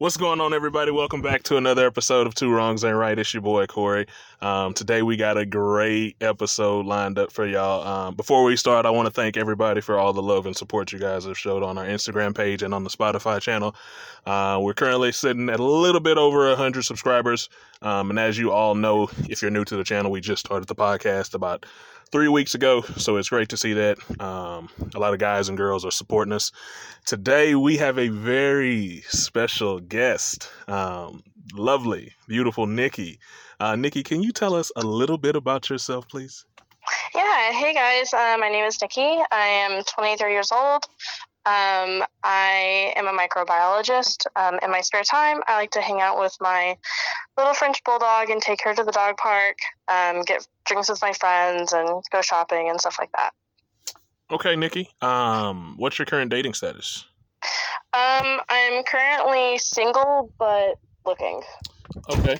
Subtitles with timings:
[0.00, 0.92] What's going on, everybody?
[0.92, 3.18] Welcome back to another episode of Two Wrongs Ain't Right.
[3.18, 4.06] It's your boy Corey.
[4.40, 7.84] Um, today we got a great episode lined up for y'all.
[7.84, 10.92] Um, before we start, I want to thank everybody for all the love and support
[10.92, 13.74] you guys have showed on our Instagram page and on the Spotify channel.
[14.24, 17.48] Uh, we're currently sitting at a little bit over hundred subscribers,
[17.82, 20.68] um, and as you all know, if you're new to the channel, we just started
[20.68, 21.66] the podcast about
[22.10, 22.82] three weeks ago.
[22.96, 23.98] So it's great to see that.
[24.20, 26.52] Um, a lot of guys and girls are supporting us.
[27.06, 30.50] Today, we have a very special guest.
[30.66, 31.22] Um,
[31.54, 33.18] lovely, beautiful Nikki.
[33.60, 36.44] Uh, Nikki, can you tell us a little bit about yourself, please?
[37.14, 39.18] Yeah, hey guys, uh, my name is Nikki.
[39.30, 40.84] I am 23 years old.
[41.46, 44.26] Um, I am a microbiologist.
[44.36, 46.76] Um, in my spare time, I like to hang out with my
[47.38, 49.56] little French bulldog and take her to the dog park,
[49.88, 53.30] um, get drinks with my friends, and go shopping and stuff like that.
[54.30, 54.88] Okay, Nikki.
[55.00, 57.04] Um, what's your current dating status?
[57.94, 60.74] Um, I'm currently single, but
[61.06, 61.42] looking.
[62.10, 62.38] Okay.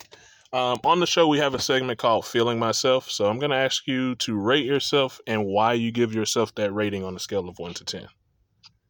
[0.53, 3.11] Um, on the show, we have a segment called Feeling Myself.
[3.11, 6.73] So I'm going to ask you to rate yourself and why you give yourself that
[6.73, 8.07] rating on a scale of 1 to 10.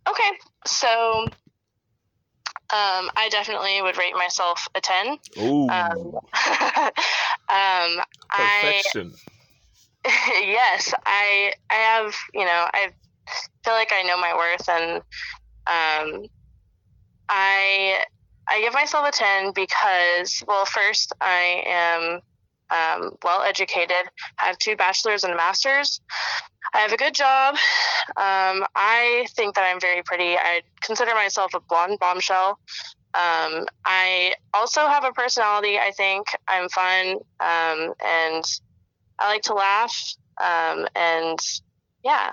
[0.08, 0.30] Okay,
[0.67, 1.27] so
[2.70, 5.19] um, I definitely would rate myself a 10.
[5.39, 5.69] Ooh.
[5.69, 6.19] Um,
[7.51, 9.13] um, I perfection.
[10.05, 12.91] yes, I I have you know I
[13.65, 14.97] feel like I know my worth and
[15.67, 16.27] um,
[17.29, 17.99] I
[18.49, 22.21] I give myself a ten because well first I am
[22.71, 26.01] um, well educated, have two bachelors and a master's.
[26.75, 27.55] I have a good job.
[28.17, 30.37] Um, I think that I'm very pretty.
[30.37, 32.59] I consider myself a blonde bombshell.
[33.14, 35.78] Um, I also have a personality.
[35.78, 38.45] I think I'm fun um, and
[39.19, 40.14] I like to laugh.
[40.41, 41.39] Um, and
[42.05, 42.33] yeah.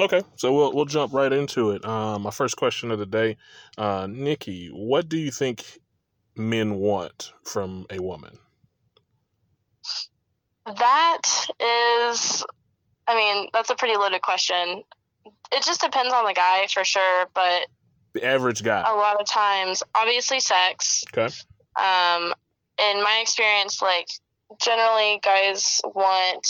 [0.00, 1.84] Okay, so we'll we'll jump right into it.
[1.84, 3.36] Um, my first question of the day,
[3.78, 5.80] uh, Nikki, what do you think
[6.36, 8.38] men want from a woman?
[10.66, 11.20] That
[11.60, 12.44] is,
[13.06, 14.82] I mean, that's a pretty loaded question.
[15.52, 17.66] It just depends on the guy for sure, but
[18.14, 18.84] The average guy.
[18.86, 21.04] a lot of times, obviously, sex.
[21.12, 21.34] Okay.
[21.76, 22.32] Um,
[22.78, 24.08] in my experience, like
[24.62, 26.46] generally, guys want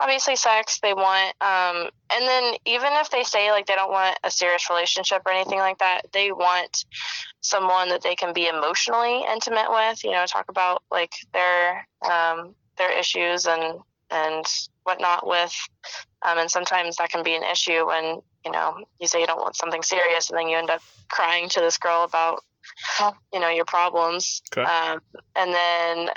[0.00, 0.80] obviously sex.
[0.80, 4.68] They want, um, and then even if they say like they don't want a serious
[4.70, 6.84] relationship or anything like that, they want
[7.40, 10.04] someone that they can be emotionally intimate with.
[10.04, 14.44] You know, talk about like their um, their issues and and
[14.84, 15.54] whatnot with.
[16.22, 19.40] Um, and sometimes that can be an issue when you know you say you don't
[19.40, 22.42] want something serious, and then you end up crying to this girl about
[23.32, 24.42] you know your problems.
[24.52, 24.68] Okay.
[24.68, 25.00] Um,
[25.34, 26.08] and then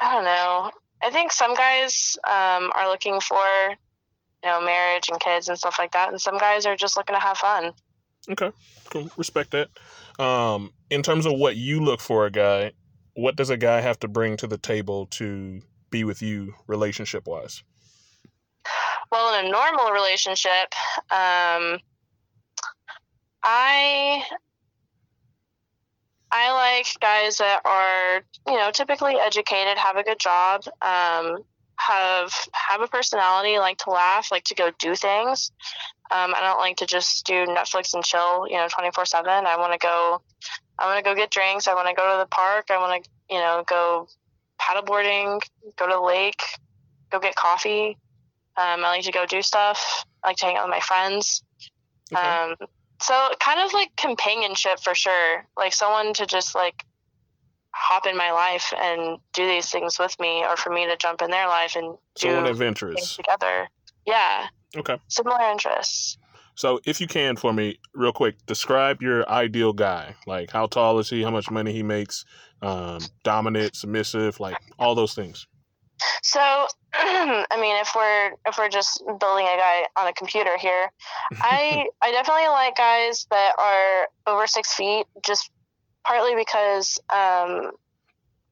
[0.00, 0.70] I don't know.
[1.02, 3.38] I think some guys um, are looking for
[4.42, 7.14] you know marriage and kids and stuff like that, and some guys are just looking
[7.14, 7.72] to have fun.
[8.30, 8.50] Okay.
[8.90, 9.10] Cool.
[9.16, 9.68] Respect that.
[10.22, 12.72] Um, in terms of what you look for a guy,
[13.14, 17.26] what does a guy have to bring to the table to be with you relationship
[17.26, 17.62] wise?
[19.10, 20.74] Well, in a normal relationship,
[21.10, 21.78] um,
[23.42, 24.22] I
[26.30, 31.38] I like guys that are you know typically educated, have a good job, um,
[31.78, 35.52] have have a personality, like to laugh, like to go do things.
[36.10, 39.46] Um, I don't like to just do Netflix and chill, you know, twenty four seven.
[39.46, 40.20] I want to go.
[40.78, 41.66] I want to go get drinks.
[41.66, 42.66] I want to go to the park.
[42.70, 44.06] I want to, you know, go
[44.60, 45.40] paddleboarding,
[45.76, 46.42] go to the lake,
[47.10, 47.96] go get coffee.
[48.56, 50.04] Um, I like to go do stuff.
[50.24, 51.42] I like to hang out with my friends.
[52.12, 52.28] Okay.
[52.28, 52.56] Um,
[53.00, 55.46] so kind of like companionship for sure.
[55.56, 56.84] Like someone to just like
[57.70, 61.22] hop in my life and do these things with me, or for me to jump
[61.22, 62.96] in their life and Someone do adventurous.
[62.96, 63.68] things together.
[64.06, 64.98] Yeah, Okay.
[65.08, 66.18] similar interests.
[66.56, 70.16] So, if you can for me, real quick, describe your ideal guy.
[70.26, 71.22] Like, how tall is he?
[71.22, 72.24] How much money he makes?
[72.60, 75.46] Um, dominant, submissive, like all those things.
[76.22, 76.40] So,
[76.92, 80.90] I mean, if we're if we're just building a guy on a computer here,
[81.40, 85.50] I I definitely like guys that are over six feet, just
[86.04, 87.72] partly because um,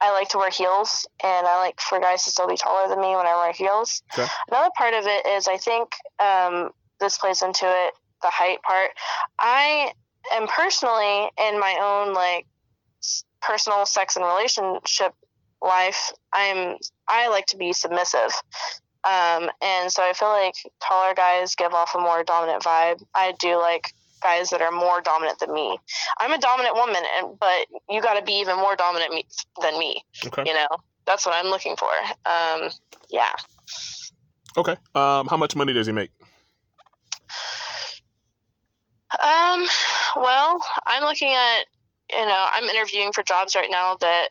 [0.01, 3.01] I like to wear heels, and I like for guys to still be taller than
[3.01, 4.03] me when I wear heels.
[4.13, 4.27] Okay.
[4.49, 5.91] Another part of it is I think
[6.21, 6.71] um,
[7.01, 8.91] this plays into it, the height part.
[9.39, 9.93] I
[10.33, 12.47] am personally in my own like
[13.47, 15.15] personal sex and relationship
[15.63, 16.13] life.
[16.33, 16.77] I'm
[17.09, 18.31] I like to be submissive.
[19.05, 23.03] Um, and so I feel like taller guys give off a more dominant vibe.
[23.15, 25.79] I do like guys that are more dominant than me.
[26.19, 29.25] I'm a dominant woman, and but you got to be even more dominant me,
[29.61, 30.03] than me.
[30.27, 30.43] Okay.
[30.47, 30.69] You know,
[31.07, 31.89] that's what I'm looking for.
[32.25, 32.71] Um,
[33.11, 33.33] yeah.
[34.57, 34.77] Okay.
[34.95, 36.11] Um, how much money does he make?
[39.23, 39.67] Um,
[40.17, 41.67] well, I'm looking at
[42.11, 44.29] you know, I'm interviewing for jobs right now that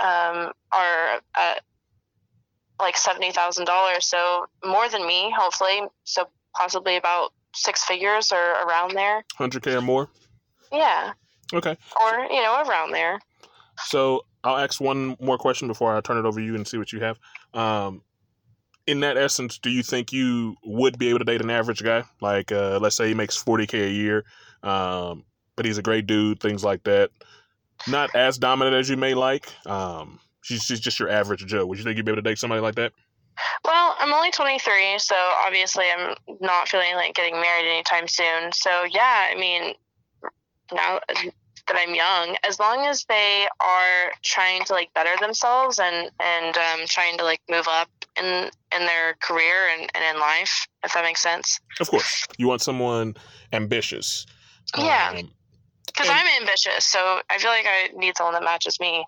[0.00, 1.62] um, are at
[2.80, 5.82] like seventy thousand dollars, so more than me, hopefully.
[6.04, 9.24] So possibly about six figures or around there.
[9.36, 10.08] Hundred k or more.
[10.72, 11.12] Yeah.
[11.52, 11.76] Okay.
[12.00, 13.18] Or you know, around there.
[13.84, 16.78] So I'll ask one more question before I turn it over to you and see
[16.78, 17.18] what you have.
[17.54, 18.02] Um,
[18.86, 22.04] in that essence, do you think you would be able to date an average guy?
[22.20, 24.24] Like, uh, let's say he makes forty k a year,
[24.62, 25.24] um,
[25.58, 27.10] but he's a great dude, things like that.
[27.88, 29.52] Not as dominant as you may like.
[29.66, 31.66] Um, she's, she's just your average Joe.
[31.66, 32.92] Would you think you'd be able to date somebody like that?
[33.64, 38.52] Well, I'm only 23, so obviously I'm not feeling like getting married anytime soon.
[38.52, 39.74] So yeah, I mean,
[40.72, 46.10] now that I'm young, as long as they are trying to like better themselves and
[46.20, 50.66] and um, trying to like move up in in their career and, and in life,
[50.84, 51.58] if that makes sense.
[51.80, 53.14] Of course, you want someone
[53.52, 54.24] ambitious.
[54.76, 55.14] Yeah.
[55.16, 55.30] Um,
[55.98, 59.04] Because I'm ambitious, so I feel like I need someone that matches me.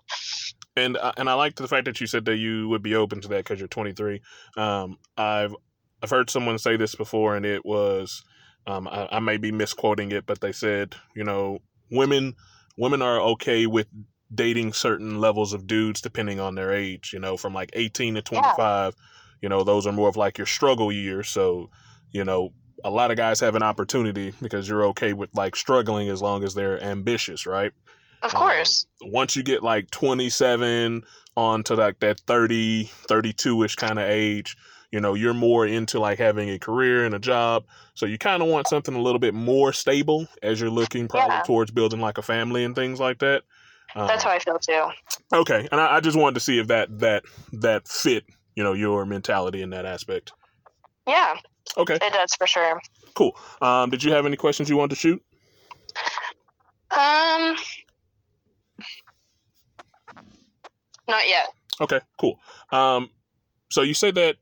[0.75, 3.21] and uh, and I like the fact that you said that you would be open
[3.21, 4.21] to that because you're 23.
[4.57, 5.55] Um, I've
[6.03, 8.23] I've heard someone say this before, and it was
[8.67, 11.59] um, I, I may be misquoting it, but they said you know
[11.89, 12.35] women
[12.77, 13.87] women are okay with
[14.33, 17.11] dating certain levels of dudes depending on their age.
[17.13, 18.95] You know, from like 18 to 25.
[19.41, 21.29] You know, those are more of like your struggle years.
[21.29, 21.69] So
[22.11, 22.53] you know.
[22.83, 26.43] A lot of guys have an opportunity because you're okay with like struggling as long
[26.43, 27.71] as they're ambitious, right?
[28.23, 28.85] Of Um, course.
[29.01, 31.03] once you get like 27
[31.37, 34.57] on to like that 30 32ish kind of age
[34.91, 37.63] you know you're more into like having a career and a job
[37.93, 41.29] so you kind of want something a little bit more stable as you're looking probably
[41.35, 41.41] Yeah.
[41.45, 43.43] towards building like a family and things like that
[43.95, 44.89] um, That's how I feel too.
[45.33, 47.23] okay and I, I just wanted to see if that that
[47.53, 48.25] that fit
[48.55, 50.33] you know your mentality in that aspect
[51.07, 51.35] Yeah,
[51.77, 52.81] okay it does for sure.
[53.13, 53.35] Cool.
[53.61, 55.23] Um did you have any questions you wanted to shoot
[56.91, 57.55] Um,
[61.07, 61.53] not yet.
[61.79, 62.39] Okay, cool.
[62.71, 63.09] Um,
[63.69, 64.35] so you said that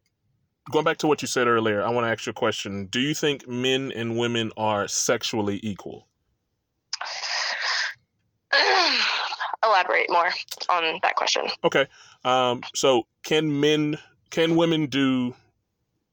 [0.72, 2.88] going back to what you said earlier, I want to ask you a question.
[2.88, 6.08] Do you think men and women are sexually equal?
[9.64, 10.32] Elaborate more
[10.70, 11.44] on that question.
[11.64, 11.86] Okay.
[12.24, 13.98] Um, so can men
[14.32, 15.36] can women do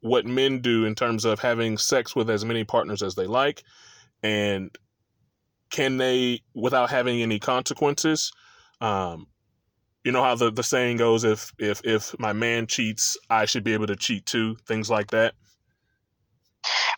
[0.06, 3.62] what men do in terms of having sex with as many partners as they like
[4.22, 4.76] and
[5.70, 8.32] can they without having any consequences
[8.80, 9.26] um
[10.04, 13.64] you know how the, the saying goes if if if my man cheats i should
[13.64, 15.34] be able to cheat too things like that?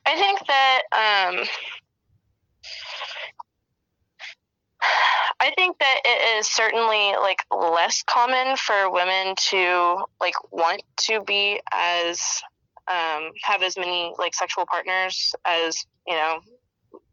[0.07, 1.47] I think that um,
[5.41, 11.23] I think that it is certainly like less common for women to like want to
[11.23, 12.43] be as
[12.91, 16.41] um, have as many like sexual partners as you know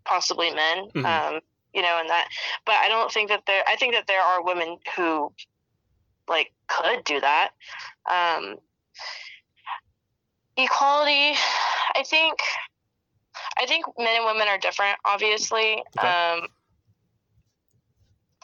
[0.05, 0.89] possibly men.
[0.95, 1.05] Mhm.
[1.05, 1.41] Um,
[1.73, 2.29] you know, and that.
[2.65, 3.63] But I don't think that there.
[3.67, 5.33] I think that there are women who
[6.27, 7.51] like could do that.
[8.09, 8.55] Um,
[10.57, 11.37] equality,
[11.95, 12.39] I think.
[13.57, 15.83] I think men and women are different, obviously.
[15.97, 16.07] Okay.
[16.07, 16.47] Um,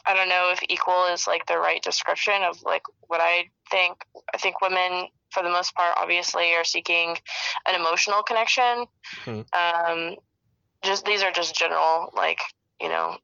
[0.04, 4.04] I don't know if equal is like the right description of like what I think.
[4.34, 7.16] I think women, for the most part, obviously are seeking
[7.66, 8.86] an emotional connection.
[9.24, 9.40] Hmm.
[9.52, 10.16] Um,
[10.84, 12.40] just these are just general like
[12.80, 13.16] you know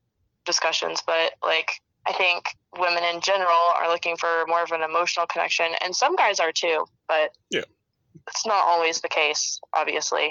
[0.45, 1.71] discussions, but like
[2.07, 2.45] I think
[2.79, 6.53] women in general are looking for more of an emotional connection, and some guys are
[6.53, 7.65] too, but Yeah.
[8.29, 10.25] it's not always the case, obviously.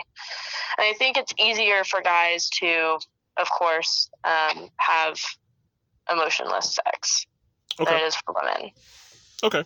[0.77, 2.99] And I think it's easier for guys to,
[3.37, 5.19] of course, um, have
[6.11, 7.27] emotionless sex
[7.77, 8.71] than it is for women.
[9.43, 9.63] okay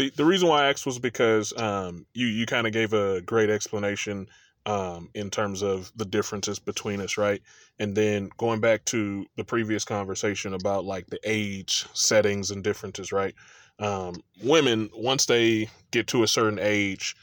[0.00, 3.20] the the reason why i asked was because um you you kind of gave a
[3.22, 4.26] great explanation
[4.66, 7.42] um in terms of the differences between us right?
[7.78, 13.12] And then going back to the previous conversation about like the age settings and differences
[13.12, 13.34] right?
[13.78, 17.16] Um women once they get to a certain age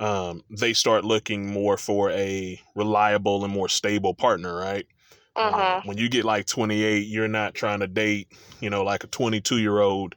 [0.00, 4.86] um they start looking more for a reliable and more stable partner right?
[5.36, 8.28] Hmm um, when you get like 28, you're not trying to date,
[8.60, 10.14] you know, like a 22 year old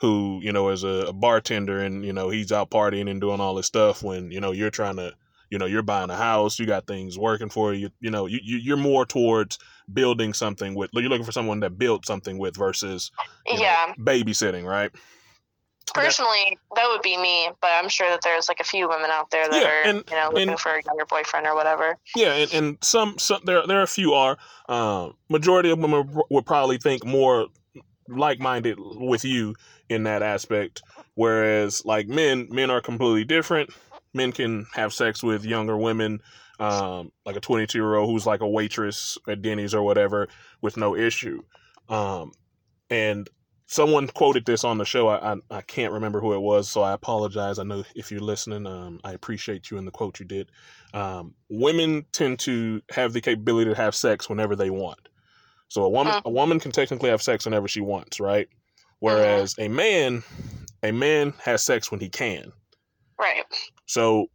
[0.00, 3.40] who, you know, is a, a bartender and, you know, he's out partying and doing
[3.40, 5.12] all this stuff when, you know, you're trying to,
[5.50, 8.40] you know, you're buying a house, you got things working for you, you know, you,
[8.42, 9.58] you, you're more towards
[9.92, 13.10] building something with, you're looking for someone that built something with versus,
[13.46, 13.92] you know, yeah.
[13.98, 14.90] babysitting, right?
[15.92, 19.30] Personally, that would be me, but I'm sure that there's like a few women out
[19.30, 21.98] there that Yeah, are, and- you know, looking and- for a younger boyfriend or whatever.
[22.16, 24.38] Yeah, and, and some some there there are a few are.
[24.68, 27.48] Um, majority of them are, would probably think more
[28.08, 29.54] like minded with you
[29.88, 30.82] in that aspect.
[31.14, 33.70] Whereas like men, men are completely different.
[34.12, 36.20] Men can have sex with younger women,
[36.60, 40.28] um, like a twenty two year old who's like a waitress at Denny's or whatever,
[40.60, 41.42] with no issue.
[41.88, 42.32] Um,
[42.90, 43.28] and
[43.66, 45.08] someone quoted this on the show.
[45.08, 47.58] I, I, I can't remember who it was, so I apologize.
[47.58, 50.52] I know if you're listening, um, I appreciate you in the quote you did.
[50.92, 55.08] Um, women tend to have the capability to have sex whenever they want.
[55.68, 56.24] So a woman Mhm.
[56.24, 58.48] a woman can technically have sex whenever she wants, right?
[59.04, 59.16] Mm-hmm.
[59.16, 60.22] Whereas a man
[60.82, 62.52] a man has sex when he can.
[63.18, 63.44] Right.
[63.86, 64.26] So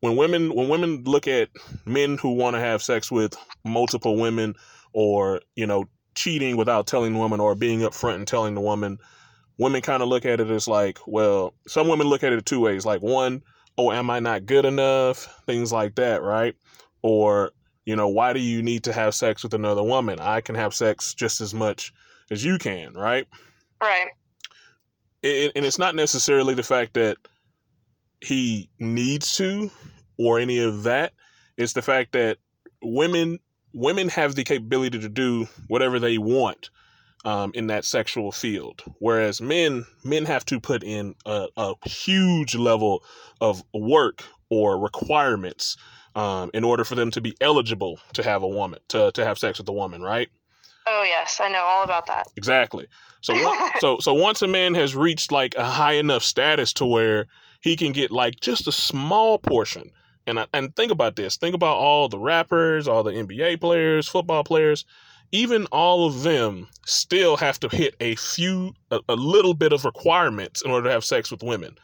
[0.00, 1.48] when women when women look at
[1.86, 4.54] men who want to have sex with multiple women
[4.92, 8.98] or, you know, cheating without telling the woman or being upfront and telling the woman,
[9.58, 12.60] women kind of look at it as like, well, some women look at it two
[12.60, 12.84] ways.
[12.84, 13.42] Like one,
[13.78, 15.42] oh, am I not good enough?
[15.46, 16.54] Things like that, right?
[17.02, 17.52] Or,
[17.84, 20.20] you know, why do you need to have sex with another woman?
[20.20, 21.92] I can have sex just as much
[22.30, 23.26] as you can, right?
[23.82, 24.10] Right.
[25.22, 27.16] it, and it's not necessarily the fact that
[28.20, 29.70] he needs to
[30.18, 31.12] or any of that.
[31.56, 32.38] It's the fact that
[32.82, 33.38] women
[33.74, 36.70] women have the capability to do whatever they want
[37.24, 38.82] um, in that sexual field.
[38.98, 43.02] Whereas men men have to put in a, a huge level
[43.40, 45.76] of work or requirements
[46.14, 49.38] um, in order for them to be eligible to have a woman to, to have
[49.38, 50.28] sex with a woman right
[50.86, 52.26] Oh yes, I know all about that.
[52.36, 52.86] Exactly.
[53.20, 56.86] So one, so so once a man has reached like a high enough status to
[56.86, 57.26] where
[57.60, 59.90] he can get like just a small portion.
[60.26, 61.36] And I, and think about this.
[61.36, 64.84] Think about all the rappers, all the NBA players, football players,
[65.32, 69.84] even all of them still have to hit a few a, a little bit of
[69.84, 71.76] requirements in order to have sex with women.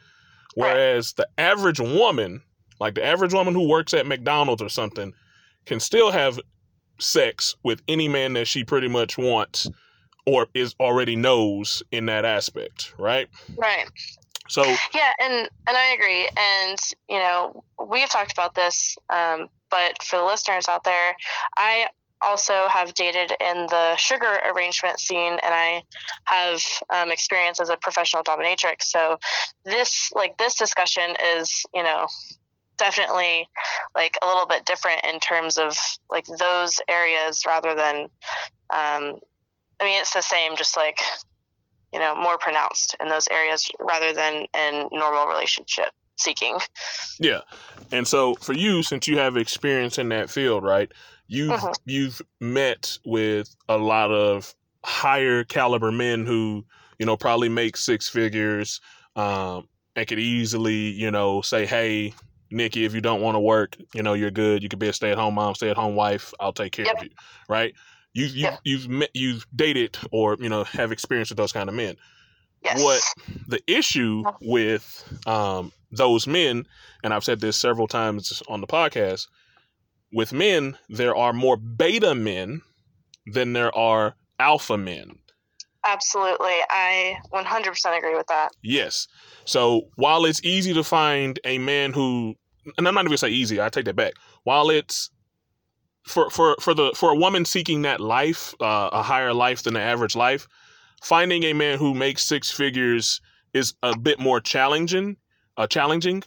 [0.54, 2.42] Whereas the average woman,
[2.80, 5.12] like the average woman who works at McDonald's or something,
[5.66, 6.38] can still have
[6.98, 9.68] sex with any man that she pretty much wants
[10.26, 13.28] or is already knows in that aspect, right?
[13.56, 13.86] Right.
[14.48, 16.28] So Yeah, and and I agree.
[16.36, 16.78] And
[17.08, 21.16] you know, we've talked about this, um, but for the listeners out there,
[21.56, 21.88] I
[22.20, 25.82] also have dated in the sugar arrangement scene, and I
[26.24, 28.82] have um, experience as a professional dominatrix.
[28.82, 29.18] So
[29.64, 32.06] this, like this discussion, is you know
[32.78, 33.48] definitely
[33.94, 35.76] like a little bit different in terms of
[36.10, 37.96] like those areas rather than
[38.70, 39.18] um,
[39.80, 40.98] I mean it's the same just like
[41.92, 46.58] you know more pronounced in those areas rather than in normal relationship seeking
[47.20, 47.40] yeah,
[47.90, 50.90] and so for you, since you have experience in that field, right?
[51.26, 51.74] You've Mhm.
[51.84, 54.54] you've met with a lot of
[54.84, 56.64] higher caliber men who
[56.98, 58.80] you know probably make six figures,
[59.16, 62.14] um, and could easily you know say, hey.
[62.50, 64.62] Nikki, if you don't want to work, you know you're good.
[64.62, 66.32] You could be a stay-at-home mom, stay-at-home wife.
[66.40, 66.96] I'll take care Yep.
[66.96, 67.10] of you,
[67.48, 67.74] right?
[68.14, 68.60] You you Yep.
[68.64, 71.96] you've met, you've dated or you know have experience with those kind of men.
[72.64, 73.02] yes What
[73.46, 76.66] the issue with um, those men,
[77.04, 79.26] and I've said this several times on the podcast,
[80.12, 82.62] with men, there are more beta men
[83.26, 85.18] than there are alpha men.
[85.86, 89.08] Absolutely i 100% agree with that Yes.
[89.44, 92.34] So while it's easy to find a man who,
[92.76, 94.12] and I'm not even gonna say easy, I take that back.
[94.44, 95.10] While it's
[96.06, 99.74] for for for the for a woman seeking that life, uh, a higher life than
[99.74, 100.46] the average life,
[101.02, 103.20] finding a man who makes six figures
[103.54, 105.16] is a bit more challenging.
[105.56, 106.22] Uh, challenging.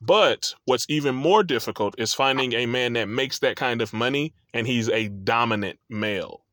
[0.00, 4.34] But what's even more difficult is finding a man that makes that kind of money
[4.52, 6.43] and he's a dominant male.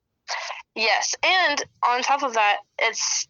[0.76, 3.28] Yes, and on top of that, it's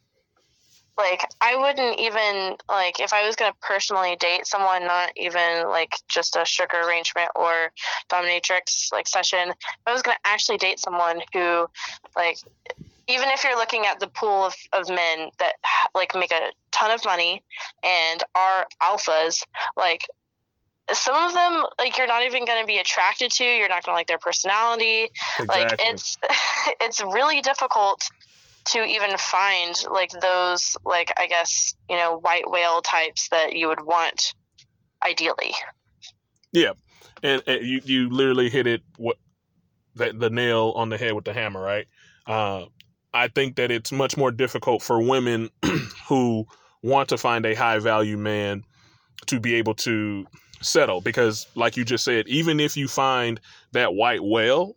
[0.98, 5.96] like I wouldn't even like if I was gonna personally date someone, not even like
[6.08, 7.72] just a sugar arrangement or
[8.10, 9.50] dominatrix like session.
[9.50, 11.68] If I was gonna actually date someone who,
[12.16, 12.38] like,
[13.08, 15.54] even if you're looking at the pool of, of men that
[15.96, 17.44] like make a ton of money
[17.84, 19.44] and are alphas,
[19.76, 20.08] like
[20.94, 23.94] some of them like you're not even going to be attracted to you're not going
[23.94, 25.10] to like their personality.
[25.48, 26.18] Like it's
[26.82, 28.10] it's really difficult
[28.66, 33.68] to even find like those like i guess you know white whale types that you
[33.68, 34.36] would want
[35.06, 35.54] ideally.
[37.24, 39.18] And, and you you literally hit it what
[39.96, 41.88] the, the nail on the head with the hammer right?
[42.28, 42.66] Uh,
[43.14, 45.50] i think that it's much more difficult for women
[46.08, 46.46] who
[46.84, 48.64] want to find a high value man
[49.26, 50.26] to be able to
[50.62, 53.40] settle because like you just said even if you find
[53.72, 54.76] that white whale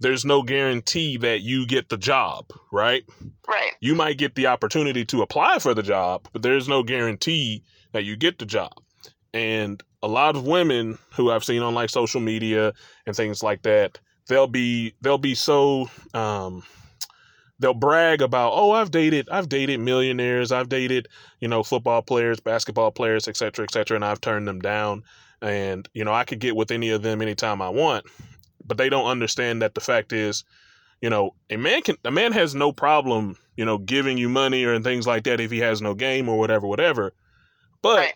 [0.00, 3.04] there's no guarantee that you get the job right
[3.48, 7.62] right you might get the opportunity to apply for the job, but there's no guarantee
[7.92, 8.72] that you get the job.
[9.32, 12.72] And a lot of women who I've seen on like social media
[13.06, 16.62] and things like that, they'll be they'll be so um
[17.58, 21.08] they'll brag about, "Oh, I've dated I've dated millionaires, I've dated,
[21.40, 25.04] you know, football players, basketball players, et cetera, et cetera, and I've turned them down
[25.42, 28.06] and, you know, I could get with any of them anytime I want."
[28.66, 30.44] But they don't understand that the fact is
[31.02, 34.64] you know, a man can a man has no problem, you know, giving you money
[34.64, 37.12] or and things like that if he has no game or whatever, whatever.
[37.82, 38.14] But Right.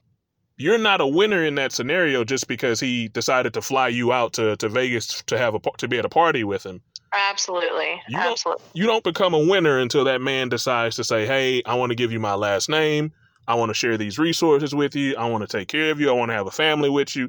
[0.59, 4.35] you're not a winner in that scenario just because he decided to fly you out
[4.35, 6.83] to, to Vegas to have a to be at a party with him.
[7.12, 8.00] Absolutely.
[8.09, 8.64] You don't- Absolutely.
[8.75, 11.97] You don't become a winner until that man decides to say, "Hey, I want to
[11.97, 13.12] give you my last name.
[13.49, 15.16] I want to share these resources with you.
[15.16, 16.09] I want to take care of you.
[16.09, 17.28] I want to have a family with you."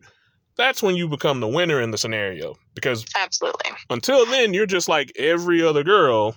[0.55, 3.71] That's when you become the winner in the scenario because Absolutely.
[3.89, 6.35] until then you're just like every other girl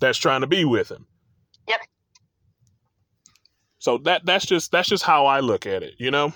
[0.00, 1.06] that's trying to be with him.
[1.68, 1.80] Yep.
[3.78, 6.32] So that that's just that's just how I look at it, you know?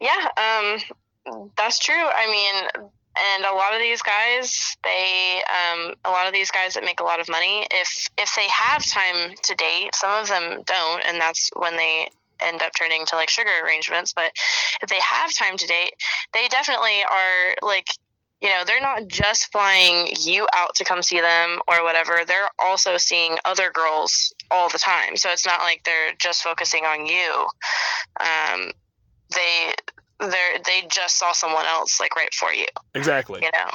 [0.00, 1.94] Yeah, um, that's true.
[1.94, 6.74] I mean, and a lot of these guys, they, um, a lot of these guys
[6.74, 10.28] that make a lot of money, if if they have time to date, some of
[10.28, 12.08] them don't, and that's when they
[12.40, 14.12] end up turning to like sugar arrangements.
[14.12, 14.32] But
[14.82, 15.94] if they have time to date,
[16.32, 17.88] they definitely are like.
[18.40, 22.24] You know, they're not just flying you out to come see them or whatever.
[22.26, 25.16] They're also seeing other girls all the time.
[25.16, 27.46] So it's not like they're just focusing on you.
[28.18, 28.72] Um,
[29.32, 29.74] they
[30.30, 33.40] they they just saw someone else like right for you Exactly.
[33.42, 33.70] you know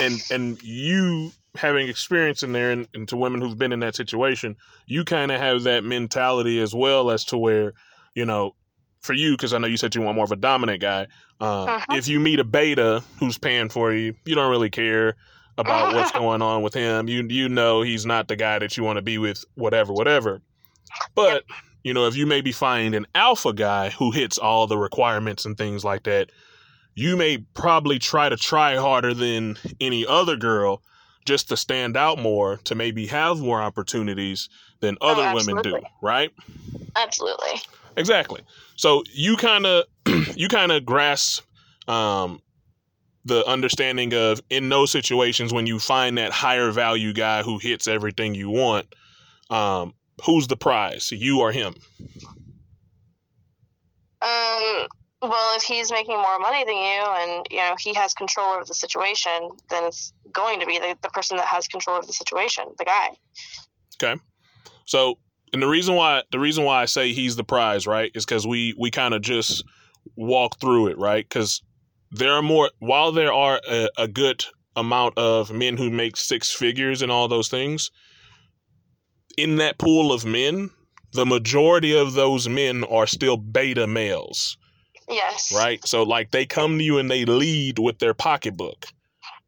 [0.00, 3.94] And and you having experience in there and, and to women who've been in that
[3.94, 4.56] situation,
[4.86, 7.74] you kind of have that mentality as well as to where,
[8.14, 8.54] you know,
[9.02, 11.08] for you, because I know you said you want more of a dominant guy.
[11.40, 11.96] Uh, Uh-huh.
[11.96, 15.14] If you meet a beta who's paying for you, you don't really care
[15.58, 17.08] about what's going on with him.
[17.08, 20.40] You you know he's not the guy that you want to be with, whatever, whatever.
[21.14, 21.44] But
[21.84, 25.56] you know, if you maybe find an alpha guy who hits all the requirements and
[25.56, 26.30] things like that,
[26.94, 30.82] you may probably try to try harder than any other girl
[31.24, 34.48] just to stand out more to maybe have more opportunities
[34.80, 36.30] than Oh, other women do, right?
[36.96, 37.60] absolutely
[37.96, 38.40] Exactly.
[38.76, 39.84] So you kind of
[40.36, 41.44] you kind of grasp
[41.88, 42.40] um,
[43.24, 47.86] the understanding of in those situations when you find that higher value guy who hits
[47.86, 48.86] everything you want,
[49.50, 51.74] um, who's the prize, you or him?
[54.22, 54.86] um
[55.20, 58.64] well if he's making more money than you and you know he has control over
[58.64, 62.12] the situation then it's going to be the, the person that has control of the
[62.12, 63.08] situation the guy
[64.02, 64.20] Okay.
[64.84, 65.18] So,
[65.52, 68.46] and the reason why the reason why I say he's the prize, right, is because
[68.46, 69.64] we we kind of just
[70.16, 71.24] walk through it, right?
[71.24, 71.62] Because
[72.10, 72.70] there are more.
[72.78, 74.44] While there are a, a good
[74.76, 77.90] amount of men who make six figures and all those things,
[79.36, 80.70] in that pool of men,
[81.12, 84.56] the majority of those men are still beta males,
[85.08, 85.86] yes right?
[85.86, 88.86] So, like they come to you and they lead with their pocketbook,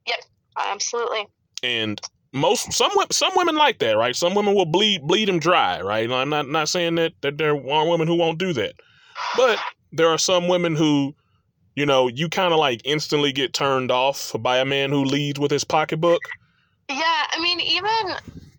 [0.06, 0.20] Yep,
[0.58, 1.26] absolutely
[1.64, 2.00] and
[2.32, 4.14] most some some women like that, right?
[4.14, 6.10] Some women will bleed bleed them dry, right?
[6.10, 8.74] I'm not not saying that that there are women who won't do that,
[9.36, 9.58] but
[9.92, 11.14] there are some women who,
[11.76, 15.38] you know, you kind of like instantly get turned off by a man who leads
[15.38, 16.20] with his pocketbook.
[16.90, 18.16] Yeah, I mean, even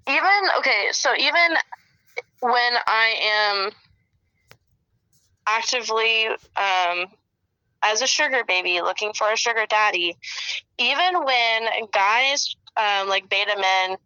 [0.08, 1.56] even okay, so even
[2.42, 3.72] when I am
[5.48, 7.08] actively um,
[7.84, 10.16] as a sugar baby looking for a sugar daddy,
[10.78, 13.98] even when guys um, like beta men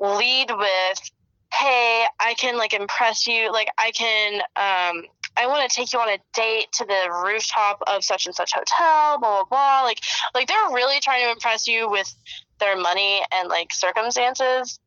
[0.00, 1.10] lead with,
[1.52, 3.52] "Hey, I can like impress you.
[3.52, 7.82] Like I can." Um, I want to take you on a date to the rooftop
[7.86, 9.82] of such and such hotel, blah blah blah.
[9.82, 10.00] Like,
[10.34, 12.14] like they're really trying to impress you with
[12.58, 14.78] their money and like circumstances,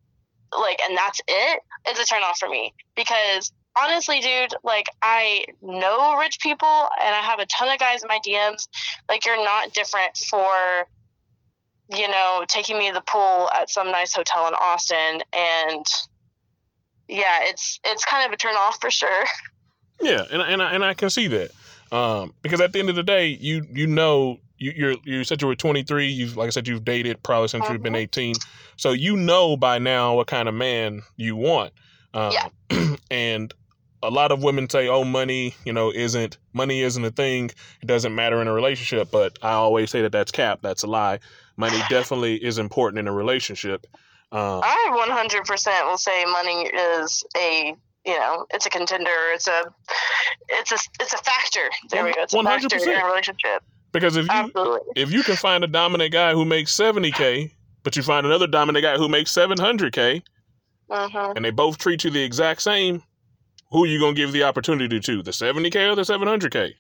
[0.58, 2.74] like, and that's it, it's a turn off for me.
[2.96, 6.68] Because honestly, dude, like, I know rich people
[7.04, 8.68] and I have a ton of guys in my DMs.
[9.10, 10.46] Like, you're not different for,
[11.96, 15.22] you know, taking me to the pool at some nice hotel in Austin.
[15.34, 15.86] And
[17.08, 19.26] yeah, it's, it's kind of a turn off for sure.
[20.02, 21.52] Yeah, and and I, and I can see that
[21.90, 25.42] um, because at the end of the day, you you know you you're, you said
[25.42, 26.06] you were 23.
[26.08, 28.00] You've like I said, you've dated probably since you've been Mhm.
[28.00, 28.36] 18,
[28.76, 31.74] so you know by now what kind of man you want.
[32.14, 32.96] Um, Yeah.
[33.12, 33.54] and
[34.04, 37.52] a lot of women say, "Oh, money, you know, isn't money isn't a thing.
[37.82, 40.60] It doesn't matter in a relationship." But I always say that that's cap.
[40.62, 41.20] That's a lie.
[41.58, 43.88] Money definitely is important in a relationship.
[44.32, 49.64] Um, I 100% will say money is a you know it's a contender it's a
[50.50, 53.02] it's a it's a factor there we go it's a factor in 100%.
[53.02, 56.76] a relationship because if you absolutely if you can find a dominant guy who makes
[56.76, 57.52] 70k
[57.86, 60.22] but you find another dominant guy who makes 700k
[60.92, 63.02] hmm and they both treat you the exact same
[63.72, 66.74] who are you going to give the opportunity to the 70k or the 700k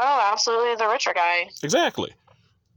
[0.00, 1.48] oh absolutely the richer guy.
[1.62, 2.12] Exactly.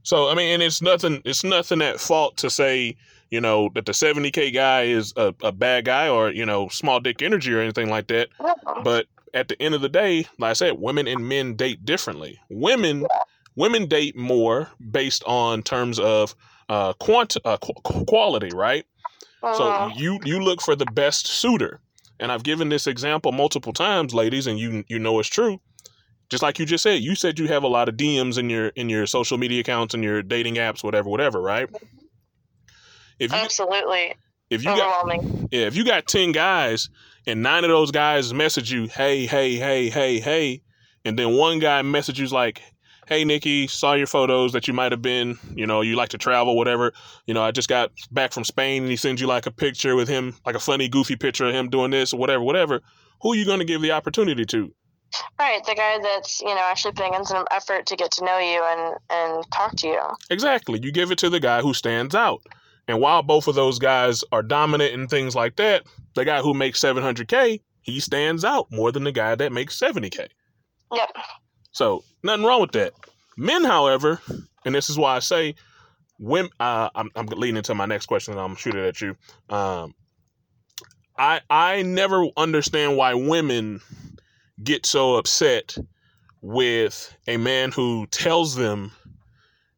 [0.02, 2.96] So i mean and it's nothing it's nothing at fault to say
[3.30, 7.00] you know that the 70k guy is a, a bad guy or you know small
[7.00, 8.28] dick energy or anything like that.
[8.84, 12.38] But at the end of the day, like I said, women and men date differently.
[12.48, 13.06] Women
[13.56, 16.34] women date more based on terms of
[16.68, 18.84] uh, quant uh, qu- quality, right?
[19.52, 19.92] So Mhm.
[19.96, 21.80] you you look for the best suitor.
[22.20, 25.60] And I've given this example multiple times, ladies, and you you know it's true.
[26.30, 28.68] Just like you just said, you said you have a lot of DMs in your
[28.68, 31.68] in your social media accounts and your dating apps, whatever, whatever, right?
[33.18, 34.14] If you Absolutely
[34.50, 34.90] if you got
[35.50, 36.88] yeah, if you got ten guys
[37.26, 40.62] and nine of those guys message you, hey, hey, hey, hey, hey,
[41.04, 42.60] and then one guy messages like,
[43.06, 46.18] hey, Nikki, saw your photos that you might have been, you know, you like to
[46.18, 46.92] travel, whatever.
[47.26, 49.96] You know, I just got back from Spain, and he sends you like a picture
[49.96, 52.80] with him, like a funny, goofy picture of him doing this or whatever, whatever.
[53.22, 54.72] Who are you going to give the opportunity to?
[55.38, 58.38] Right, the guy that's you know actually putting in some effort to get to know
[58.38, 60.02] you and and talk to you.
[60.28, 60.80] Exactly.
[60.82, 62.42] You give it to the guy who stands out.
[62.88, 66.52] And while both of those guys are dominant and things like that, the guy who
[66.52, 70.28] makes 700K, he stands out more than the guy that makes 70K.
[70.92, 71.16] Yep.
[71.74, 72.94] So nothing wrong with that.
[73.36, 74.20] Men, however,
[74.64, 75.54] and this is why I say,
[76.18, 76.50] women.
[76.58, 79.16] Uh, I'm, I'm leading into my next question, and I'm shooting at you.
[79.50, 79.94] Um,
[81.18, 83.80] I I never understand why women
[84.62, 85.76] get so upset
[86.40, 88.92] with a man who tells them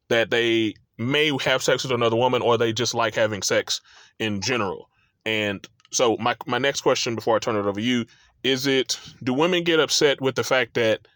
[0.08, 3.80] that they may have sex with another woman or they just like having sex
[4.18, 4.88] in general.
[5.24, 8.06] And so my my next question before I turn it over to you
[8.42, 11.06] is it do women get upset with the fact that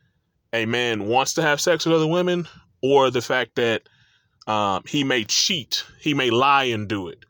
[0.53, 2.47] a man wants to have sex with other women
[2.83, 3.83] or the fact that
[4.47, 7.25] um, he may cheat, he may lie and do it?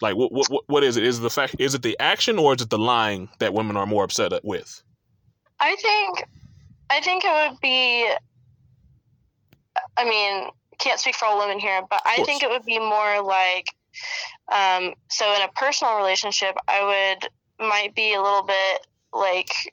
[0.00, 1.04] Like what what what- is it?
[1.04, 3.76] Is it the fact is it the action or is it the lying that women
[3.76, 4.82] are more upset with?
[5.60, 6.24] I think,
[6.90, 8.10] I think it would be.
[9.96, 13.22] I mean, can't speak for all women here, but I think it would be more
[13.22, 13.66] like,
[14.52, 19.72] um, so in a personal relationship, I would might be a little bit like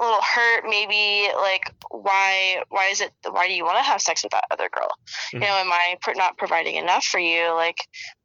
[0.00, 4.00] a little hurt, maybe like why why is it why do you want to have
[4.00, 4.88] sex with that other girl?
[5.32, 5.34] Mhm.
[5.34, 7.52] You know, am I pr- not providing enough for you?
[7.54, 7.76] Like,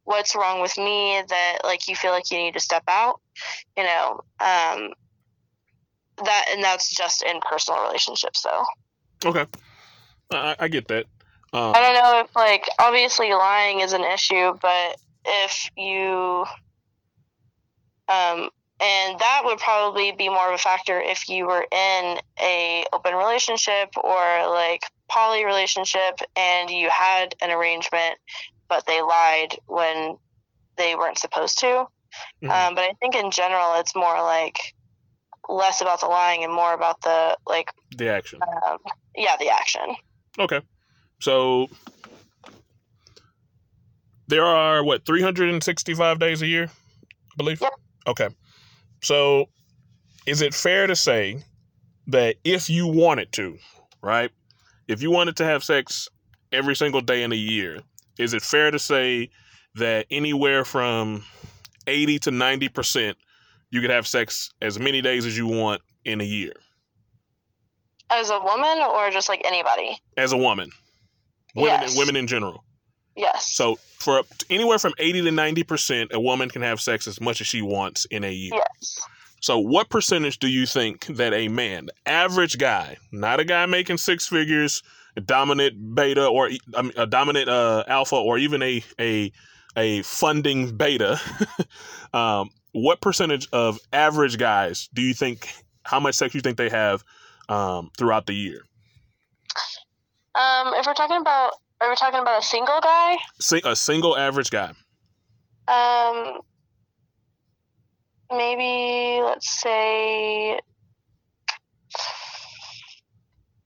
[0.04, 3.20] what's wrong with me that like you feel like you need to step out?
[3.76, 4.94] You know, um,
[6.24, 8.64] that and that's just in personal relationships though
[9.28, 9.44] Okay,
[10.32, 11.04] I, I- I get that.
[11.52, 16.44] Um, i don't know if like obviously lying is an issue but if you
[18.08, 22.84] um and that would probably be more of a factor if you were in a
[22.92, 28.16] open relationship or like poly relationship and you had an arrangement
[28.68, 30.16] but they lied when
[30.76, 31.86] they weren't supposed to
[32.42, 32.50] Mhm.
[32.50, 34.58] um, but i think in general it's more like
[35.48, 38.40] less about the lying and more about the like the action.
[38.42, 38.78] um,
[39.16, 39.94] yeah the action
[40.38, 40.60] Okay.
[41.18, 41.68] So
[44.28, 47.60] there are what 365 days a year, I believe.
[47.62, 47.72] Yep.
[48.08, 48.28] Okay.
[49.02, 49.46] So
[50.26, 51.42] is it fair to say
[52.08, 53.58] that if you wanted to,
[54.02, 54.30] right?
[54.88, 56.08] If you wanted to have sex
[56.52, 57.80] every single day in a year,
[58.18, 59.30] is it fair to say
[59.74, 61.24] that anywhere from
[61.86, 63.14] 80 to 90%
[63.70, 66.52] you could have sex as many days as you want in a year
[68.10, 70.70] as a woman or just like anybody as a woman?
[71.54, 71.96] Women Yes.
[71.96, 72.64] women in general.
[73.16, 77.40] Yes So for anywhere from 80 to 90%, a woman can have sex as much
[77.40, 78.52] as she wants in a year.
[78.54, 78.98] yes
[79.40, 83.98] So what percentage do you think that a man, average guy, not a guy making
[83.98, 84.82] six figures,
[85.16, 86.50] a dominant beta or
[86.96, 89.32] a dominant uh, alpha or even a a
[89.76, 91.20] a funding beta,
[92.14, 95.48] um, what percentage of average guys do you think
[95.84, 97.04] how much sex you think they have
[97.48, 98.62] um, throughout the year?
[100.34, 104.16] um if we're talking about are we talking about a single guy Sing, a single
[104.16, 104.72] average guy.
[105.68, 106.40] um
[108.30, 110.58] maybe let's say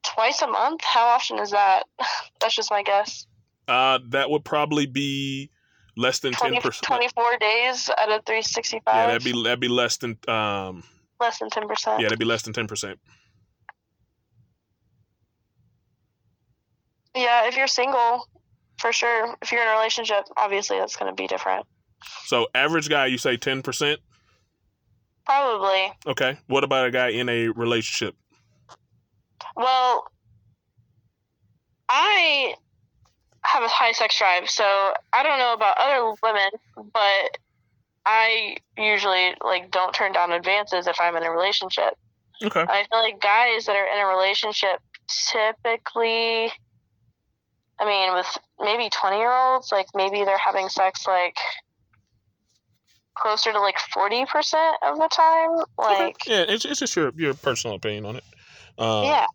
[0.05, 1.83] twice a month how often is that
[2.39, 3.25] that's just my guess
[3.67, 5.49] Uh, that would probably be
[5.97, 6.83] less than 10 percent.
[6.83, 10.83] 24 days out of 365 Yeah, that'd be that'd be less than um
[11.19, 11.67] less than 10%
[11.99, 12.99] yeah, that'd be less than ten percent.
[17.15, 18.27] Yeah if you're single
[18.79, 21.65] for sure if you're in a relationship obviously that's going to be different
[22.25, 23.99] So average guy, you say ten percent.
[25.25, 26.37] probably Okay.
[26.47, 28.15] What about a guy in a relationship?
[29.55, 30.07] Well,
[31.89, 32.55] I
[33.43, 34.63] have a high sex drive, so
[35.13, 36.49] I don't know about other women,
[36.93, 37.37] but
[38.05, 41.97] I usually like don't turn down advances if I'm in a relationship.
[42.43, 42.61] Okay.
[42.61, 44.79] I feel like guys that are in a relationship
[45.31, 46.51] typically
[47.81, 51.35] I mean, with maybe 20 year olds, like maybe they're having sex like
[53.17, 55.63] closer to like 40% of the time.
[55.77, 58.23] Like, Yeah, it's it's just your your personal opinion on it.
[58.77, 59.25] Um, yeah,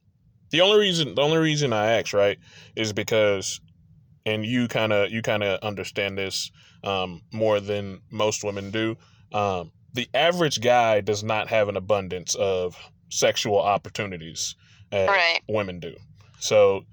[0.51, 2.39] The only reason the only reason I ask right
[2.77, 3.61] is because
[4.25, 6.51] and you kind of you kind of understand this
[6.85, 8.97] um, more than most women do.
[9.33, 12.77] Um, the average guy does not have an abundance of
[13.09, 14.55] sexual opportunities
[14.93, 15.41] as Right.
[15.49, 15.97] women do.
[16.39, 16.85] So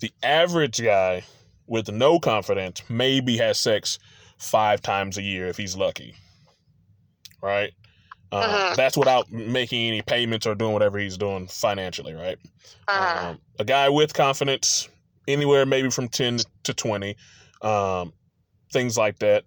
[0.00, 1.24] the average guy
[1.66, 3.98] with no confidence maybe has sex
[4.38, 6.14] five times a year if he's lucky.
[7.42, 7.72] Right?
[8.32, 8.76] Uh, Mhm.
[8.76, 12.38] That's without making any payments or doing whatever he's doing financially, right?
[12.88, 13.28] Uh-huh.
[13.28, 14.88] Um, a guy with confidence,
[15.28, 17.16] anywhere maybe from 10 to 20,
[17.62, 18.12] um,
[18.72, 19.44] things like that.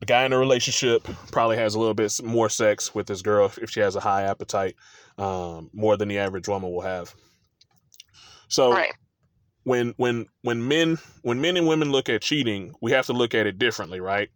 [0.00, 3.50] The guy in a relationship probably has a little bit more sex with his girl
[3.60, 4.76] if she has a high appetite,
[5.16, 7.14] um, more than the average woman will have.
[8.48, 8.92] So right.
[9.64, 13.34] When when when men when men and women look at cheating, we have to look
[13.34, 14.30] at it differently, right?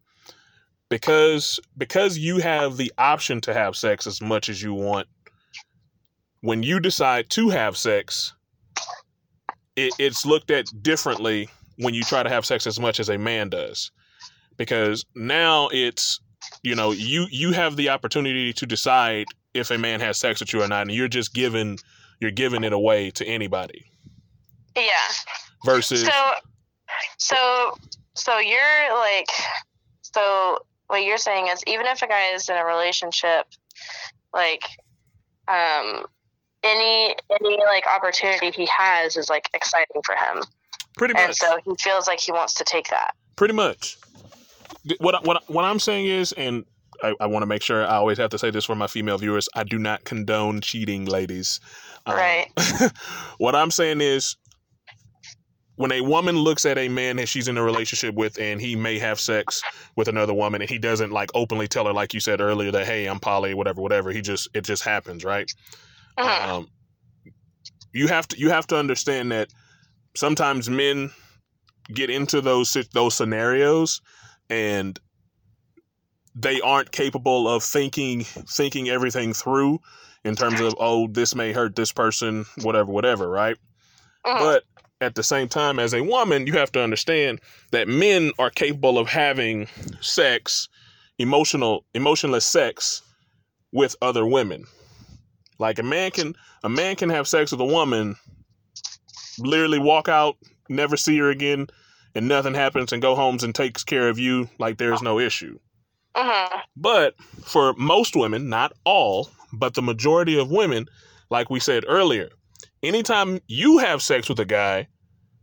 [0.89, 5.09] Because because you have the option to have sex as much as you want.
[6.43, 8.35] When you decide to have sex,
[9.77, 13.17] it, it's looked at differently when you try to have sex as much as a
[13.17, 13.91] man does.
[14.57, 16.21] Because now it's
[16.63, 20.53] you know, you you have the opportunity to decide if a man has sex with
[20.53, 21.79] you or not, and you're just giving
[22.21, 23.92] you're giving it away to anybody
[24.77, 24.83] Yeah.
[25.65, 26.31] versus So,
[27.19, 27.77] so,
[28.15, 29.29] so you're like,
[30.03, 30.59] so
[30.89, 33.47] what you're saying is, even if a guy is in a relationship,
[34.35, 34.65] like,
[35.49, 36.05] um,
[36.65, 40.43] any any like opportunity he has is like exciting for him,
[40.97, 41.23] pretty much.
[41.25, 43.15] and so he feels like he wants to take that.
[43.35, 43.99] pretty much
[44.99, 46.65] what what what I'm saying is and
[47.03, 49.19] I, I want to make sure I always have to say this for my female
[49.19, 49.49] viewers.
[49.57, 51.59] I do not condone cheating, ladies.
[52.07, 52.47] Um, Right.
[53.39, 54.37] what I'm saying is,
[55.83, 58.77] when a woman looks at a man that she's in a relationship with, and he
[58.77, 59.61] may have sex
[59.97, 62.87] with another woman, and he doesn't like openly tell her, like you said earlier, that
[62.87, 64.13] hey, I'm poly, whatever, whatever.
[64.13, 65.53] He just it just happens, right?
[66.17, 66.49] Mhm.
[66.49, 66.69] um,
[67.93, 69.49] you have to you have to understand that
[70.15, 71.11] sometimes men
[71.93, 74.01] get into those those scenarios
[74.49, 75.01] and
[76.37, 79.81] they aren't capable of thinking thinking everything through
[80.25, 83.57] in terms of oh this may hurt this person whatever whatever right
[84.25, 84.39] Mhm.
[84.39, 84.65] but
[85.03, 87.41] at the same time as a woman you have to understand
[87.73, 89.67] that men are capable of having
[90.01, 90.69] sex
[91.19, 93.03] emotional emotionless sex
[93.73, 94.65] with other women
[95.59, 96.35] like a man can
[96.65, 98.17] a man can have sex with a woman
[99.39, 100.37] literally walk out
[100.69, 101.67] never see her again
[102.15, 105.59] and nothing happens and go home and takes care of you like there's no issue
[106.15, 106.61] Mhm.
[106.77, 110.87] but for most women, not all, but the majority of women,
[111.31, 112.29] like we said earlier,
[112.83, 114.89] anytime you have sex with a guy,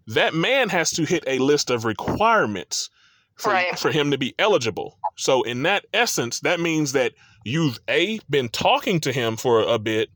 [0.08, 2.90] that man has to hit a list of requirements
[3.36, 3.78] for, Right.
[3.78, 4.98] for him to be eligible.
[5.18, 7.14] So, in that essence, that means that
[7.46, 10.10] you've A, been talking to him for a bit,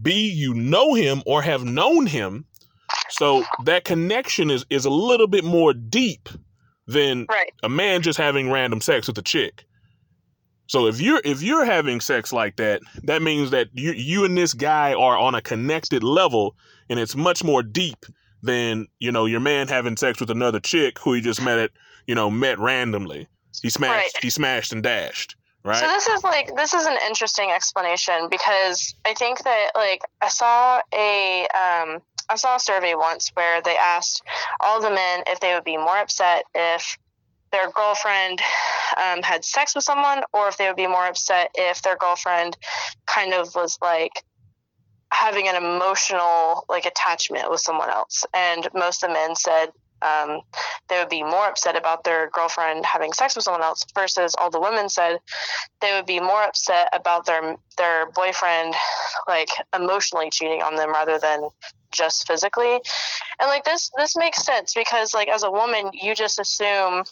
[0.00, 2.44] B, you know him or have known him.
[3.10, 6.28] So, that connection is, is a little bit more deep
[6.86, 7.52] than Right.
[7.62, 9.64] a man just having random sex with a chick.
[10.66, 14.36] So if you're if you're having sex like that, that means that you you and
[14.36, 16.56] this guy are on a connected level,
[16.88, 18.04] and it's much more deep
[18.42, 21.70] than you know your man having sex with another chick who he just met at
[22.06, 23.28] you know met randomly.
[23.62, 24.22] He smashed Right.
[24.22, 25.78] he smashed and dashed, right?
[25.78, 30.28] So this is like this is an interesting explanation because I think that like I
[30.28, 34.22] saw a um, I saw a survey once where they asked
[34.60, 36.98] all the men if they would be more upset if
[37.56, 38.40] their girlfriend
[38.96, 42.56] um, had sex with someone or if they would be more upset if their girlfriend
[43.06, 44.24] kind of was like
[45.10, 48.24] having an emotional like attachment with someone else.
[48.34, 49.68] And most of the men said
[50.02, 50.40] um,
[50.88, 54.50] they would be more upset about their girlfriend having sex with someone else versus all
[54.50, 55.18] the women said
[55.80, 58.74] they would be more upset about their their boyfriend
[59.26, 61.48] like emotionally cheating on them rather than
[61.90, 62.74] just physically.
[63.40, 67.04] And like this this makes sense because like as a woman you just assume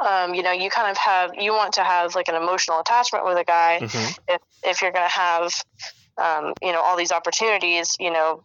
[0.00, 3.24] um, you know you kind of have you want to have like an emotional attachment
[3.24, 4.18] with a guy Mhm.
[4.28, 5.52] if if you're going to have
[6.18, 8.42] um, you know all these opportunities you know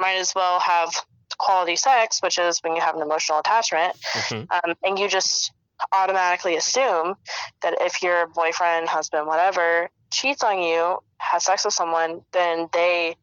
[0.00, 0.90] might as well have
[1.38, 4.46] quality sex which is when you have an emotional attachment Mhm.
[4.50, 5.52] um, and you just
[5.92, 7.14] automatically assume
[7.62, 13.16] that if your boyfriend husband whatever cheats on you has sex with someone then they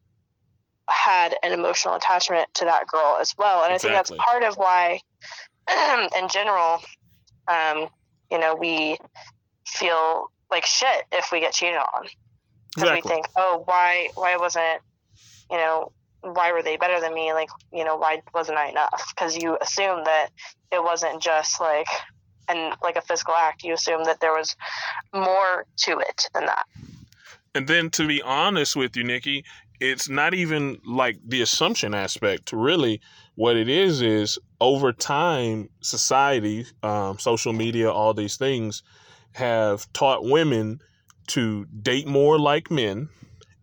[0.88, 4.56] had an emotional attachment to that girl as well and i think that's part of
[4.56, 5.00] why
[6.18, 6.80] in general
[7.48, 7.88] um,
[8.30, 8.98] you know we
[9.66, 12.06] feel like shit if we get cheated on
[12.74, 14.80] because we think, oh, why why wasn't
[15.50, 17.32] you know why were they better than me?
[17.32, 19.12] Like you know why wasn't I enough?
[19.14, 20.28] Because you assume that
[20.72, 21.88] it wasn't just like
[22.48, 23.64] and like a physical act.
[23.64, 24.54] You assume that there was
[25.14, 26.66] more to it than that.
[27.54, 29.44] And then to be honest with you, Nikki,
[29.80, 32.52] it's not even like the assumption aspect.
[32.52, 33.00] Really,
[33.36, 38.82] what it is is over time, society, um, social media, all these things
[39.32, 40.80] have taught women
[41.28, 43.08] to date more like men,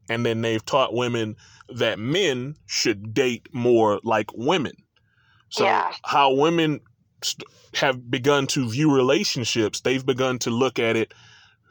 [0.10, 1.36] and then they've taught women
[1.70, 4.74] that men should date more like women.
[5.50, 5.92] So Yeah.
[6.04, 6.82] how women
[7.24, 11.14] st- have begun to view relationships, they've begun to look at it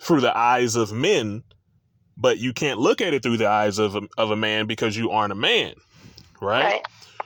[0.00, 1.44] through the eyes of men,
[2.16, 4.96] but you can't look at it through the eyes of a, of a man because
[4.96, 5.74] you aren't a man,
[6.40, 6.64] right?
[6.64, 6.82] Right.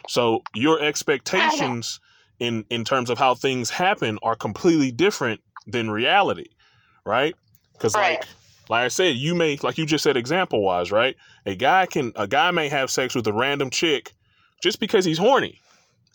[0.08, 2.00] So your expectations
[2.38, 6.48] in in terms of how things happen are completely different than reality,
[7.04, 7.34] right?
[7.72, 8.18] Because Right.
[8.20, 8.28] like
[8.68, 11.16] like I said, you may like you just said example wise, right?
[11.44, 14.12] A guy can a guy may have sex with a random chick
[14.62, 15.60] just because he's horny.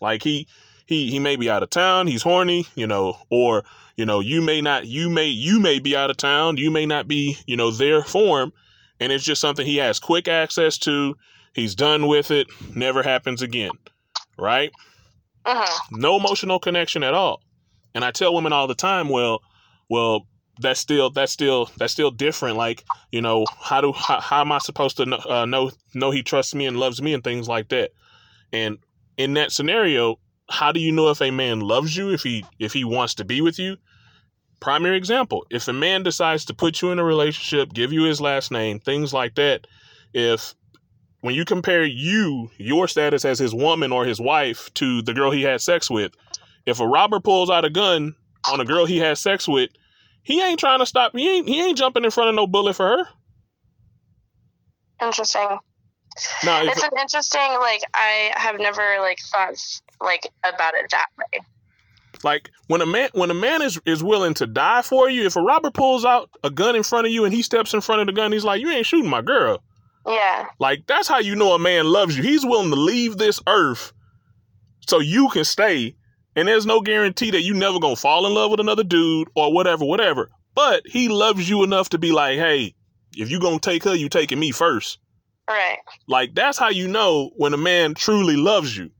[0.00, 0.46] Like he
[0.86, 3.64] he he may be out of town, he's horny, you know, or
[3.96, 6.86] you know, you may not you may you may be out of town, you may
[6.86, 8.52] not be, you know, there for him,
[9.00, 11.16] and it's just something he has quick access to.
[11.54, 13.72] He's done with it, never happens again.
[14.38, 14.72] Right?
[15.44, 17.42] hmm no emotional connection at all.
[17.94, 19.42] And I tell women all the time, well,
[19.88, 20.26] well,
[20.60, 22.56] that's still that's still that's still different.
[22.56, 26.10] Like, you know, how do how, how am I supposed to know, uh, know know
[26.10, 27.90] he trusts me and loves me and things like that?
[28.52, 28.78] And
[29.16, 32.72] in that scenario, how do you know if a man loves you if he if
[32.72, 33.76] he wants to be with you?
[34.60, 38.20] Primary example: if a man decides to put you in a relationship, give you his
[38.20, 39.66] last name, things like that,
[40.14, 40.54] if
[41.22, 45.30] when you compare you, your status as his woman or his wife to the girl
[45.30, 46.12] he had sex with,
[46.66, 48.14] if a robber pulls out a gun
[48.50, 49.70] on a girl he had sex with,
[50.24, 51.12] he ain't trying to stop.
[51.16, 53.08] He ain't he ain't jumping in front of no bullet for her.
[55.00, 55.58] Interesting.
[56.42, 57.56] If, It's an interesting.
[57.60, 59.54] Like I have never like thought
[60.00, 61.40] like about it that way.
[62.24, 65.36] like when a man when a man is is willing to die for you, if
[65.36, 68.00] a robber pulls out a gun in front of you and he steps in front
[68.00, 69.62] of the gun, he's like, "You ain't shooting my girl."
[70.06, 70.46] Yeah.
[70.58, 72.22] Like that's how you know a man loves you.
[72.22, 73.92] He's willing to leave this earth
[74.86, 75.96] so you can stay.
[76.34, 79.52] And there's no guarantee that you never gonna fall in love with another dude or
[79.52, 80.30] whatever, whatever.
[80.54, 82.74] But he loves you enough to be like, hey,
[83.16, 84.98] if you gonna take her, you taking me first.
[85.48, 85.78] Right.
[86.08, 88.90] Like that's how you know when a man truly loves you.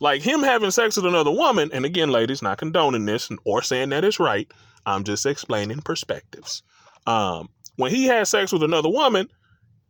[0.00, 3.90] Like him having sex with another woman, and again, ladies, not condoning this or saying
[3.90, 4.50] that it's right.
[4.84, 6.62] I'm just explaining perspectives.
[7.06, 9.28] Um, when he has sex with another woman,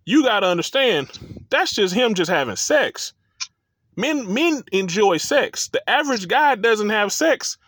[0.05, 1.11] you gotta understand
[1.51, 3.13] that's just him just having sex.
[3.97, 5.69] Men men enjoy sex.
[5.69, 7.59] The average guy doesn't have sex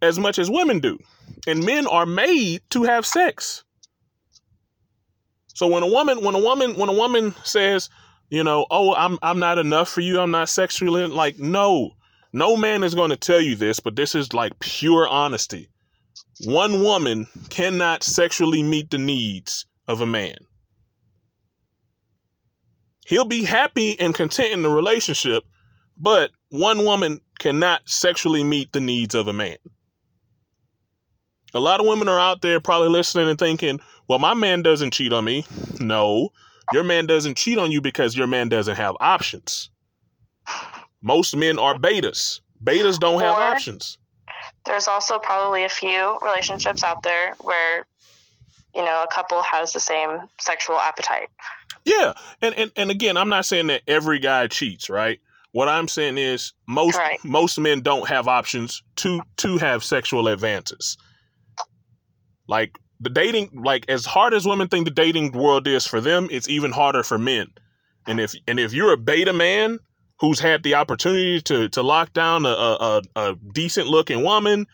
[0.00, 0.98] as much as women do.
[1.46, 3.64] And men are made to have sex.
[5.54, 7.90] So when a woman when a woman when a woman says,
[8.30, 11.92] you know, oh, I'm I'm not enough for you, I'm not sexually like no.
[12.32, 15.68] No man is going to tell you this, but this is like pure honesty.
[16.44, 20.36] One woman cannot sexually meet the needs of a man.
[23.06, 25.44] He'll be happy and content in the relationship,
[25.96, 29.56] but one woman cannot sexually meet the needs of a man.
[31.54, 34.92] A lot of women are out there probably listening and thinking, well, my man doesn't
[34.92, 35.44] cheat on me.
[35.80, 36.30] No,
[36.72, 39.68] your man doesn't cheat on you because your man doesn't have options.
[41.02, 42.40] Most men are betas.
[42.62, 43.98] Betas don't have Or- options.
[44.64, 47.84] There's also probably a few relationships out there where,
[48.74, 51.28] you know, a couple has the same sexual appetite.
[51.84, 55.18] Yeah, and, and and again, I'm not saying that every guy cheats, right?
[55.52, 57.22] What I'm saying is most Right.
[57.24, 60.96] most men don't have options to to have sexual advances.
[62.48, 66.28] Like the dating, like as hard as women think the dating world is for them,
[66.30, 67.48] it's even harder for men.
[68.06, 69.78] And if and if you're a beta man
[70.20, 74.66] who's had the opportunity to to lock down a a, a, a decent looking woman,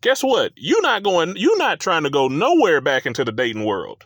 [0.00, 0.52] guess what?
[0.56, 1.34] You're not going.
[1.36, 4.04] You're not trying to go nowhere back into the dating world.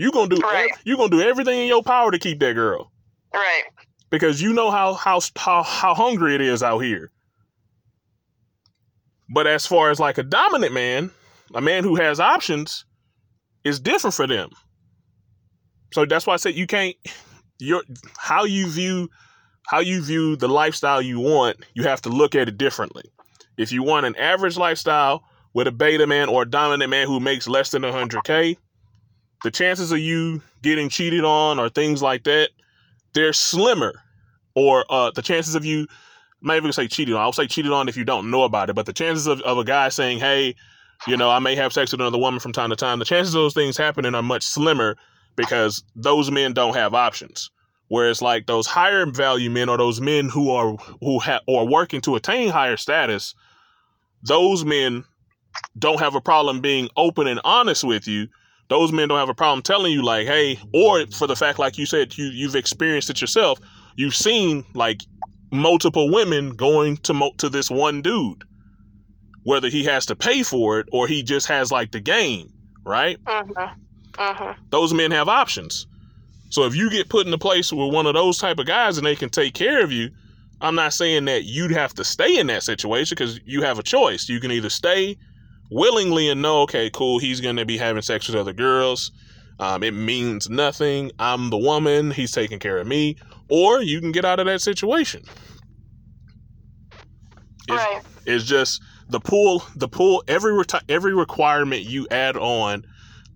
[0.00, 0.70] You gonna do Right.
[0.84, 2.90] you gonna do everything in your power to keep that girl
[3.34, 3.64] Right.
[4.08, 7.12] because you know how how how how hungry it is out here.
[9.28, 11.10] But as far as like a dominant man,
[11.54, 12.86] a man who has options,
[13.62, 14.48] is different for them.
[15.92, 16.96] So that's why I said you can't
[17.58, 17.82] your
[18.16, 19.10] how you view
[19.66, 23.04] how you view the lifestyle you want, you have to look at it differently.
[23.58, 27.20] If you want an average lifestyle with a beta man or a dominant man who
[27.20, 28.56] makes less than 100k,
[29.42, 32.50] the chances of you getting cheated on or things like that,
[33.14, 33.94] they're slimmer.
[34.54, 35.86] Or uh, the chances of you,
[36.42, 37.20] I'm not even say cheated on.
[37.20, 38.76] I'll say cheated on if you don't know about it.
[38.76, 40.54] But the chances of, of a guy saying, "Hey,
[41.06, 43.34] you know, I may have sex with another woman from time to time," the chances
[43.34, 44.96] of those things happening are much slimmer
[45.36, 47.50] because those men don't have options.
[47.88, 52.00] Whereas like those higher value men or those men who are who have or working
[52.02, 53.34] to attain higher status,
[54.22, 55.04] those men
[55.78, 58.28] don't have a problem being open and honest with you
[58.70, 61.76] those men don't have a problem telling you like, hey, or for the fact like
[61.76, 63.58] you said you you've experienced it yourself.
[63.96, 65.02] You've seen like
[65.50, 68.44] multiple women going to mo- to this one dude,
[69.42, 72.52] whether he has to pay for it or he just has like the game,
[72.84, 73.22] right?
[73.24, 73.72] Mhm.
[74.12, 74.56] Mhm.
[74.70, 75.86] Those men have options.
[76.50, 78.96] So if you get put in a place with one of those type of guys
[78.98, 80.10] and they can take care of you,
[80.60, 83.82] I'm not saying that you'd have to stay in that situation because you have a
[83.82, 84.28] choice.
[84.28, 85.16] You can either stay
[85.70, 89.12] willingly and know, okay, cool, he's going to be having sex with other girls.
[89.58, 91.10] Um, it means nothing.
[91.18, 92.10] I'm the woman.
[92.10, 93.16] He's taking care of me.
[93.48, 95.22] Or you can get out of that situation.
[97.68, 98.00] It's, Right.
[98.26, 99.62] it's just the pool.
[99.76, 100.24] The pool.
[100.28, 102.84] Every reti- every requirement you add on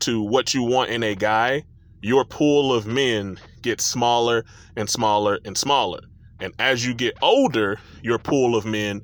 [0.00, 1.64] to what you want in a guy,
[2.02, 4.44] your pool of men gets smaller
[4.76, 6.00] and smaller and smaller.
[6.40, 9.02] And as you get older, your pool of men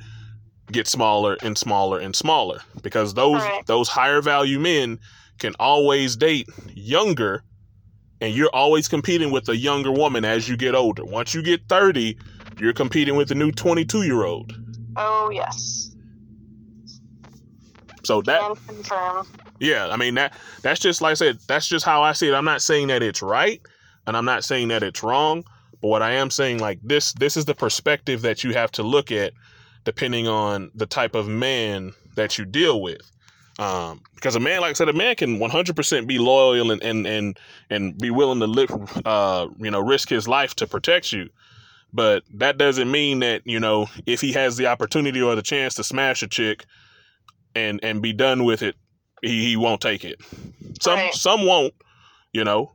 [0.73, 3.67] gets smaller and smaller and smaller because those Right.
[3.67, 4.99] those higher value men
[5.39, 7.43] can always date younger
[8.21, 11.05] and you're always competing with a younger woman as you get older.
[11.05, 12.17] Once you get 30,
[12.59, 14.53] you're competing with a new 22 year old.
[14.97, 15.95] Oh yes.
[18.05, 18.57] So that
[19.59, 22.35] Yeah, I mean that that's just like I said, that's just how I see it.
[22.35, 23.61] I'm not saying that it's right
[24.07, 25.45] and I'm not saying that it's wrong,
[25.81, 28.83] but what I am saying like this this is the perspective that you have to
[28.83, 29.33] look at
[29.85, 33.01] depending on the type of man that you deal with.
[33.59, 37.07] Um, because a man, like I said, a man can 100% be loyal and, and,
[37.07, 38.71] and, and be willing to live,
[39.05, 41.29] uh, you know, risk his life to protect you.
[41.93, 45.75] But that doesn't mean that, you know, if he has the opportunity or the chance
[45.75, 46.65] to smash a chick
[47.55, 48.77] and, and be done with it,
[49.23, 50.21] he, he won't take it.
[50.81, 51.13] Some Right.
[51.15, 51.75] some won't,
[52.33, 52.73] you know.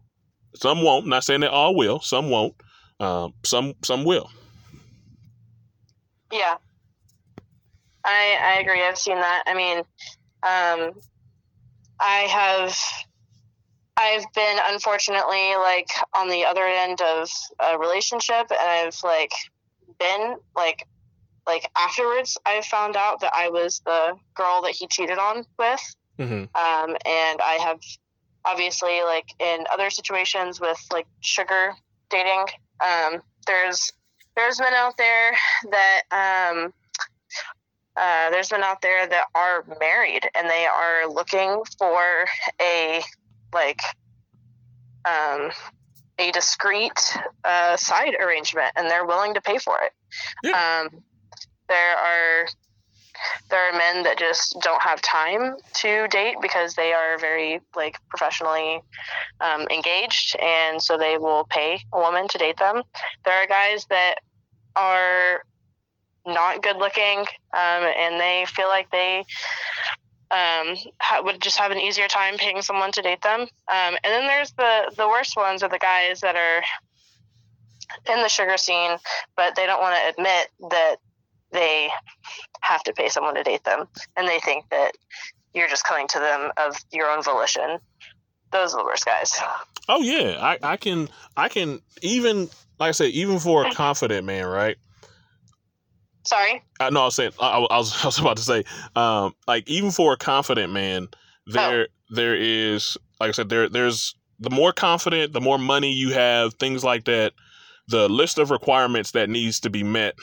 [0.55, 1.07] Some won't.
[1.07, 1.99] Not saying that all will.
[1.99, 2.53] Some won't.
[2.99, 4.29] Um, some some will.
[6.31, 6.55] Yeah.
[8.05, 8.81] I I agree.
[8.83, 9.43] I've seen that.
[9.47, 10.91] I mean, um,
[11.99, 12.77] I have
[13.97, 17.29] I've been unfortunately like on the other end of
[17.59, 19.31] a relationship, and I've like
[19.99, 20.85] been like
[21.47, 22.37] like afterwards.
[22.45, 26.33] I found out that I was the girl that he cheated on with, Mm-hmm.
[26.33, 27.79] um, and I have
[28.45, 31.73] obviously like in other situations with like sugar
[32.09, 32.45] dating.
[32.85, 33.91] Um, there's
[34.35, 35.31] there's men out there
[35.71, 36.73] that um,
[37.97, 41.99] uh, there's men out there that are married and they are looking for
[42.61, 43.01] a
[43.53, 43.79] like
[45.05, 45.51] um,
[46.19, 50.53] a discreet uh, side arrangement and they're willing to pay for it.
[50.53, 51.03] Um,
[51.67, 52.47] there are
[53.49, 57.97] there are men that just don't have time to date because they are very like
[58.09, 58.81] professionally
[59.39, 62.83] um, engaged and so they will pay a woman to date them
[63.23, 64.15] there are guys that
[64.75, 65.43] are
[66.25, 69.19] not good looking um, and they feel like they
[70.31, 73.41] um, ha- would just have an easier time paying someone to date them.
[73.41, 76.63] Um, and then there's the the worst ones are the guys that are
[78.11, 78.97] in the sugar scene
[79.37, 80.95] but they don't want to admit that
[81.51, 81.89] they
[82.61, 83.85] have to pay someone to date them
[84.17, 84.91] and they think that
[85.53, 87.79] you're just coming to them of your own volition.
[88.51, 89.39] Those are the worst guys.
[89.87, 92.49] Oh yeah, I, I can I can even
[92.79, 94.77] like I said even for a confident man, right?
[96.25, 98.63] Sorry I no, I was saying I, I was I was about to say
[98.95, 101.07] um like even for a confident man,
[101.47, 106.11] there there is like I said there there's the more confident, the more money you
[106.13, 107.33] have, things like that.
[107.87, 110.15] The list of requirements that needs to be met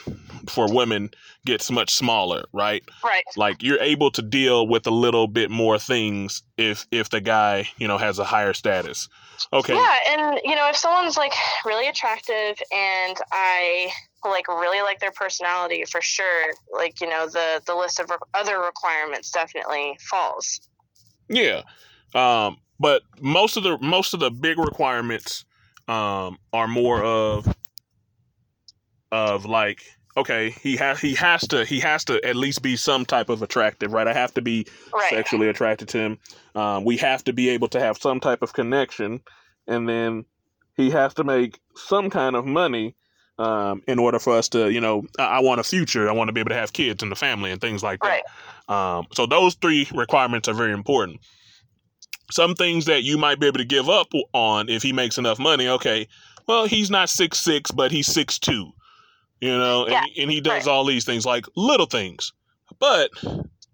[0.49, 1.09] for women
[1.45, 2.83] gets much smaller, right?
[3.05, 7.21] right Like you're able to deal with a little bit more things if if the
[7.21, 9.07] guy you know has a higher status.
[9.51, 9.75] Okay.
[9.75, 11.33] yeah and you know if someone's like
[11.65, 13.91] really attractive and i
[14.31, 18.17] like really like their personality for sure like you know the the list of re-
[18.33, 20.61] other requirements definitely falls
[21.29, 21.61] Yeah.
[22.15, 25.45] Um, but most of the most of the big requirements
[25.87, 27.53] um are more of
[29.11, 29.81] of like
[30.15, 33.41] okay, he has he has to he has to at least be some type of
[33.41, 34.07] attractive, right?
[34.07, 36.19] I have to be right sexually attracted to him.
[36.55, 39.21] Um, we have to be able to have some type of connection,
[39.67, 40.25] and then
[40.75, 42.95] he has to make some kind of money
[43.37, 46.09] um, in order for us to, you know, I, I want a future.
[46.09, 48.23] I want to be able to have kids and the family and things like that.
[48.73, 51.19] Um, so those three requirements are very important.
[52.31, 55.39] Some things that you might be able to give up on if he makes enough
[55.39, 55.67] money.
[55.67, 56.07] Okay,
[56.47, 58.71] well he's not six six, but he's six two.
[59.41, 60.71] You know, and, and he does right.
[60.71, 62.31] all these things like little things.
[62.79, 63.11] But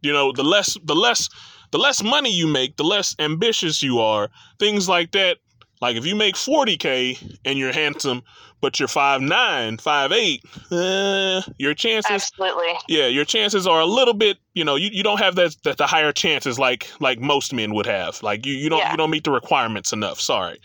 [0.01, 1.29] you know, the less the less
[1.71, 4.29] the less money you make, the less ambitious you are.
[4.59, 5.37] Things like that.
[5.81, 8.23] Like if you make forty k and you're handsome,
[8.61, 12.73] but you're five nine, five eight, uh, your chances, Absolutely.
[12.87, 15.77] yeah, your chances are a little bit, you know, you, you don't have that, that
[15.77, 18.21] the higher chances like like most men would have.
[18.23, 18.91] Like you you don't Yeah.
[18.91, 20.19] you don't meet the requirements enough.
[20.19, 20.59] Sorry.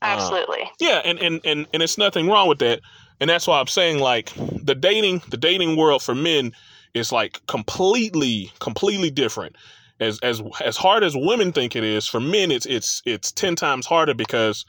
[0.00, 0.70] Uh, Absolutely.
[0.80, 2.80] yeah, and, and and and it's nothing wrong with that.
[3.20, 6.52] And that's why I'm saying like the dating the dating world for men
[6.94, 9.56] is like completely completely different.
[10.00, 13.56] As as as hard as women think it is, for men it's it's it's 10
[13.56, 14.64] times harder because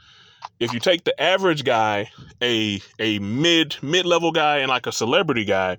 [0.59, 2.09] if you take the average guy,
[2.41, 5.77] a a mid mid-level guy and like a celebrity guy,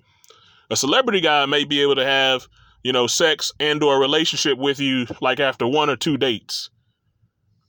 [0.70, 2.46] a celebrity guy may be able to have,
[2.82, 6.70] you know, sex and or a relationship with you like after one or two dates.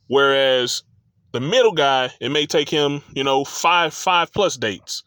[0.08, 0.84] Whereas
[1.32, 5.04] the middle guy, it may take him, you know, five five plus dates.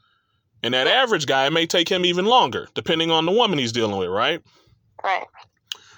[0.63, 3.73] And that average guy, it may take him even longer, depending on the woman he's
[3.73, 4.41] dealing with, right?
[5.03, 5.27] Right.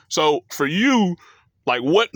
[0.08, 1.14] So for you,
[1.66, 2.10] like what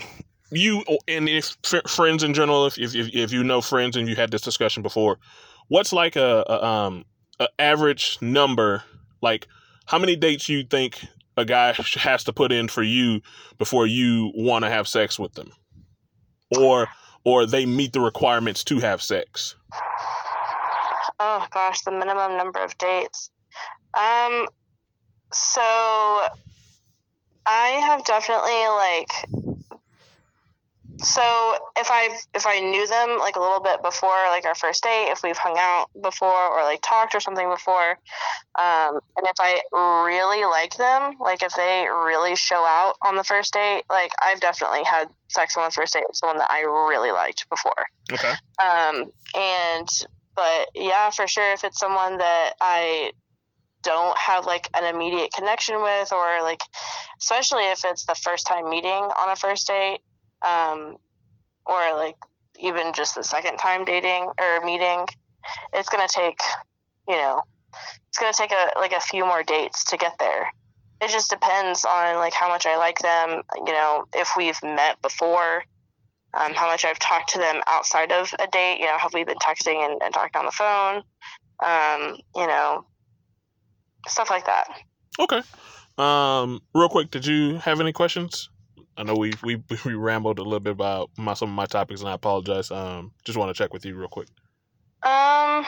[0.51, 4.16] you and if friends in general, if, if if if you know friends and you
[4.16, 5.18] had this discussion before,
[5.68, 7.05] what's like a, a um
[7.38, 8.82] a average number?
[9.22, 9.46] Like
[9.86, 11.05] how many dates you think
[11.36, 13.20] a guy has to put in for you
[13.59, 15.53] before you want to have sex with them,
[16.59, 16.88] or
[17.24, 19.57] or they meet the requirements to have sex?
[21.18, 23.30] Oh gosh, the minimum number of dates.
[23.94, 24.46] Um,
[25.32, 25.61] so
[27.46, 29.39] I have definitely like.
[31.03, 34.82] So if I if I knew them like a little bit before like our first
[34.82, 37.98] date, if we've hung out before or like talked or something before,
[38.59, 43.24] um, and if I really like them, like if they really show out on the
[43.24, 46.62] first date, like I've definitely had sex on the first date with someone that I
[46.62, 47.86] really liked before.
[48.12, 48.32] Okay.
[48.62, 49.88] Um, and
[50.34, 53.12] but yeah, for sure, if it's someone that I
[53.82, 56.61] don't have like an immediate connection with, or like,
[57.20, 60.01] especially if it's the first time meeting on a first date,
[60.47, 60.97] um,
[61.66, 62.16] or like
[62.59, 65.07] even just the second time dating or meeting,
[65.72, 66.38] it's gonna take,
[67.09, 67.43] you know,
[68.09, 70.53] it's gonna take a like a few more dates to get there.
[71.01, 75.01] It just depends on like how much I like them, you know, if we've met
[75.01, 75.64] before,
[76.34, 78.80] um, how much I've talked to them outside of a date.
[78.80, 81.03] You know, have we been texting and, and talking on the phone?
[81.64, 82.84] Um, you know,
[84.07, 84.66] stuff like that.
[85.18, 85.43] Okay.
[85.99, 88.49] Um, real quick, did you have any questions?
[89.01, 92.01] I know we we we rambled a little bit about my some of my topics,
[92.01, 92.70] and I apologize.
[92.70, 94.28] Um, just want to check with you real quick.
[95.03, 95.64] Um,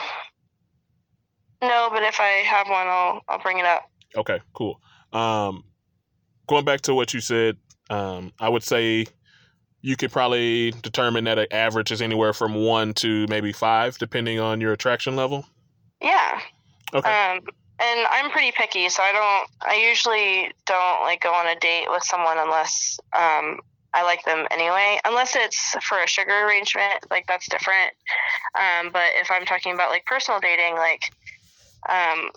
[1.61, 3.89] no, but if I have one, I'll I'll bring it up.
[4.15, 4.79] Okay, cool.
[5.11, 5.63] Um,
[6.47, 7.57] going back to what you said,
[7.89, 9.07] um, I would say
[9.81, 14.39] you could probably determine that an average is anywhere from one to maybe five, depending
[14.39, 15.45] on your attraction level.
[15.99, 16.39] Yeah.
[16.93, 17.37] Okay.
[17.37, 17.39] Um,
[17.83, 19.71] and I'm pretty picky, so I don't.
[19.71, 23.59] I usually don't like go on a date with someone unless um
[23.93, 24.99] I like them anyway.
[25.05, 27.91] Unless it's for a sugar arrangement, like that's different.
[28.57, 31.01] Um, but if I'm talking about like personal dating, like
[31.89, 32.29] um,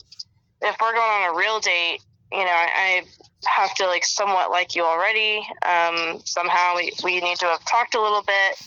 [0.61, 2.01] if we're going on a real date,
[2.33, 3.05] you know, I, I
[3.49, 5.47] have to like somewhat like you already.
[5.65, 8.59] Um, somehow we, we need to have talked a little bit.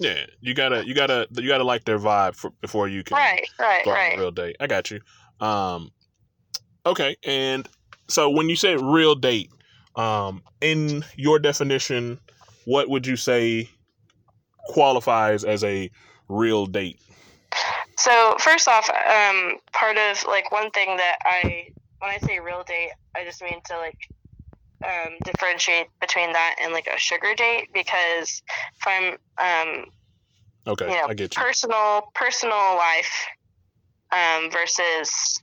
[0.00, 3.48] yeah, you gotta you gotta you gotta like their vibe for, before you can Right,
[3.58, 4.16] right, go on right.
[4.16, 4.56] a real date.
[4.58, 5.00] I got you.
[5.40, 5.90] Um,
[6.86, 7.68] okay, and
[8.08, 9.50] so when you say real date,
[9.96, 12.18] um, in your definition,
[12.64, 13.68] what would you say
[14.66, 15.90] qualifies as a
[16.28, 17.00] real date?
[17.96, 21.68] So first off, um, part of like one thing that I
[22.00, 23.98] when I say real date, I just mean to like
[24.84, 28.42] um, differentiate between that and like a sugar date because
[28.80, 29.84] if I'm um,
[30.66, 31.42] Okay, you know I get you.
[31.42, 33.26] personal personal life
[34.12, 35.41] um, versus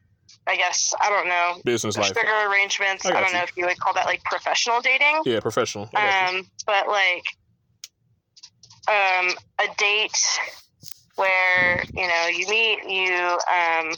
[0.49, 2.07] I guess I don't know Business life.
[2.07, 3.05] sugar arrangements.
[3.05, 3.33] I I, don't you.
[3.35, 5.21] know if you would call that like professional dating.
[5.25, 5.87] Yeah, professional.
[5.93, 5.99] You.
[5.99, 7.23] Um, but like
[8.87, 9.29] um,
[9.59, 10.17] a date
[11.15, 13.37] where you know you meet you.
[13.53, 13.91] Um,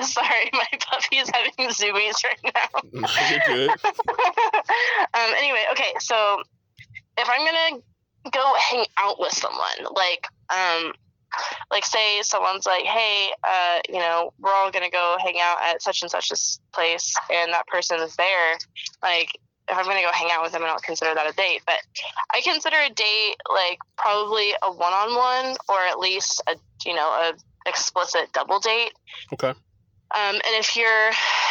[0.04, 2.80] sorry, my puppy is having zoomies right now.
[3.30, 3.70] You're good.
[5.14, 6.42] um, anyway, okay, so
[7.16, 7.82] if I'm gonna
[8.32, 10.92] go hang out with someone, like, um,
[11.70, 15.82] like say someone's like, hey, uh, you know, we're all gonna go hang out at
[15.82, 18.58] such and such this place, and that person is there,
[19.02, 19.38] like.
[19.66, 21.62] If I'm gonna go hang out with them, I don't consider that a date.
[21.64, 21.76] But
[22.34, 27.32] I consider a date like probably a one-on-one, or at least a you know a
[27.66, 28.92] explicit double date.
[29.32, 29.54] Okay.
[30.14, 31.10] Um, and if you're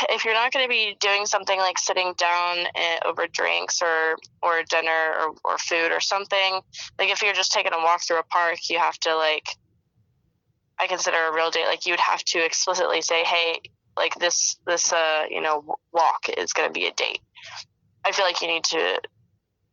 [0.10, 4.16] if you're not going to be doing something like sitting down eh, over drinks or
[4.42, 6.62] or dinner or, or food or something,
[6.98, 9.48] like if you're just taking a walk through a park, you have to like.
[10.80, 13.60] I consider a real date like you would have to explicitly say, "Hey,
[13.96, 17.22] like this this uh you know walk is going to be a date."
[18.06, 19.00] I feel like you need to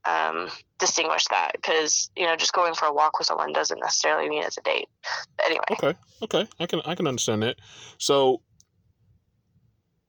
[0.04, 0.48] um,
[0.78, 4.42] distinguish that because you know just going for a walk with someone doesn't necessarily mean
[4.42, 4.88] it's a date.
[5.36, 5.64] But anyway.
[5.72, 5.94] Okay.
[6.22, 6.48] Okay.
[6.58, 7.56] I can I can understand that.
[7.98, 8.42] So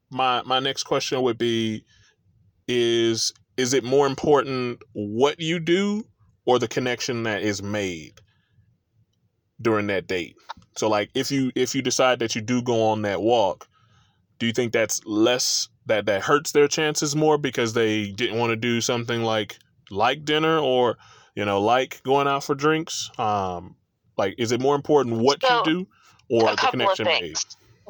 [0.10, 1.84] my my next question would be
[2.68, 6.06] is is it more important what you do
[6.46, 8.14] or the connection that is made
[9.62, 10.36] during that date?
[10.78, 13.68] So like if you if you decide that you do go on that walk,
[14.40, 18.52] do you think that's less that that hurts their chances more because they didn't want
[18.52, 19.58] to do something like
[19.90, 20.98] like dinner or
[21.36, 23.10] you know like going out for drinks?
[23.18, 23.76] Um
[24.18, 25.88] like is it more important what So, you do
[26.30, 27.36] or the connection made?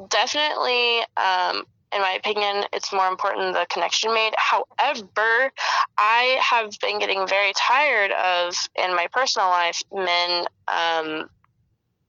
[0.10, 4.34] Definitely, um, in my opinion, it's more important the connection made.
[4.38, 5.52] However,
[5.98, 11.30] I have been getting very tired of in my personal life men um,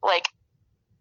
[0.03, 0.29] like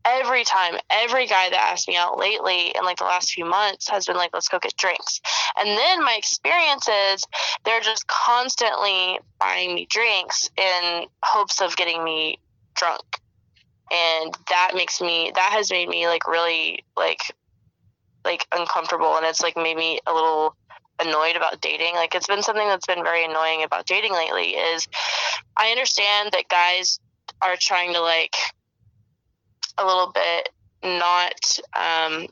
[0.05, 3.89] every time every guy that asked me out lately in like the last few months
[3.89, 5.21] has been like let's go get drinks.
[5.57, 7.23] And then my experience is
[7.65, 12.39] they're just constantly buying me drinks in hopes of getting me
[12.75, 13.03] drunk.
[13.91, 17.21] And that makes me that has made me like really like
[18.23, 19.17] like uncomfortable.
[19.17, 20.55] And it's like made me a little
[20.99, 21.95] annoyed about dating.
[21.95, 24.87] Like it's been something that's been very annoying about dating lately is
[25.57, 26.99] i understand that guys
[27.41, 28.35] are trying to like
[29.77, 30.49] a little bit
[30.83, 32.27] not um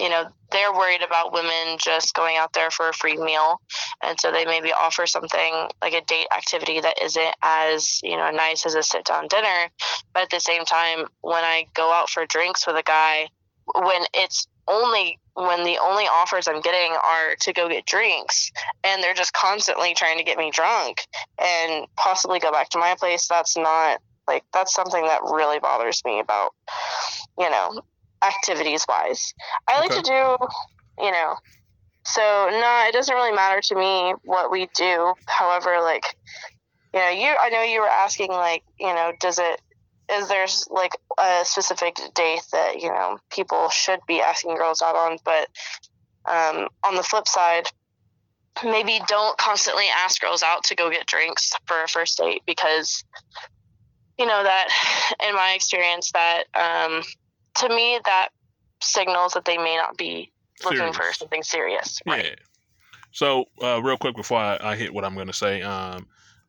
[0.00, 3.60] you know they're worried about women just going out there for a free meal.
[4.02, 8.30] And so they maybe offer something like a date activity that isn't as you know
[8.30, 9.68] nice as a sit down dinner.
[10.12, 13.28] But at the same time when i go out for drinks with a guy
[13.74, 18.50] when it's only when the only offers i'm getting are to go get drinks
[18.82, 21.06] and they're just constantly trying to get me drunk
[21.38, 26.02] and possibly go back to my place that's not like that's something that really bothers
[26.04, 26.52] me about
[27.38, 27.80] you know
[28.24, 29.34] activities wise
[29.68, 30.00] i like Okay.
[30.00, 31.36] to do you know
[32.06, 32.20] so
[32.50, 35.14] no it doesn't really matter to me what we do.
[35.26, 36.04] However like
[36.92, 39.60] you know you i know you were asking like you know does it
[40.12, 44.96] is there like a specific date that you know people should be asking girls out
[44.96, 45.16] on?
[45.24, 45.48] But
[46.26, 47.68] um, on the flip side
[48.62, 53.02] maybe don't constantly ask girls out to go get drinks for a first date because
[54.18, 54.68] you know that
[55.28, 57.02] in my experience that um,
[57.56, 58.28] to me that
[58.80, 60.30] signals that they may not be
[60.64, 62.34] looking for something serious right Yeah.
[63.14, 66.08] So, uh, real quick before I, I hit what I'm going to say, um,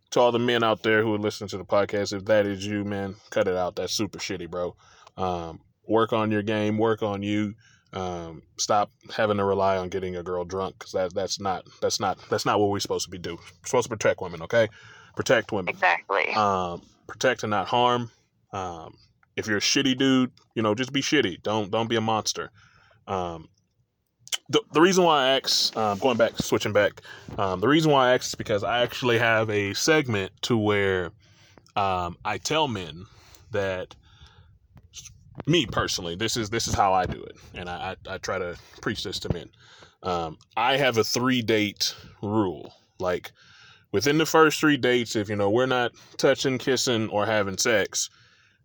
[0.09, 2.65] to all the men out there who are listening to the podcast, if that is
[2.65, 3.75] you, man, cut it out.
[3.75, 4.75] That's super shitty, bro.
[5.15, 6.79] Um, work on your game.
[6.79, 7.53] Work on you.
[7.93, 11.99] Um, stop having to rely on getting a girl drunk because that that's not that's
[11.99, 13.37] not that's not what we're supposed to be doing.
[13.37, 14.67] We're supposed to protect women, okay?
[15.15, 15.69] Protect women.
[15.69, 18.11] exactly Um, protect and not harm.
[18.51, 18.95] Um,
[19.35, 21.43] if you're a shitty dude, you know, just be shitty.
[21.43, 22.51] Don't don't be a monster.
[23.07, 23.49] Um,
[24.49, 27.01] the, the reason why I ask, um, going back, switching back,
[27.37, 31.11] um, the reason why I ask is because I actually have a segment to where
[31.75, 33.05] um, I tell men
[33.51, 33.95] that
[35.47, 38.37] me personally, this is this is how I do it, and I, I, I try
[38.37, 39.49] to preach this to men.
[40.03, 42.73] Um, I have a three date rule.
[42.99, 43.31] Like
[43.95, 48.09] within the first three dates, if you know we're not touching, kissing, or having sex,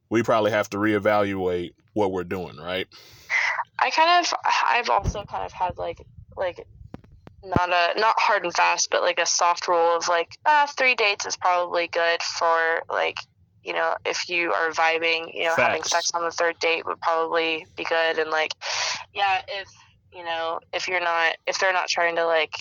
[0.08, 2.88] we probably have to reevaluate what we're doing, right?
[3.78, 4.34] I kind of
[4.66, 6.04] I've also kind of had like
[6.36, 6.66] like
[7.44, 10.96] not a not hard and fast, but like a soft rule of like uh, three
[10.96, 13.18] dates is probably good for like
[13.62, 17.00] you know if you are vibing, you know having sex on the third date would
[17.00, 18.50] probably be good, and like
[19.14, 19.68] yeah if
[20.12, 22.56] you know if you're not if they're not trying to like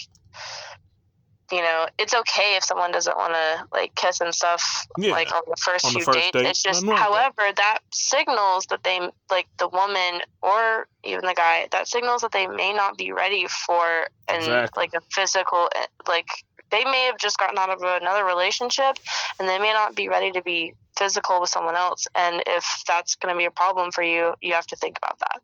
[1.52, 5.34] you know it's okay if someone doesn't want to like kiss and stuff Yeah, like
[5.34, 6.97] on the first on the few first dates date, it's just that.
[6.97, 12.32] however that signals that they like the woman or even the guy that signals that
[12.32, 14.82] they may not be ready for and Exactly.
[14.82, 16.28] like a physical eh, like
[16.72, 18.97] they may have just gotten out of another relationship
[19.39, 23.16] and they may not be ready to be physical with someone else and if that's
[23.16, 25.41] going to be a problem for you you have to think about that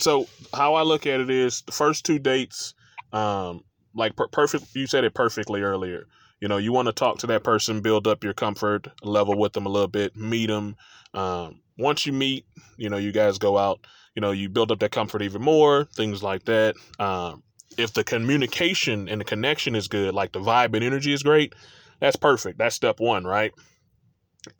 [0.00, 2.74] so how I look at it is the first two dates,
[3.12, 3.62] um,
[3.96, 4.74] like per- perfect.
[4.74, 6.06] You said it perfectly earlier.
[6.40, 9.54] You know, you want to talk to that person, build up your comfort level with
[9.54, 10.76] them a little bit, meet them.
[11.14, 12.44] Um, once you meet,
[12.76, 13.80] you know, you guys go out.
[14.14, 15.84] You know, you build up that comfort even more.
[15.84, 16.74] Things like that.
[16.98, 17.42] Um,
[17.76, 21.54] if the communication and the connection is good, like the vibe and energy is great,
[22.00, 22.58] that's perfect.
[22.58, 23.52] That's step one, right?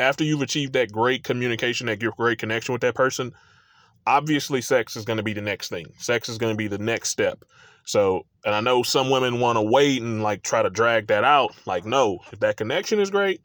[0.00, 3.32] After you've achieved that great communication, that great connection with that person,
[4.06, 5.86] obviously sex is going to be the next thing.
[5.98, 7.44] Sex is going to be the next step.
[7.84, 11.24] So, and I know some women want to wait and like try to drag that
[11.24, 11.54] out.
[11.66, 13.40] Like, no, if that connection is great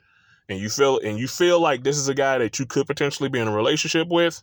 [0.50, 3.30] and you feel and you feel like this is a guy that you could potentially
[3.30, 4.42] be in a relationship with,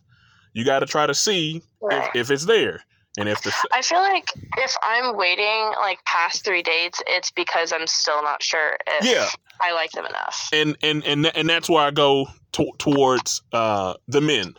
[0.53, 2.81] you got to try to see if, if it's there.
[3.17, 4.25] And if the I feel like
[4.57, 9.27] if I'm waiting like past three dates, it's because I'm still not sure if Yeah.
[9.59, 10.47] I like them enough.
[10.53, 14.53] and and and and that's where I go to, towards uh, the men.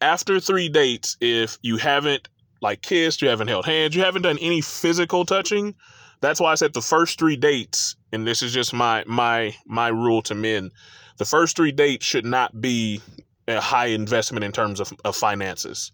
[0.00, 2.28] After three dates, if you haven't
[2.60, 5.74] like kissed, you haven't held hands, you haven't done any physical touching.
[6.20, 9.88] That's why I said the first three dates, and this is just my my my
[9.88, 10.70] rule to men.
[11.18, 13.00] The first three dates should not be
[13.46, 15.92] a high investment in terms of, of finances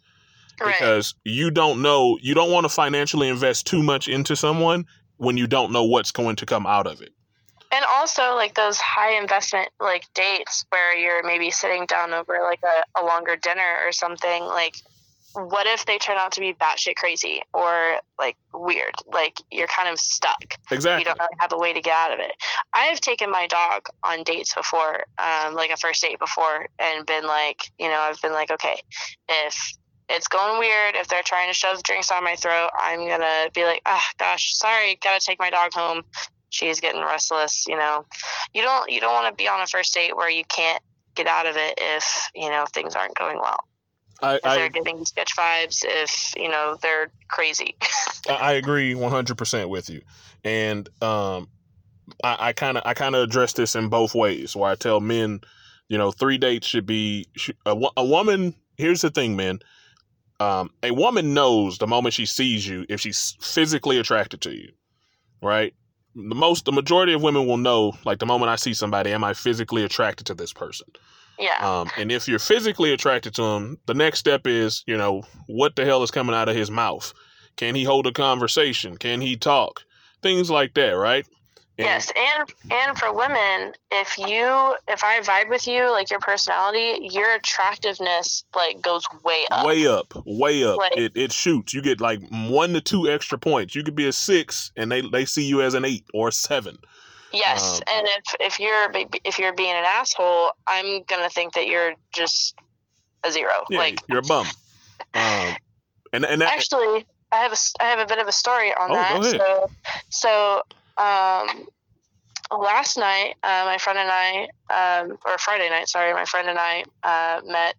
[0.59, 4.85] because you don't know you don't want to financially invest too much into someone
[5.16, 7.13] when you don't know what's going to come out of it.
[7.75, 12.61] And also like those high investment like dates where you're maybe sitting down over like
[12.62, 14.77] a, a longer dinner or something, like
[15.33, 18.95] what if they turn out to be batshit crazy or like weird?
[19.12, 20.55] Like you're kind of stuck.
[20.70, 21.01] Exactly.
[21.01, 22.31] You don't really have a way to get out of it.
[22.72, 27.05] I have taken my dog on dates before, um, like a first date before, and
[27.05, 28.81] been like, you know, I've been like, okay,
[29.29, 29.72] if
[30.09, 33.64] it's going weird, if they're trying to shove drinks down my throat, I'm gonna be
[33.64, 36.05] like, ah, gosh, sorry, gotta take my dog home.
[36.55, 37.66] She's getting restless.
[37.66, 38.07] You know,
[38.52, 40.82] you don't you don't want to be on a first date where you can't
[41.14, 43.61] get out of it if you know things aren't going well.
[44.22, 47.76] I, If they're I, giving sketch vibes, if you know they're crazy.
[48.28, 50.00] I agree 100% with you.
[50.44, 51.48] And um,
[52.22, 55.40] I kind of I kind of address this in both ways where I tell men,
[55.88, 57.26] you know, three dates should be
[57.66, 58.55] a, a woman.
[58.76, 59.59] Here's the thing, man.
[60.40, 64.72] Um, a woman knows the moment she sees you if she's physically attracted to you,
[65.42, 65.74] right?
[66.14, 69.24] The most, the majority of women will know, like the moment I see somebody, am
[69.24, 70.86] I physically attracted to this person?
[71.38, 71.80] yeah.
[71.80, 75.76] Um, and if you're physically attracted to him, the next step is, you know, what
[75.76, 77.12] the hell is coming out of his mouth?
[77.56, 78.96] Can he hold a conversation?
[78.96, 79.84] Can he talk?
[80.22, 81.26] Things like that, right?
[81.77, 87.09] Yes, and and for women, if you if I vibe with you, like your personality,
[87.11, 89.66] your attractiveness like goes way up.
[89.66, 90.77] Way up, way up.
[90.79, 91.75] Like- it, it shoots.
[91.75, 93.75] You get like one to two extra points.
[93.75, 96.33] You could be a six, and they, they see you as an eight or a
[96.33, 96.79] seven.
[97.33, 98.93] yes, um, and if if you're
[99.25, 102.55] if you're being an asshole, I'm gonna think that you're just
[103.25, 103.64] a zero.
[103.68, 104.47] Yeah, like you're a bum.
[105.14, 105.57] Um,
[106.12, 108.93] and and that, actually, I have a I have a bit of a story on
[108.93, 109.25] Oh, that.
[109.25, 109.70] So
[110.11, 110.62] so
[110.97, 111.66] um.
[112.51, 116.59] Last night, uh, my friend and I, um, or Friday night, sorry, my friend and
[116.59, 117.74] I uh, met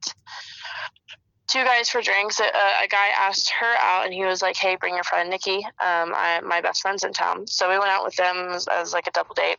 [1.47, 2.39] two guys for drinks.
[2.39, 5.63] A, a guy asked her out, and he was like, "Hey, bring your friend Nikki.
[5.63, 8.91] Um, I, my best friend's in town." So we went out with them as, as
[8.91, 9.57] like a double date.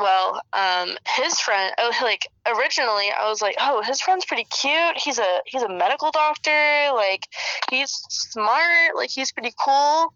[0.00, 4.96] Well, um, his friend, oh, like originally, I was like, "Oh, his friend's pretty cute.
[4.96, 6.90] He's a he's a medical doctor.
[6.94, 7.24] Like,
[7.70, 8.96] he's smart.
[8.96, 10.14] Like, he's pretty cool."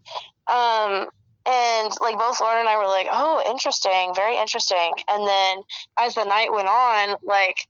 [0.48, 1.08] Um,
[1.46, 5.62] and like both Lauren and I were like, "Oh, interesting, very interesting." And then
[5.98, 7.66] as the night went on, like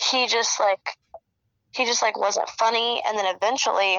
[0.00, 0.96] he just like
[1.72, 3.02] he just like wasn't funny.
[3.06, 3.98] And then eventually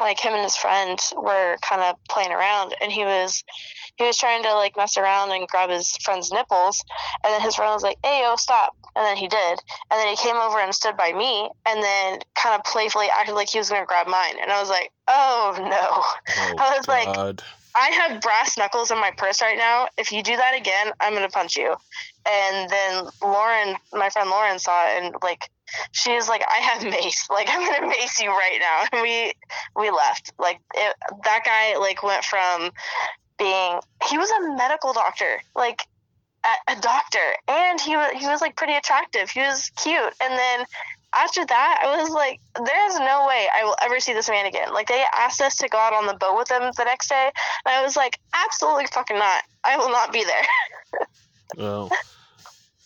[0.00, 3.42] like him and his friend were kind of playing around and he was
[3.96, 6.84] he was trying to like mess around and grab his friend's nipples.
[7.24, 8.76] And then his friend was like hey yo stop.
[8.94, 9.58] And then he did.
[9.90, 13.34] And then he came over and stood by me and then kind of playfully acted
[13.34, 14.34] like he was going to grab mine.
[14.40, 15.66] And i was like oh no.
[15.70, 16.14] Oh,
[16.58, 17.42] I was like, God.
[17.78, 19.86] I have brass knuckles in my purse right now.
[19.96, 21.76] If you do that again, I'm gonna punch you.
[22.28, 25.48] And then Lauren, my friend Lauren, saw it and like
[25.92, 27.28] she was like, I have mace.
[27.30, 28.84] Like I'm gonna mace you right now.
[28.92, 29.32] And we
[29.76, 30.32] we left.
[30.38, 32.70] Like it, that guy like went from
[33.38, 35.82] being he was a medical doctor, like
[36.44, 39.30] a, a doctor, and he was he was like pretty attractive.
[39.30, 40.66] He was cute, and then
[41.14, 44.72] after that, I was like, there's no way I will ever see this man again.
[44.72, 47.30] Like, they asked us to go out on the boat with them the next day,
[47.66, 49.44] and I was like, absolutely fucking not.
[49.64, 51.06] I will not be there.
[51.56, 51.90] Well,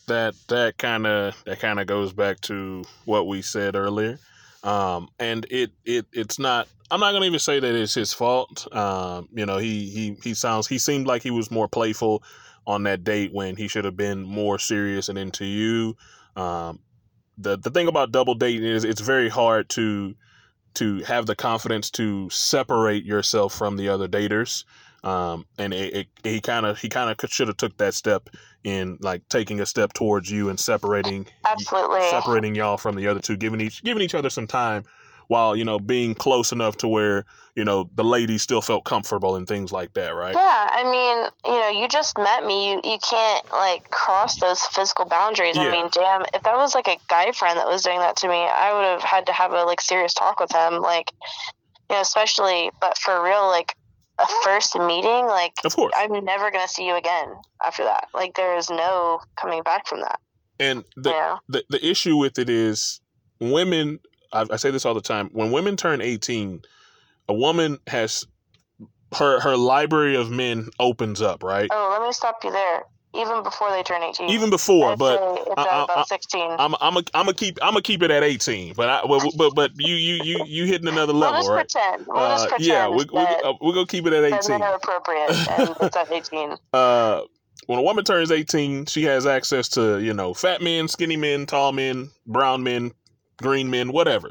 [0.06, 4.20] that that kind of that kind of goes back to what we said earlier,
[4.62, 6.68] um, and it it it's not.
[6.90, 8.72] I'm not gonna even say that it's his fault.
[8.74, 12.22] Um, you know, he he he sounds he seemed like he was more playful
[12.66, 15.96] on that date when he should have been more serious and into you.
[16.36, 16.78] Um,
[17.38, 20.14] the the thing about double dating is it's very hard to
[20.74, 24.64] to have the confidence to separate yourself from the other daters.
[25.04, 28.30] Um, and it, it, he kind of he kind of should have took that step
[28.62, 32.08] in like taking a step towards you and separating Absolutely.
[32.08, 34.84] separating y'all from the other two, giving each giving each other some time
[35.32, 37.24] while you know being close enough to where
[37.56, 40.34] you know the ladies still felt comfortable and things like that, right?
[40.34, 42.72] Yeah, I mean, you know, you just met me.
[42.72, 45.56] You you can't like cross those physical boundaries.
[45.56, 45.62] Yeah.
[45.62, 48.28] I mean, damn, if that was like a guy friend that was doing that to
[48.28, 50.82] me, I would have had to have a like serious talk with him.
[50.82, 51.10] Like,
[51.88, 53.74] you know, especially, but for real, like
[54.18, 55.94] a first meeting, like Of course.
[55.96, 57.28] I'm never gonna see you again
[57.66, 58.08] after that.
[58.12, 60.20] Like, there is no coming back from that.
[60.60, 61.38] And the, know?
[61.48, 63.00] the the issue with it is
[63.40, 64.00] women.
[64.32, 65.30] I, I say this all the time.
[65.32, 66.62] When women turn eighteen,
[67.28, 68.26] a woman has
[69.16, 71.68] her her library of men opens up, right?
[71.72, 72.82] Oh, let me stop you there.
[73.14, 74.30] Even before they turn 18.
[74.30, 76.40] Even before, but I- I- about 16.
[76.58, 78.72] I'm I'm a, I'm gonna keep I'm gonna keep it at 18.
[78.74, 81.70] But I but but, but you you you you hitting another we'll level, just right?
[81.70, 82.06] pretend.
[82.06, 84.48] We'll Uh, pretend yeah, we, we, uh, we're gonna keep it at 18.
[84.48, 86.56] men are appropriate and it's at 18.
[86.72, 87.20] uh,
[87.66, 91.44] when a woman turns 18, she has access to, you know, fat men, skinny men,
[91.44, 92.92] tall men, brown men,
[93.42, 94.30] green men, whatever.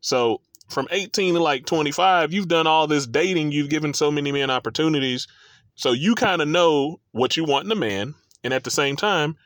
[0.00, 4.32] So from 18 to like 25, you've done all this dating, you've given so many
[4.32, 5.26] men opportunities.
[5.74, 8.14] So you kind of know what you want in a man.
[8.42, 9.36] And at the same time,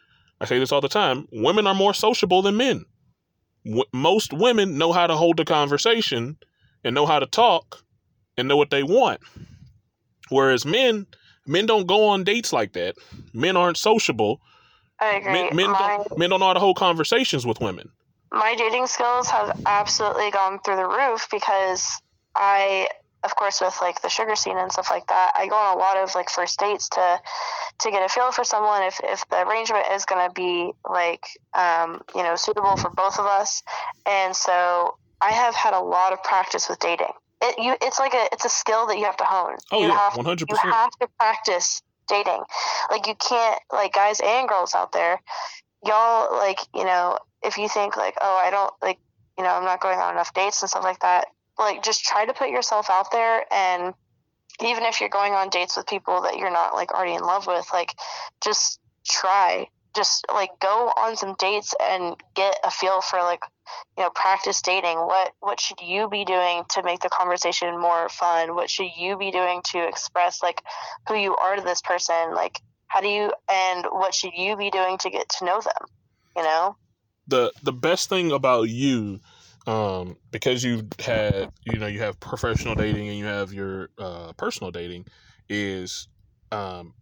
[0.40, 2.84] I say this all the time women are more sociable than men.
[3.64, 6.38] W- most women know how to hold a conversation
[6.84, 7.82] and know how to talk
[8.36, 9.20] and know what they want.
[10.30, 11.06] Whereas men,
[11.46, 12.94] men don't go on dates like that.
[13.34, 14.40] Men aren't sociable.
[14.98, 15.32] I agree.
[15.32, 17.90] Men, men, my, don't, men don't know how to hold conversations with women.
[18.32, 22.00] My dating skills have absolutely gone through the roof because
[22.34, 22.88] I,
[23.24, 25.78] of course, with like the sugar scene and stuff like that, I go on a
[25.78, 27.20] lot of like first dates to
[27.80, 31.24] to get a feel for someone if if the arrangement is going to be like
[31.54, 33.62] um, you know suitable for both of us,
[34.06, 37.12] and so I have had a lot of practice with dating.
[37.42, 39.56] It you it's like a it's a skill that you have to hone.
[39.72, 42.42] Oh you yeah, have one hundred you have to practice dating.
[42.90, 45.20] Like you can't like guys and girls out there,
[45.84, 48.98] y'all like, you know, if you think like, oh, I don't like,
[49.38, 51.26] you know, I'm not going on enough dates and stuff like that,
[51.58, 53.44] like just try to put yourself out there.
[53.52, 53.94] And
[54.62, 57.46] even if you're going on dates with people that you're not like already in love
[57.46, 57.94] with, like
[58.42, 59.68] just try.
[59.96, 63.40] Just like go on some dates and get a feel for like
[63.98, 64.98] you know practice dating.
[64.98, 68.54] What what should you be doing to make the conversation more fun?
[68.54, 70.62] What should you be doing to express like
[71.08, 72.34] who you are to this person?
[72.34, 72.60] Like
[72.90, 75.86] how do you and what should you be doing to get to know them
[76.36, 76.76] you know
[77.30, 79.20] the the best thing about you
[79.66, 84.32] um because you've had you know you have professional dating and you have your uh
[84.34, 85.04] personal dating
[85.48, 86.08] is
[86.50, 86.94] um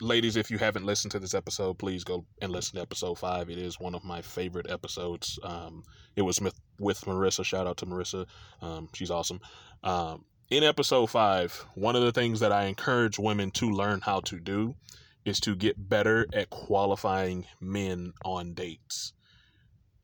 [0.00, 3.48] ladies if you haven't listened to this episode please go and listen to episode five.
[3.48, 5.38] It is one of my favorite episodes.
[5.42, 5.84] Um
[6.16, 7.44] it was with, with marissa.
[7.44, 8.26] Shout out to marissa.
[8.60, 9.40] Um she's awesome.
[9.82, 14.20] Um in episode five one of the things that i encourage women to learn how
[14.20, 14.76] to do
[15.24, 19.12] is to get better at qualifying men on dates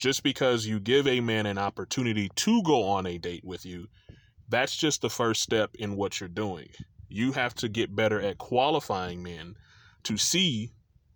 [0.02, 3.86] just because you give a man an opportunity to go on a date with you,
[4.48, 6.68] that's just the first step in what you're doing.
[7.08, 9.54] You have to get better at qualifying men
[10.02, 10.72] to see,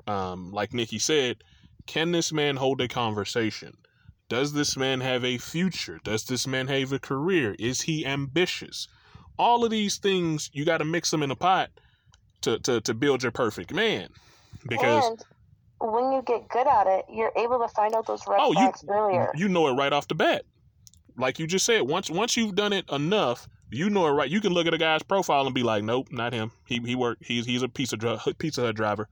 [0.07, 1.43] um, like Nikki said,
[1.87, 3.77] can this man hold a conversation?
[4.29, 5.99] Does this man have a future?
[6.05, 7.57] Does this man have a career?
[7.59, 8.87] Is he ambitious?
[9.37, 11.71] All of these things, you got to mix them in a pot
[12.43, 14.11] to, to, to build your perfect man.
[14.69, 15.25] Because and
[15.81, 18.59] when you get good at it you're able to find out those red Oh, you-
[18.59, 20.45] flags earlier you know it right off the bat.
[21.19, 24.29] Like you just said, once once you've done it enough, you know it right.
[24.29, 26.53] You can look at a guy's profile and be like, nope, not him.
[26.67, 27.25] He he worked.
[27.25, 29.09] He's he's a pizza dri- pizza hut driver.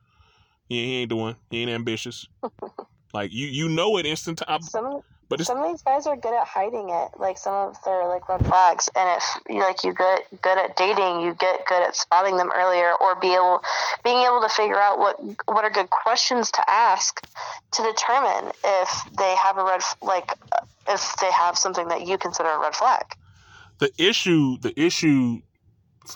[0.69, 1.35] He, he ain't doing.
[1.51, 2.29] He ain't ambitious.
[3.15, 5.01] like you you know it instant some
[5.39, 8.28] But some of these guys are good at hiding it like some of their like
[8.28, 8.89] red flags.
[8.97, 12.51] And if you like you get good at dating you get good at spotting them
[12.55, 13.62] earlier or be able
[14.05, 17.20] being able to figure out what what are good questions to ask
[17.72, 20.30] to determine if they have a red like
[20.89, 23.05] if they have something that you consider a red flag.
[23.78, 25.41] The issue the issue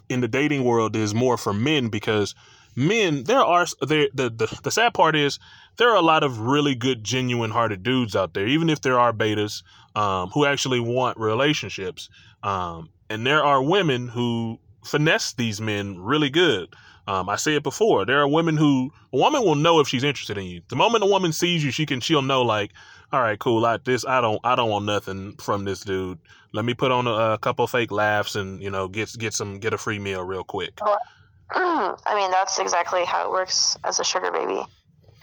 [0.08, 2.34] in the dating world is more for men because
[2.76, 5.38] men there are there the, the the sad part is
[5.78, 8.98] there are a lot of really good genuine hearted dudes out there even if there
[8.98, 9.62] are betas
[9.96, 12.08] um, who actually want relationships
[12.42, 16.74] um, and there are women who finesse these men really good
[17.08, 18.04] um, I say it before.
[18.04, 20.60] There are women who a woman will know if she's interested in you.
[20.68, 22.72] The moment a woman sees you, she can she'll know like,
[23.10, 23.64] all right, cool.
[23.64, 26.18] I this I don't I don't want nothing from this dude.
[26.52, 29.58] Let me put on a, a couple fake laughs and you know get get some
[29.58, 30.78] get a free meal real quick.
[31.50, 34.60] I mean, that's exactly how it works as a sugar baby.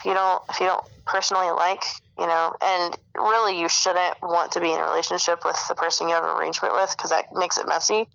[0.05, 1.83] You don't, if you don't personally like,
[2.17, 6.07] you know, and really you shouldn't want to be in a relationship with the person
[6.07, 8.07] you have an arrangement with because that makes it messy.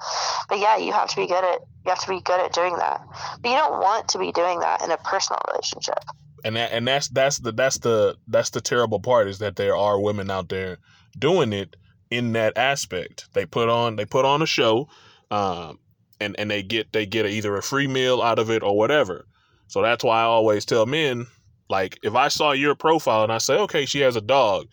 [0.48, 2.76] But yeah, you have to be good at, you have to be good at doing
[2.76, 3.02] that.
[3.42, 5.98] But you don't want to be doing that in a personal relationship.
[6.42, 9.76] And that and that's that's the that's the that's the terrible part is that there
[9.76, 10.78] are women out there
[11.18, 11.76] doing it
[12.10, 13.28] in that aspect.
[13.34, 14.88] They put on they put on a show,
[15.30, 15.78] um,
[16.18, 19.26] and and they get they get either a free meal out of it or whatever.
[19.68, 21.26] So that's why I always tell men
[21.70, 24.66] like if I saw your profile and I say okay she has a dog,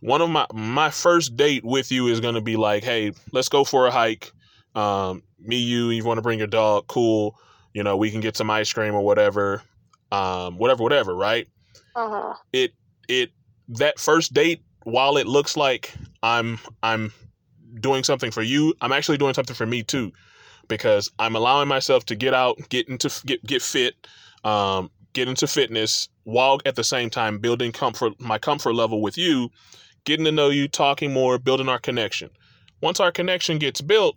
[0.00, 3.64] one of my my first date with you is gonna be like hey let's go
[3.64, 4.32] for a hike,
[4.74, 6.86] um, me you you want to bring your dog?
[6.88, 7.38] Cool,
[7.72, 9.62] you know we can get some ice cream or whatever,
[10.10, 11.48] um, whatever whatever right?
[11.94, 12.72] Hmm it
[13.08, 13.30] it
[13.68, 17.12] that first date while it looks like i'm i'm
[17.80, 20.12] doing something for you, I'm actually doing something for me too,
[20.68, 23.94] because I'm allowing myself to get out, get into get get fit,
[24.44, 29.18] um, get into fitness while at the same time building comfort my comfort level with
[29.18, 29.50] you,
[30.04, 32.30] getting to know you, talking more, building our connection.
[32.80, 34.16] Once our connection gets built,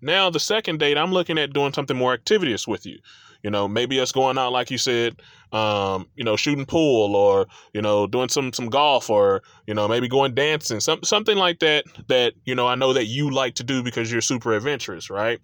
[0.00, 2.98] now the second date I'm looking at doing something more activities with you.
[3.42, 5.20] You know, maybe us going out like you said,
[5.52, 9.86] um, you know, shooting pool or, you know, doing some some golf or, you know,
[9.86, 13.54] maybe going dancing, some something like that that, you know, I know that you like
[13.56, 15.38] to do because you're super adventurous, right?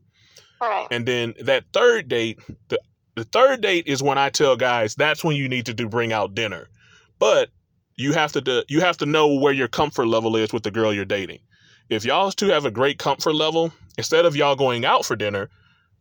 [0.61, 0.89] Right.
[0.91, 2.81] And then that third date, the
[3.15, 6.13] the third date is when I tell guys that's when you need to do bring
[6.13, 6.69] out dinner.
[7.19, 7.51] But
[7.97, 10.71] you have to do, you have to know where your comfort level is with the
[10.71, 11.41] girl you're dating.
[11.89, 15.51] If y'all two have a great comfort level, instead of y'all going out for dinner,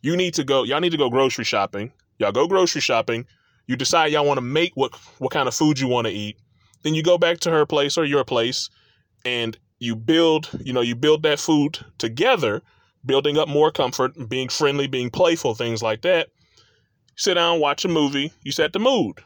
[0.02, 1.92] you need to go y'all need to go grocery shopping.
[2.18, 3.26] Y'all go grocery shopping.
[3.68, 6.38] You decide y'all want to make what what kind of food you want to eat.
[6.84, 8.70] Then you go back to her place or your place
[9.26, 12.62] and you build, you know, you build that food together,
[13.06, 16.30] building up more comfort, being friendly, being playful, things like that
[17.22, 19.20] sit down, watch a movie, you set the mood.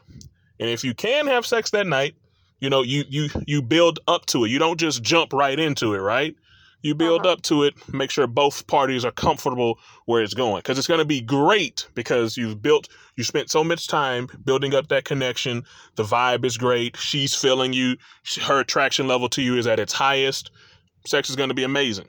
[0.60, 2.14] And if you can have sex that night,
[2.60, 4.50] you know, you you you build up to it.
[4.50, 6.34] You don't just jump right into it, right?
[6.82, 7.32] You build Uh-huh.
[7.32, 11.00] up to it, make sure both parties are comfortable where it's going cuz it's going
[11.00, 15.64] to be great because you've built you spent so much time building up that connection.
[15.96, 16.96] The vibe is great.
[16.96, 17.96] She's feeling you.
[18.42, 20.50] Her attraction level to you is at its highest.
[21.06, 22.08] Sex is going to be amazing.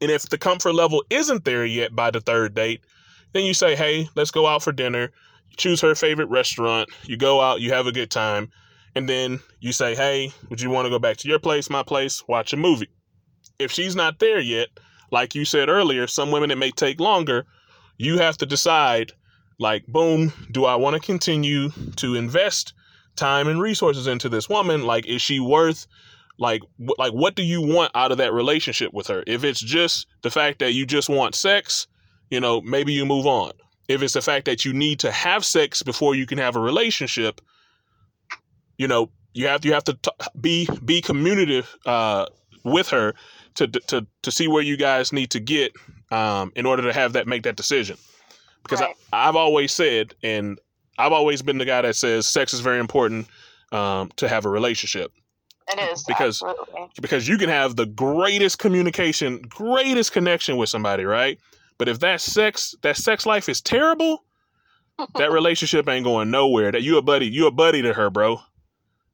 [0.00, 2.80] And if the comfort level isn't there yet by the third date,
[3.36, 5.12] then you say, hey, let's go out for dinner.
[5.56, 6.88] Choose her favorite restaurant.
[7.04, 8.50] You go out, you have a good time.
[8.94, 11.82] And then you say, hey, would you want to go back to your place, my
[11.82, 12.88] place, watch a movie?
[13.58, 14.68] If she's not there yet,
[15.10, 17.44] like you said earlier, some women it may take longer.
[17.98, 19.12] You have to decide,
[19.58, 22.72] like, boom, do I want to continue to invest
[23.16, 24.84] time and resources into this woman?
[24.84, 25.86] Like, is she worth
[26.38, 26.60] like
[26.98, 30.30] like what do you want out of that relationship with her if it's just the
[30.30, 31.86] fact that you just want sex
[32.30, 33.52] you know maybe you move on
[33.88, 36.60] if it's the fact that you need to have sex before you can have a
[36.60, 37.40] relationship
[38.78, 40.10] you know you have you have to t-
[40.40, 42.26] be be communicative uh
[42.64, 43.14] with her
[43.54, 45.72] to to to see where you guys need to get
[46.10, 47.96] um in order to have that make that decision
[48.62, 48.94] because Right.
[49.12, 50.58] I, I've always said and
[50.98, 53.28] I've always been the guy that says sex is very important
[53.72, 55.12] um to have a relationship
[55.72, 56.88] It is because- absolutely.
[57.00, 61.38] because you can have the greatest communication, greatest connection with somebody, right?
[61.78, 64.24] But if that sex that sex life is terrible,
[65.14, 66.72] that relationship ain't going nowhere.
[66.72, 68.40] That you a buddy, you a buddy to her, bro.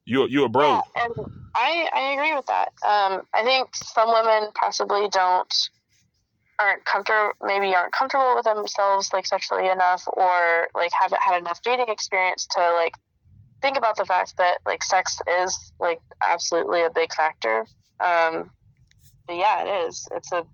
[0.04, 0.80] You you a bro.
[0.96, 1.14] Yeah, and
[1.54, 2.72] I I agree with that.
[2.84, 5.52] Um, I think some women possibly don't
[6.58, 11.60] aren't comfortable, maybe aren't comfortable with themselves like sexually enough, or like haven't had enough
[11.62, 12.94] dating experience to like
[13.60, 17.66] think about the fact that like sex is like absolutely a big factor.
[18.00, 18.50] Um,
[19.26, 20.08] but yeah, it is.
[20.14, 20.44] It's a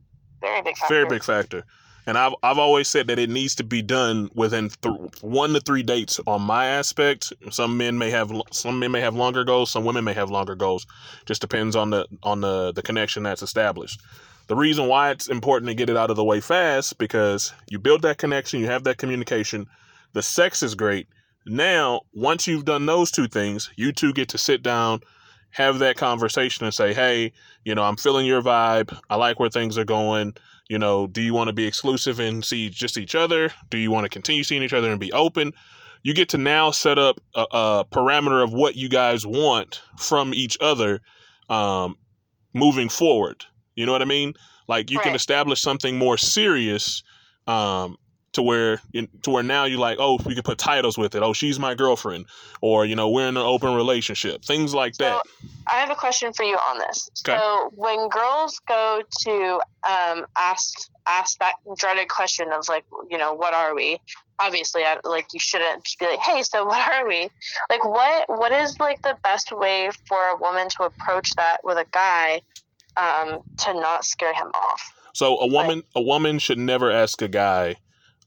[0.40, 0.94] very big factor.
[0.94, 1.64] Very big factor.
[2.08, 5.60] And I've I've always said that it needs to be done within th- one to
[5.60, 6.18] three dates.
[6.26, 10.04] On my aspect, some men may have some men may have longer goals, some women
[10.04, 10.86] may have longer goals.
[11.26, 14.00] Just depends on the on the the connection that's established.
[14.46, 17.78] The reason why it's important to get it out of the way fast because you
[17.78, 19.66] build that connection, you have that communication.
[20.14, 21.08] The sex is great.
[21.44, 25.00] Now, once you've done those two things, you two get to sit down,
[25.50, 27.32] have that conversation, and say, "Hey,
[27.66, 28.98] you know, I'm feeling your vibe.
[29.10, 30.32] I like where things are going."
[30.68, 33.50] You know do you want to be exclusive and see just each other?
[33.70, 35.52] Do you want to continue seeing each other and be open?
[36.02, 40.32] You get to now set up a, a parameter of what you guys want from
[40.32, 41.00] each other
[41.48, 41.96] um,
[42.54, 43.44] moving forward.
[43.74, 44.34] You know what i mean?
[44.68, 47.02] Like you can establish something more serious
[47.46, 47.96] um,
[48.38, 48.80] to where
[49.22, 51.74] to where now you're like oh we can put titles with it oh she's my
[51.74, 52.24] girlfriend
[52.60, 55.20] or you know we're in an open relationship things like that
[55.70, 57.10] I have a question for you on this.
[57.26, 57.38] Okay.
[57.38, 63.34] So when girls go to um, ask ask that dreaded question of like, you know,
[63.34, 64.00] what are we?
[64.38, 67.28] Obviously, I, like you shouldn't just be like, hey, so what are we?
[67.68, 71.76] Like, what what is like the best way for a woman to approach that with
[71.76, 72.40] a guy
[72.96, 74.92] um, to not scare him off?
[75.12, 77.76] So a woman a woman should never ask a guy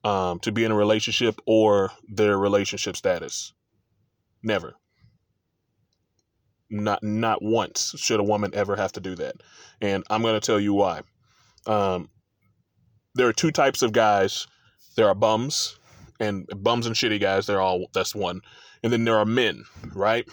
[0.03, 3.53] um, to be in a relationship or their relationship status.
[4.43, 4.75] Never.
[6.69, 9.35] Not not once should a woman ever have to do that.
[9.81, 11.01] And I'm going to tell you why.
[11.67, 12.09] Um,
[13.13, 14.47] there are two types of guys.
[14.95, 15.77] There are bums
[16.19, 17.45] and bums and shitty guys.
[17.45, 18.41] They're all that's one.
[18.83, 20.27] And then there are men, right?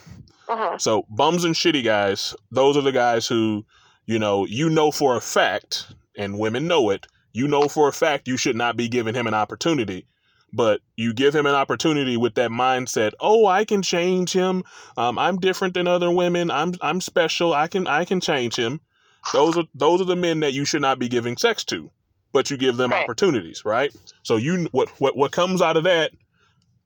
[0.49, 3.67] hmm So bums and shitty guys, those are the guys who,
[4.07, 7.07] you know, you know for a fact, and women know it,
[7.39, 10.07] you know for a fact you should not be giving him an opportunity.
[10.51, 14.65] But you give him an opportunity with that mindset, oh, I can change him.
[14.97, 16.51] Um, I'm different than other women.
[16.51, 17.53] I'm I'm special.
[17.53, 18.81] I can I can change him.
[19.35, 21.91] those are those are the men that you should not be giving sex to,
[22.33, 23.05] but you give them Right.
[23.05, 23.95] opportunities, right?
[24.23, 26.13] So you what what what comes out of that,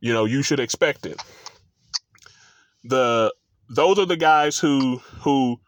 [0.00, 1.22] you know, you should expect it.
[2.84, 3.32] The
[3.68, 5.60] those are the guys who who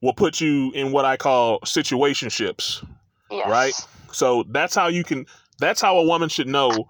[0.00, 2.86] will put you in what I call situationships.
[3.30, 3.48] Yes.
[3.50, 3.74] Right.
[4.12, 5.26] So that's how you can
[5.58, 6.88] that's how a woman should know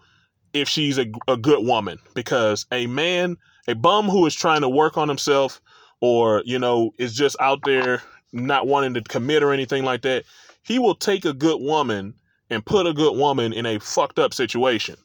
[0.53, 4.69] if she's a, a good woman because a man a bum who is trying to
[4.69, 5.61] work on himself
[6.01, 8.03] or you know is just out there
[8.33, 10.25] not wanting to commit or anything like that
[10.63, 12.15] he will take a good woman
[12.51, 14.97] and put a good woman in a fucked up situation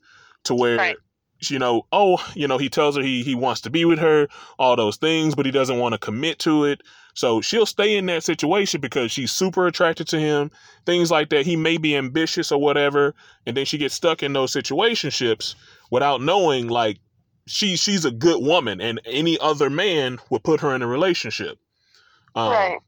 [0.43, 0.97] to where Right.
[1.49, 4.27] You know oh you know he tells her he he wants to be with her
[4.59, 6.81] all those things but he doesn't want to commit to it
[7.15, 10.51] so she'll stay in that situation because she's super attracted to him
[10.85, 13.13] things like that he may be ambitious or whatever
[13.45, 15.55] and then she gets stuck in those situationships
[15.91, 16.99] without knowing like
[17.45, 21.57] she she's a good woman and any other man would put her in a relationship
[22.35, 22.79] um, right.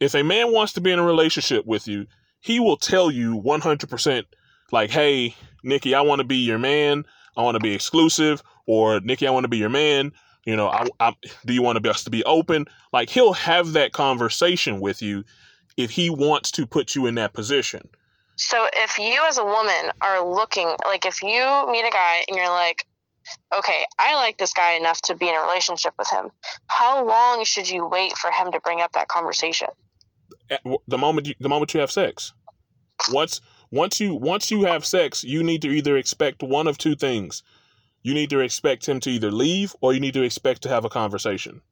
[0.00, 2.06] if a man wants to be in a relationship with you,
[2.40, 4.24] he will tell you 100%
[4.70, 7.04] like, hey, Nikki, I want to be your man.
[7.36, 8.42] I want to be exclusive.
[8.66, 10.12] Or, Nikki, I want to be your man.
[10.44, 11.14] You know, I, I,
[11.46, 12.66] do you want to be us to be open?
[12.92, 15.24] Like, he'll have that conversation with you
[15.76, 17.88] if he wants to put you in that position.
[18.36, 22.36] So if you as a woman are looking like if you meet a guy and
[22.36, 22.86] you're like,
[23.56, 26.30] okay, I like this guy enough to be in a relationship with him,
[26.66, 29.68] how long should you wait for him to bring up that conversation?
[30.50, 32.32] At the moment you, the moment you have sex.
[33.10, 33.40] Once
[33.72, 37.42] once you once you have sex, you need to either expect one of two things.
[38.02, 40.84] You need to expect him to either leave or you need to expect to have
[40.84, 41.62] a conversation.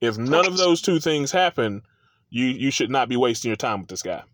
[0.00, 1.82] If none of those two things happen,
[2.30, 4.24] you you should not be wasting your time with this guy.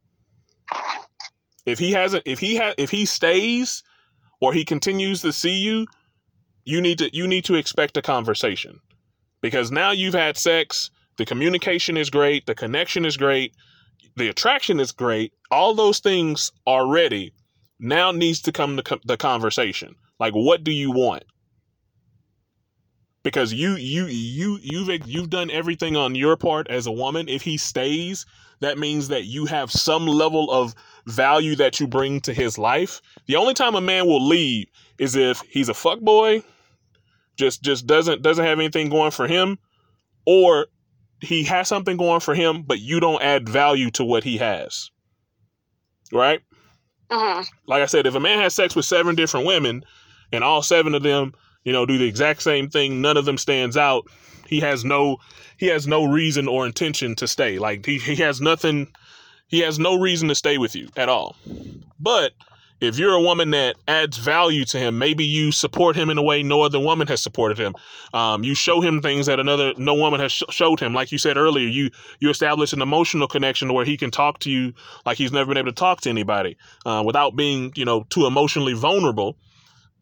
[1.67, 3.83] If he hasn't if he ha- if he stays
[4.41, 5.87] or he continues to see you,
[6.65, 8.81] you need to you need to expect a conversation.
[9.43, 13.55] Because now you've had sex, the communication is great, the connection is great,
[14.17, 15.33] the attraction is great.
[15.51, 17.33] All those things are ready.
[17.79, 19.97] Now needs to come to co- the conversation.
[20.21, 21.25] Like, what do you want?
[23.23, 27.29] Because you you you you've you've done everything on your part as a woman.
[27.29, 28.27] If he stays,
[28.61, 30.75] that means that you have some level of
[31.07, 33.01] value that you bring to his life.
[33.27, 36.43] The only time a man will leave is if he's a fuck boy,
[37.37, 39.59] just just doesn't doesn't have anything going for him,
[40.27, 40.67] or
[41.23, 44.91] he has something going for him, but you don't add value to what he has.
[46.13, 46.41] Right?
[47.11, 49.85] hmm Like I said, if a man has sex with seven different women
[50.33, 51.33] and all seven of them,
[51.65, 54.07] you know, do the exact same thing, none of them stands out,
[54.47, 55.19] he has no
[55.57, 57.59] he has no reason or intention to stay.
[57.59, 58.89] Like he, he has nothing
[59.47, 61.37] he has no reason to stay with you at all.
[62.01, 62.33] But
[62.83, 66.23] if you're a woman that adds value to him, maybe you support him in a
[66.23, 67.75] way no other woman has supported him.
[68.13, 70.93] Um, you show him things that another no woman has sh- showed him.
[70.93, 74.51] Like you said earlier, you you establish an emotional connection where he can talk to
[74.51, 74.75] you
[75.07, 78.27] like he's never been able to talk to anybody uh, without being you know too
[78.27, 79.37] emotionally vulnerable.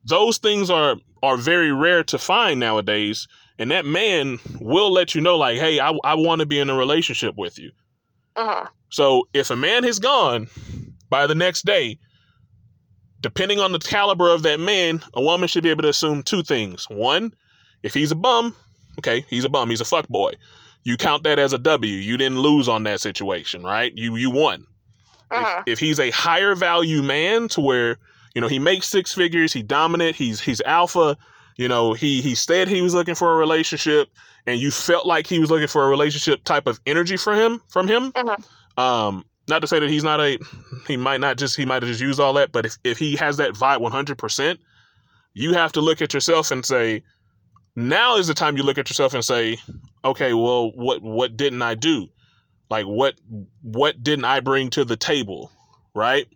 [0.04, 3.28] Those things are are very rare to find nowadays,
[3.58, 6.70] and that man will let you know like, hey, I I want to be in
[6.70, 7.72] a relationship with you.
[8.36, 10.48] hmm So if a man has gone
[11.10, 11.98] by the next day,
[13.20, 16.42] depending on the caliber of that man, a woman should be able to assume two
[16.42, 16.86] things.
[16.90, 17.34] One,
[17.82, 18.54] if he's a bum,
[18.98, 20.32] okay, he's a bum, he's a fuck boy.
[20.84, 21.92] You count that as a W.
[21.92, 23.92] You didn't lose on that situation, right?
[23.94, 24.66] You you won.
[25.32, 27.98] hmm If, if he's a higher value man to where,
[28.34, 31.16] you know, he makes six figures, he dominant, he's he's alpha,
[31.56, 34.08] you know, he he said he was looking for a relationship
[34.46, 37.60] and you felt like he was looking for a relationship type of energy for him
[37.68, 38.12] from him.
[38.12, 38.44] Mhm.
[38.78, 40.38] Um not to say that he's not a
[40.86, 43.16] he might not just he might have just used all that, but if, if he
[43.16, 44.58] has that vibe 100%,
[45.34, 47.02] you have to look at yourself and say
[47.76, 49.58] now is the time you look at yourself and say,
[50.04, 52.08] okay, well what what didn't I do?
[52.68, 53.14] Like what
[53.62, 55.50] what didn't I bring to the table,
[55.94, 56.26] right?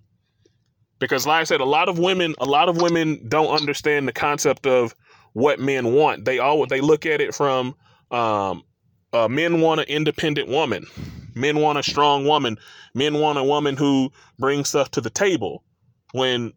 [0.99, 4.12] Because like I said, a lot of women, a lot of women don't understand the
[4.12, 4.95] concept of
[5.32, 6.24] what men want.
[6.24, 7.74] They all they look at it from
[8.11, 8.62] um,
[9.12, 10.86] uh, men want an independent woman,
[11.35, 12.59] men want a strong woman,
[12.94, 15.62] men want a woman who brings stuff to the table.
[16.12, 16.52] When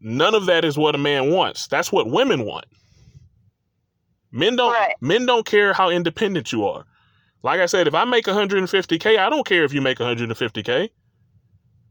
[0.00, 1.66] none of that is what a man wants.
[1.66, 2.66] That's what women want.
[4.32, 4.94] Men don't Right.
[5.00, 6.84] men don't care how independent you are.
[7.42, 10.90] Like I said, if I make 150k, I don't care if you make 150k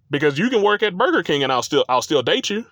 [0.09, 2.65] because you can work at Burger King and I'll still I'll still date you.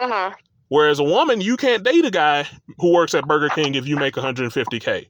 [0.00, 0.32] hmm
[0.68, 2.46] Whereas a woman, you can't date a guy
[2.78, 5.06] who works at Burger King if you make 150k.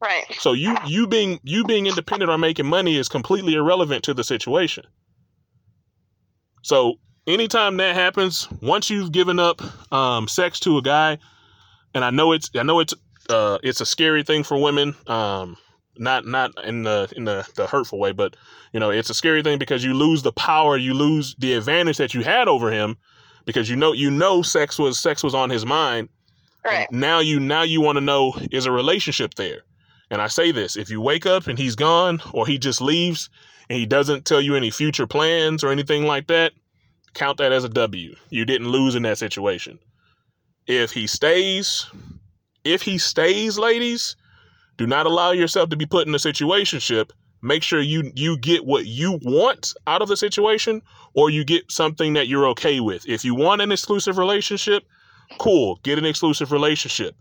[0.00, 0.24] Right.
[0.38, 4.24] So you you being you being independent or making money is completely irrelevant to the
[4.24, 4.84] situation.
[6.62, 9.62] So anytime that happens, once you've given up
[9.92, 11.18] um, sex to a guy,
[11.94, 12.94] and I know it's I know it's
[13.30, 14.94] uh, it's a scary thing for women.
[15.06, 15.56] Um,
[15.98, 18.36] not not in the in the, the hurtful way, but
[18.72, 21.96] you know, it's a scary thing because you lose the power, you lose the advantage
[21.96, 22.96] that you had over him
[23.44, 26.08] because you know you know sex was sex was on his mind.
[26.64, 26.90] Right.
[26.90, 29.62] Now you now you want to know is a relationship there.
[30.10, 33.28] And I say this, if you wake up and he's gone or he just leaves
[33.68, 36.52] and he doesn't tell you any future plans or anything like that,
[37.14, 38.14] count that as a W.
[38.30, 39.78] You didn't lose in that situation.
[40.66, 41.86] If he stays,
[42.64, 44.16] if he stays, ladies,
[44.76, 47.10] do not allow yourself to be put in a situationship.
[47.42, 50.82] Make sure you you get what you want out of the situation
[51.14, 53.08] or you get something that you're okay with.
[53.08, 54.84] If you want an exclusive relationship,
[55.38, 57.14] cool, get an exclusive relationship.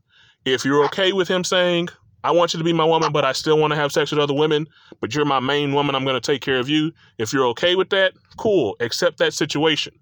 [0.44, 1.90] If you're okay with him saying,
[2.26, 4.20] I want you to be my woman, but I still want to have sex with
[4.20, 4.66] other women,
[5.00, 6.92] but you're my main woman, I'm going to take care of you.
[7.20, 9.94] If you're okay with that, cool, accept that situation.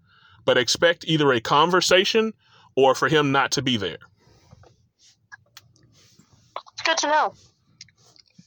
[0.45, 2.31] But expect either a conversation
[2.77, 3.97] or for him not to be there.
[6.85, 7.33] Good to know.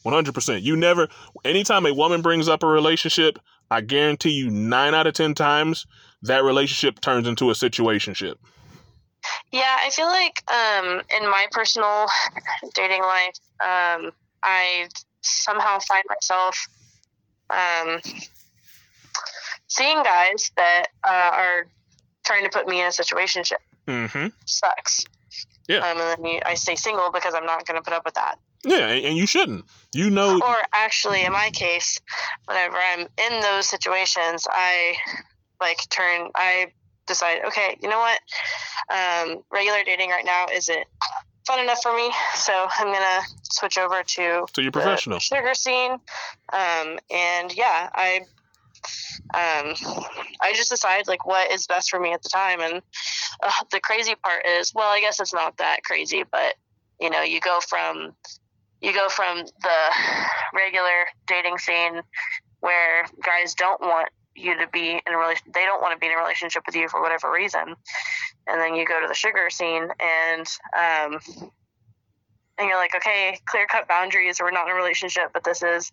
[0.06, 0.62] 100%.
[0.62, 1.08] You never,
[1.44, 3.38] anytime a woman brings up a relationship,
[3.70, 5.86] I guarantee you nine out of 10 times
[6.22, 8.36] that relationship turns into a situationship.
[9.52, 12.06] Yeah, I feel like um, in my personal
[12.74, 14.12] dating life, um,
[14.42, 14.88] I
[15.22, 16.68] somehow find myself
[17.50, 18.00] um,
[19.68, 21.66] seeing guys that uh, are
[22.24, 23.42] trying to put me in a situation.
[23.86, 24.26] Mm-hmm.
[24.44, 25.04] Sucks.
[25.68, 25.78] Yeah.
[25.78, 28.14] Um, and then you, I stay single because I'm not going to put up with
[28.14, 28.38] that.
[28.64, 29.64] Yeah, and you shouldn't.
[29.94, 30.40] You know.
[30.44, 32.00] Or actually, in my case,
[32.46, 34.96] whenever I'm in those situations, I
[35.60, 36.30] like turn.
[36.34, 36.72] I
[37.06, 38.20] decide, okay, you know what?
[38.92, 40.84] Um, regular dating right now isn't
[41.46, 45.18] fun enough for me, so I'm gonna switch over to to your the professional.
[45.18, 45.92] sugar scene.
[46.52, 48.20] Um, and yeah, I
[49.34, 49.74] um,
[50.40, 52.60] I just decide like what is best for me at the time.
[52.60, 52.82] And
[53.42, 56.54] uh, the crazy part is, well, I guess it's not that crazy, but
[57.00, 58.14] you know, you go from
[58.80, 59.78] you go from the
[60.54, 62.02] regular dating scene
[62.60, 66.06] where guys don't want you to be in a relation they don't want to be
[66.06, 67.74] in a relationship with you for whatever reason
[68.46, 70.46] and then you go to the sugar scene and
[70.76, 71.18] um
[72.58, 75.92] and you're like okay clear cut boundaries we're not in a relationship but this is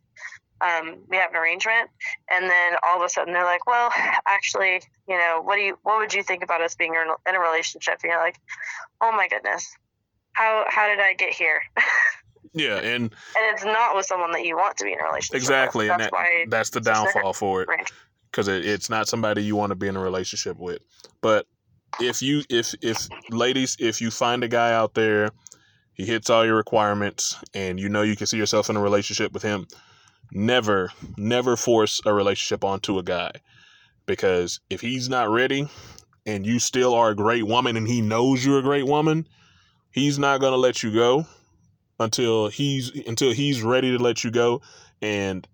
[0.61, 1.89] um, we have an arrangement
[2.31, 3.91] and then all of a sudden they're like well
[4.25, 7.39] actually you know what do you what would you think about us being in a,
[7.39, 8.39] relationship and you're like
[9.01, 9.75] oh my goodness
[10.33, 11.59] how how did i get here
[12.53, 15.35] Yeah, and and it's not with someone that you want to be in a relationship
[15.35, 15.93] exactly, with.
[15.93, 17.67] and that's that, why that's the it's a sugar downfall for it.
[17.67, 17.91] range.
[18.33, 20.79] Because it, it's not somebody you want to be in a relationship with.
[21.21, 21.45] But
[22.01, 25.29] if you if if ladies, if you find a guy out there,
[25.93, 29.31] he hits all your requirements, and you know you can see yourself in a relationship
[29.31, 29.67] with him,
[30.31, 33.31] never never force a relationship onto a guy
[34.05, 35.67] because if he's not ready
[36.25, 39.27] and you still are a great woman and he knows you're a great woman,
[39.91, 41.25] he's not going to let you go
[41.99, 44.61] until he's until he's ready to let you go
[45.01, 45.47] and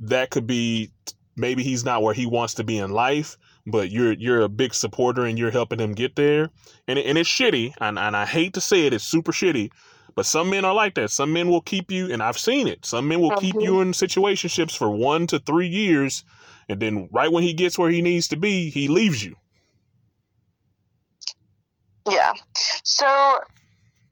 [0.00, 0.90] that could be
[1.38, 3.36] maybe he's not where he wants to be in life,
[3.66, 6.50] but you're you're a big supporter and you're helping him get there.
[6.86, 9.70] And and it's shitty, and, and I hate to say it, it's super shitty.
[10.14, 11.10] But some men are like that.
[11.10, 12.84] Some men will keep you, and I've seen it.
[12.84, 13.62] Some men will keep Mhm.
[13.62, 16.24] you in situationships for one to three years,
[16.68, 19.36] and then right when he gets where he needs to be, he leaves you.
[22.10, 22.32] Yeah.
[22.84, 23.38] So,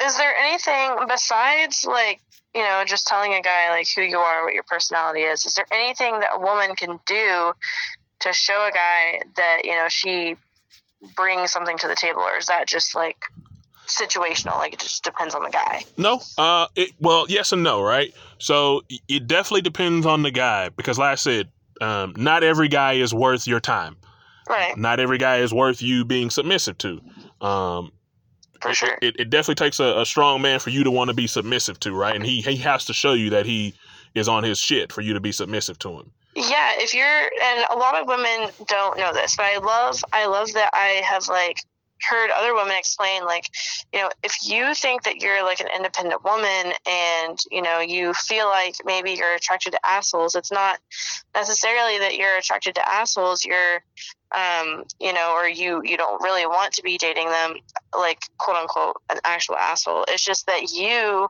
[0.03, 2.21] is there anything besides like
[2.57, 5.45] you know just telling a guy like who you are, what your personality is?
[5.47, 7.53] Is there anything that a woman can do
[8.21, 10.37] to show a guy that you know she
[11.15, 13.19] brings something to the table, or is that just like
[13.87, 14.57] situational?
[14.59, 15.85] Like it just depends on the guy.
[15.97, 18.13] No, uh, it well, yes and no, right?
[18.39, 21.51] So it- it definitely depends on the guy because, like I said,
[21.81, 23.97] um, not every guy is worth your time.
[24.49, 24.77] Right.
[24.77, 27.01] Not every guy is worth you being submissive to.
[27.41, 27.93] Um,
[28.61, 28.99] For sure.
[29.03, 31.79] it, it definitely takes a, a strong man for you to want to be submissive
[31.81, 32.15] to, right?
[32.15, 33.75] And he he has to show you that he
[34.15, 36.11] is on his shit for you to be submissive to him.
[36.35, 40.27] Yeah, if you're and a lot of women don't know this, but I love I
[40.27, 41.63] love that I have like
[42.03, 43.49] heard other women explain like,
[43.93, 48.13] you know, if you think that you're like an independent woman and, you know, you
[48.15, 50.79] feel like maybe you're attracted to assholes, it's not
[51.35, 53.83] necessarily that you're attracted to assholes, you're
[54.35, 57.55] um, you know, or you you don't really want to be dating them
[57.97, 60.05] like quote unquote an actual asshole.
[60.09, 61.29] It's just that you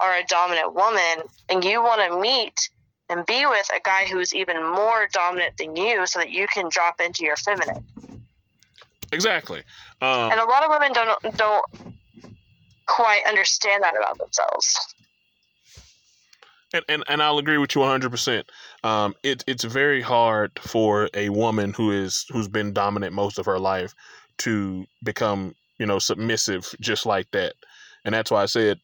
[0.00, 2.70] are a dominant woman and you want to meet
[3.10, 6.68] and be with a guy who's even more dominant than you so that you can
[6.68, 7.84] drop into your feminine.
[9.12, 9.60] Exactly.
[10.00, 11.64] Um, And a lot of women don't don't
[12.86, 14.94] quite understand that about themselves.
[16.72, 18.44] and, and, and I'll agree with you 100%.
[18.84, 23.46] Um, it, it's very hard for a woman who is who's been dominant most of
[23.46, 23.94] her life
[24.38, 27.54] to become, you know, submissive just like that.
[28.04, 28.78] And that's why I said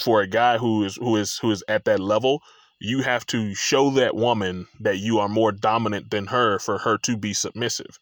[0.00, 2.42] for a guy who is who is who is at that level,
[2.80, 6.98] you have to show that woman that you are more dominant than her for her
[6.98, 7.98] to be submissive.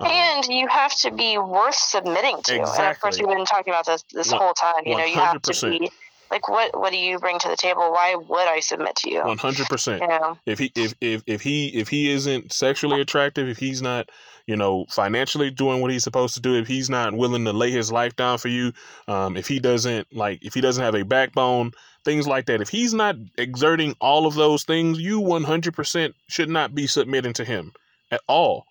[0.00, 2.60] Um, and you have to be worth submitting to.
[2.60, 2.84] Exactly.
[2.84, 4.82] And of course, we've been talking about this this whole time.
[4.84, 5.90] You know, you have to be
[6.30, 9.20] like what what do you bring to the table why would i submit to you
[9.20, 13.82] 100% you if he if, if if he if he isn't sexually attractive if he's
[13.82, 14.08] not
[14.46, 17.70] you know financially doing what he's supposed to do if he's not willing to lay
[17.70, 18.72] his life down for you
[19.08, 21.72] um, if he doesn't like if he doesn't have a backbone
[22.04, 26.74] things like that if he's not exerting all of those things you 100% should not
[26.74, 27.72] be submitting to him
[28.10, 28.66] at all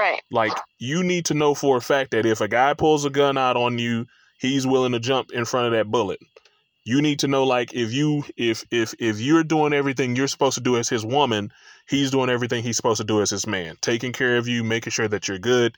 [0.00, 0.22] right.
[0.30, 3.38] Like you need to know for a fact that if a guy pulls a gun
[3.38, 4.06] out on you
[4.38, 6.18] he's willing to jump in front of that bullet.
[6.84, 10.56] You need to know like if you if if if you're doing everything you're supposed
[10.56, 11.52] to do as his woman
[11.88, 13.76] he's doing everything he's supposed to do as his man.
[13.80, 15.76] Taking care of you making sure that you're good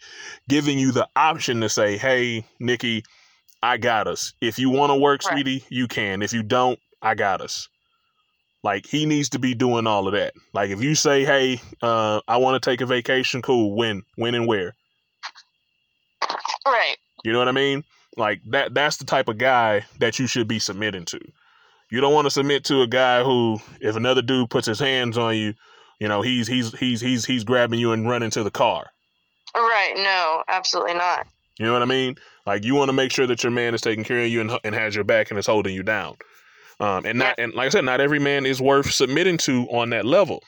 [0.49, 3.05] giving you the option to say hey nikki
[3.63, 4.33] i got us.
[4.41, 5.33] If you want to work right.
[5.33, 6.23] sweetie you can.
[6.23, 7.69] If you don't i got us
[8.63, 12.21] like he needs to be doing all of that like if you say hey uh,
[12.29, 14.75] i want to take a vacation cool when when and where
[16.67, 17.85] right you know what i mean
[18.17, 21.21] like that that's the type of guy that you should be submitting to.
[21.91, 25.19] You don't want to submit to a guy who if another dude puts his hands
[25.19, 25.55] on you,
[25.99, 28.91] you know, he's he's he's he's he's grabbing you and running to the car.
[29.55, 31.27] Right, no, absolutely not.
[31.59, 32.17] You know what I mean?
[32.47, 34.59] Like you want to make sure that your man is taking care of you and,
[34.65, 36.17] and has your back and is holding you down.
[36.83, 39.91] Um, and not and like I said, not every man is worth submitting to on
[39.91, 40.43] that level.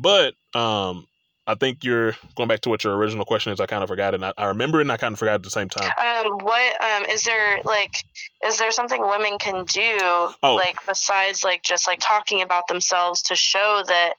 [0.00, 1.06] But um,
[1.46, 3.60] I think you're going back to what your original question is.
[3.60, 4.22] I kind of forgot it.
[4.22, 5.90] I, I remember it, and I kind of forgot at the same time.
[5.96, 8.04] Um, what um, is there like?
[8.44, 9.96] Is there something women can do,
[10.42, 10.54] oh.
[10.56, 14.14] like besides like just like talking about themselves to show that,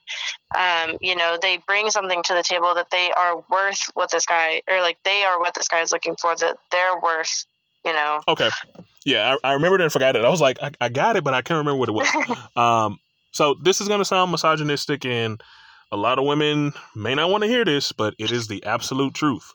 [0.56, 4.24] um, you know, they bring something to the table that they are worth what this
[4.24, 6.34] guy or like they are what this guy is looking for.
[6.34, 7.44] That they're worth,
[7.84, 8.22] you know.
[8.26, 8.48] Okay.
[9.08, 10.24] Yeah, I, I remembered and forgot it.
[10.26, 12.38] I was like, I, I got it, but I can't remember what it was.
[12.56, 12.98] um,
[13.32, 15.42] so this is going to sound misogynistic and
[15.90, 19.14] a lot of women may not want to hear this, but it is the absolute
[19.14, 19.54] truth.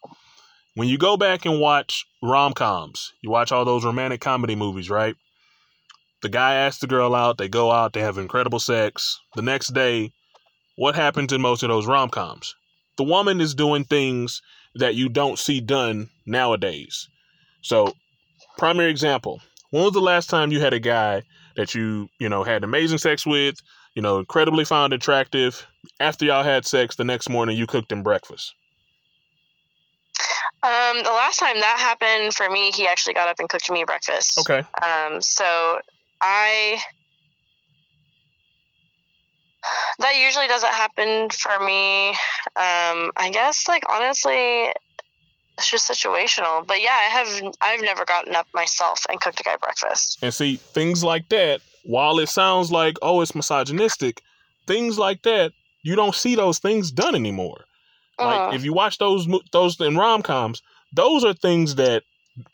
[0.73, 4.89] When you go back and watch rom coms, you watch all those romantic comedy movies,
[4.89, 5.15] right?
[6.23, 9.19] The guy asks the girl out, they go out, they have incredible sex.
[9.35, 10.13] The next day,
[10.77, 12.55] what happens in most of those rom coms?
[12.97, 14.41] The woman is doing things
[14.73, 17.07] that you don't see done nowadays.
[17.61, 17.93] So,
[18.57, 19.41] primary example
[19.73, 21.23] when was the last time you had a guy
[21.55, 23.55] that you, you know, had amazing sex with,
[23.95, 25.65] you know, incredibly found attractive.
[25.99, 28.53] After y'all had sex, the next morning you cooked him breakfast.
[30.61, 33.83] Um, the last time that happened for me, he actually got up and cooked me
[33.83, 34.39] breakfast.
[34.39, 34.59] Okay.
[34.81, 35.79] Um, so
[36.21, 36.79] I
[39.99, 42.09] that usually doesn't happen for me.
[42.55, 44.69] Um, I guess like honestly,
[45.57, 46.65] it's just situational.
[46.65, 50.19] But yeah, I have I've never gotten up myself and cooked a guy breakfast.
[50.21, 54.21] And see things like that while it sounds like oh it's misogynistic,
[54.67, 55.53] things like that
[55.83, 57.65] you don't see those things done anymore.
[58.17, 58.47] Uh-huh.
[58.47, 60.61] Like if you watch those those in rom coms,
[60.93, 62.03] those are things that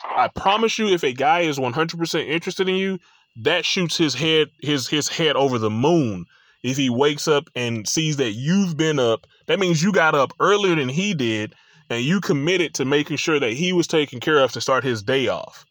[0.04, 3.00] I promise you, if a guy is one hundred percent interested in you,
[3.44, 6.26] that shoots his head his his head over the moon.
[6.62, 10.34] If he wakes up and sees that you've been up, that means you got up
[10.42, 11.56] earlier than he did,
[11.90, 15.02] and you committed to making sure that he was taken care of to start his
[15.02, 15.66] day off.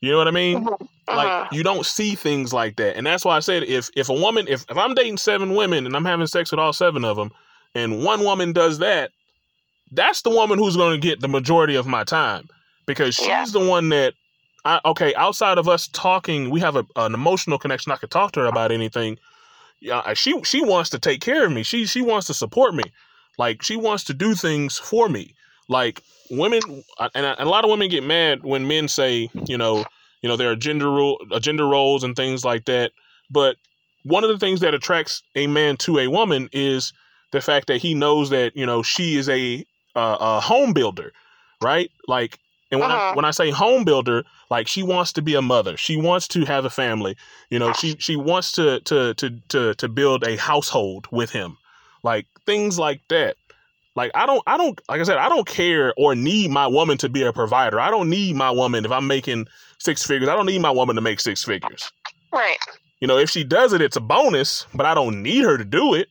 [0.00, 0.66] You know what I mean?
[0.66, 0.76] Uh-huh.
[1.08, 1.48] Like uh-huh.
[1.52, 4.46] you don't see things like that, and that's why I said if if a woman
[4.48, 7.30] if if I'm dating seven women and I'm having sex with all seven of them,
[7.74, 9.10] and one woman does that,
[9.92, 12.48] that's the woman who's going to get the majority of my time
[12.86, 13.44] because she's yeah.
[13.46, 14.14] the one that
[14.64, 17.92] I okay outside of us talking, we have a, an emotional connection.
[17.92, 19.18] I could talk to her about anything.
[19.80, 21.62] Yeah, she she wants to take care of me.
[21.62, 22.84] She she wants to support me.
[23.38, 25.34] Like she wants to do things for me.
[25.68, 26.60] Like women,
[27.14, 29.84] and a lot of women get mad when men say, you know,
[30.22, 32.92] you know, there are gender rule, uh, gender roles and things like that.
[33.30, 33.56] But
[34.04, 36.92] one of the things that attracts a man to a woman is
[37.32, 39.66] the fact that he knows that you know she is a
[39.96, 41.12] uh, a home builder,
[41.62, 41.90] right?
[42.06, 42.38] Like,
[42.70, 43.12] and when uh-huh.
[43.12, 46.28] I when I say home builder, like she wants to be a mother, she wants
[46.28, 47.16] to have a family.
[47.50, 51.56] You know, she she wants to to to to to build a household with him,
[52.04, 53.36] like things like that.
[53.96, 56.98] Like I don't I don't like I said I don't care or need my woman
[56.98, 57.80] to be a provider.
[57.80, 59.46] I don't need my woman if I'm making
[59.78, 60.28] six figures.
[60.28, 61.90] I don't need my woman to make six figures.
[62.32, 62.58] Right.
[63.00, 65.64] You know, if she does it, it's a bonus, but I don't need her to
[65.64, 66.08] do it.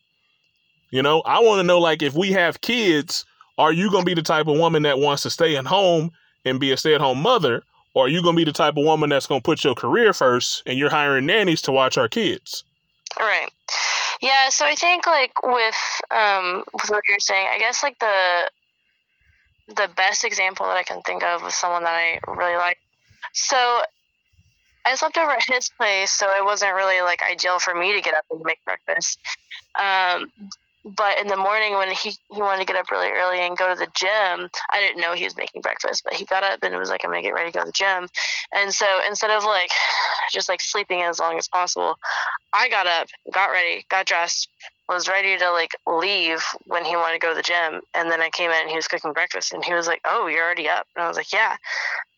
[0.91, 3.25] You know, I want to know like if we have kids,
[3.57, 6.11] are you going to be the type of woman that wants to stay at home
[6.45, 7.63] and be a stay at home mother?
[7.95, 9.75] Or are you going to be the type of woman that's going to put your
[9.75, 12.63] career first and you're hiring nannies to watch our kids?
[13.19, 13.49] Right.
[14.21, 18.49] Yeah, so I think like with um with what you're saying, I guess like the
[19.75, 22.77] the best example that I can think of with someone that I really like
[23.33, 23.81] so
[24.85, 28.01] I slept over at his place, so it wasn't really like ideal for me to
[28.01, 29.17] get up and make breakfast.
[29.79, 30.29] Um,
[30.83, 33.73] but in the morning when he, he wanted to get up really early and go
[33.73, 36.75] to the gym i didn't know he was making breakfast but he got up and
[36.75, 38.07] was like i'm gonna get ready to go to the gym.
[38.53, 39.71] And so instead of like
[40.31, 41.95] just like sleeping as long as possible
[42.53, 44.49] i got up got ready got dressed
[44.89, 47.81] was ready to like leave when he wanted to go to the gym.
[47.93, 50.27] And then i came in and he was cooking breakfast and he was like oh
[50.27, 50.85] you're already up.
[50.95, 51.55] And i was like yeah.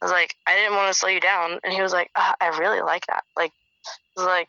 [0.01, 1.59] I was like i didn't want to slow you down.
[1.63, 3.23] And he was like oh, i really like that.
[3.37, 3.51] Like
[4.15, 4.47] was like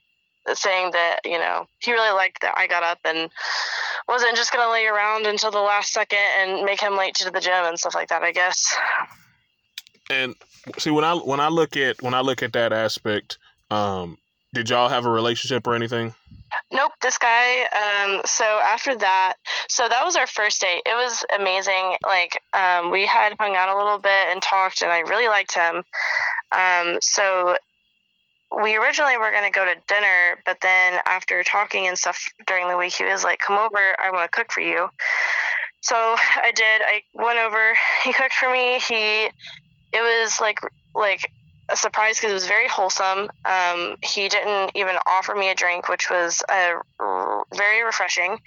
[0.54, 3.30] saying that you know he really liked that I got up and
[4.08, 7.40] wasn't just gonna lay around until the last second and make him late to the
[7.40, 8.22] gym and stuff like that.
[8.22, 8.76] I guess.
[10.10, 10.34] And
[10.78, 13.38] see when I when I look at when I look at that aspect,
[13.70, 14.18] um,
[14.54, 16.14] did y'all have a relationship or anything?
[16.72, 17.62] Nope, this guy.
[17.64, 19.34] Um, so after that,
[19.68, 20.82] so that was our first date.
[20.86, 21.96] It was amazing.
[22.04, 25.54] Like um, we had hung out a little bit and talked, and I really liked
[25.54, 25.82] him.
[26.52, 27.56] Um, so
[28.62, 32.68] we originally were going to go to dinner, but then after talking and stuff during
[32.68, 34.88] the week, he was like, "Come over, I want to cook for you."
[35.82, 36.82] So I did.
[36.86, 37.74] I went over.
[38.04, 38.78] He cooked for me.
[38.80, 39.26] He,
[39.92, 40.58] it was like
[40.94, 41.30] like
[41.68, 43.30] a surprise because it was very wholesome.
[43.44, 48.38] Um, he didn't even offer me a drink, which was uh, very refreshing.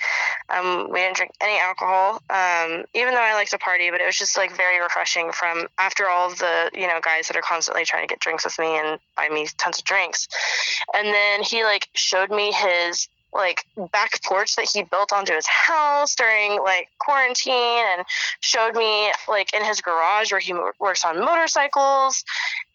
[0.49, 4.05] Um, we didn't drink any alcohol, um, even though I like to party, but it
[4.05, 7.85] was just like very refreshing from after all the you know guys that are constantly
[7.85, 10.27] trying to get drinks with me and buy me tons of drinks.
[10.93, 15.45] And then he like showed me his like back porch that he built onto his
[15.47, 18.05] house during like quarantine and
[18.41, 22.23] showed me like in his garage where he works on motorcycles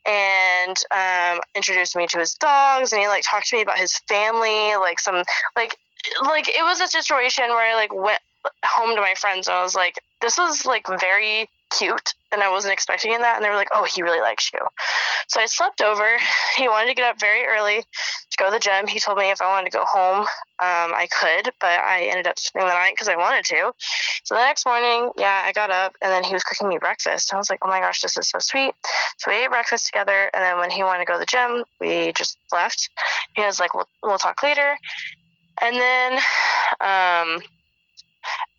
[0.07, 3.99] and um, introduced me to his dogs and he like talked to me about his
[4.09, 5.23] family like some
[5.57, 5.77] like
[6.23, 8.21] like it was a situation where i like went
[8.65, 12.51] home to my friends and i was like this is like very cute and I
[12.51, 13.37] wasn't expecting that.
[13.37, 14.61] And they were like, oh, he really likes you.
[15.29, 16.19] So I slept over.
[16.57, 18.87] He wanted to get up very early to go to the gym.
[18.87, 20.27] He told me if I wanted to go home, um,
[20.59, 23.73] I could, but I ended up spending the night because I wanted to.
[24.25, 27.33] So the next morning, yeah, I got up and then he was cooking me breakfast.
[27.33, 28.75] I was like, oh my gosh, this is so sweet.
[29.19, 30.31] So we ate breakfast together.
[30.35, 32.91] And then when he wanted to go to the gym, we just left.
[33.35, 34.77] He was like, we'll, we'll talk later.
[35.61, 36.13] And then,
[36.81, 37.43] um,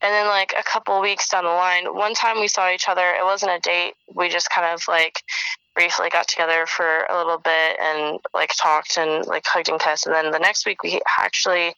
[0.02, 3.02] and then like a couple weeks down the line, one time we saw each other.
[3.02, 3.94] It wasn't a date.
[4.14, 5.22] We just kind of like
[5.76, 10.06] briefly got together for a little bit and like talked and like hugged and kissed.
[10.06, 11.74] And then the next week we actually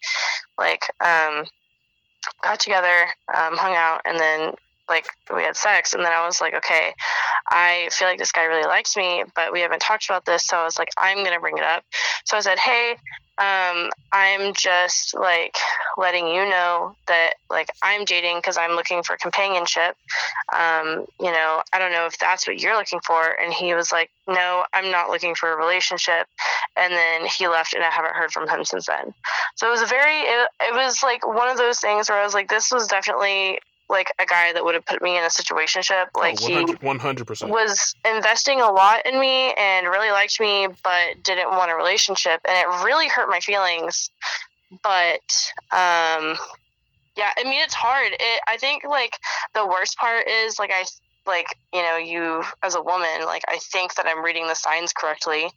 [0.58, 1.46] like um
[2.44, 4.54] got together, um, hung out, and then
[4.90, 6.94] like we had sex and then i was like okay
[7.50, 10.58] i feel like this guy really likes me but we haven't talked about this so
[10.58, 11.84] i was like i'm gonna bring it up
[12.26, 12.96] so i said hey
[13.40, 15.56] um, I'm just like
[15.96, 19.96] letting you know that like I'm dating because I'm looking for companionship.
[20.54, 23.40] Um, you know, I don't know if that's what you're looking for.
[23.40, 26.28] And he was like, no, I'm not looking for a relationship.
[26.76, 29.14] And then he left, and I haven't heard from him since then.
[29.56, 32.24] So it was a very, it, it was like one of those things where I
[32.24, 33.60] was like, this was definitely
[33.90, 36.08] like a guy that would have put me in a situationship.
[36.16, 37.50] Oh, like oh, he 100%.
[37.50, 42.42] was investing a lot in me and really liked me, but didn't want a relationship,
[42.48, 44.10] and it really hurt my feelings.
[44.84, 46.36] But um,
[47.16, 48.12] yeah, I mean it's hard.
[48.12, 49.18] It, I think like
[49.54, 50.84] the worst part is like I
[51.28, 54.94] like you know you as a woman like i think that i'm reading the signs
[54.94, 55.52] correctly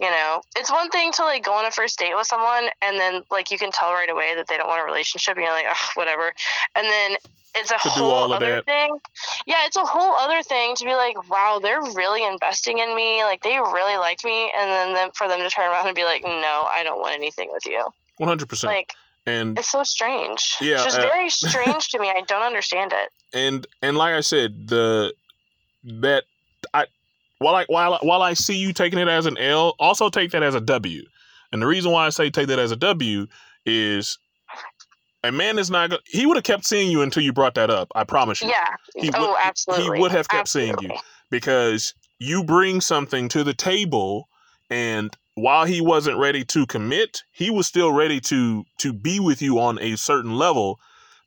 [0.00, 0.42] you know?
[0.56, 3.50] It's one thing to like go on a first date with someone and then like
[3.50, 6.32] you can tell right away that they don't want a relationship and you're like whatever.
[6.74, 7.16] And then
[7.54, 8.98] it's a whole other thing
[9.46, 13.22] yeah it's a whole other thing to be like wow they're really investing in me
[13.24, 14.50] like they really like me.
[14.58, 17.14] And then them, for them to turn around and be like no i don't want
[17.14, 17.84] anything with you.
[18.20, 18.94] 100% like
[19.26, 20.56] and it's so strange.
[20.60, 22.08] Yeah it's just uh, very strange to me.
[22.08, 23.10] I don't understand it.
[23.36, 25.14] And and like i said the
[25.84, 26.24] that
[26.74, 26.86] i
[27.38, 30.42] while i while, while i see you taking it as an l also take that
[30.42, 31.04] as a w.
[31.52, 33.26] And the reason why i say take that as a w
[33.64, 34.18] is
[35.24, 37.90] a man is not he would have kept seeing you until you brought that up
[37.94, 38.48] i promise you.
[38.48, 38.66] Yeah.
[38.96, 40.88] He oh would, absolutely he would have kept absolutely.
[40.88, 40.98] seeing you
[41.30, 44.28] because you bring something to the table
[44.70, 49.40] and while he wasn't ready to commit, he was still ready to to be with
[49.42, 50.78] you on a certain level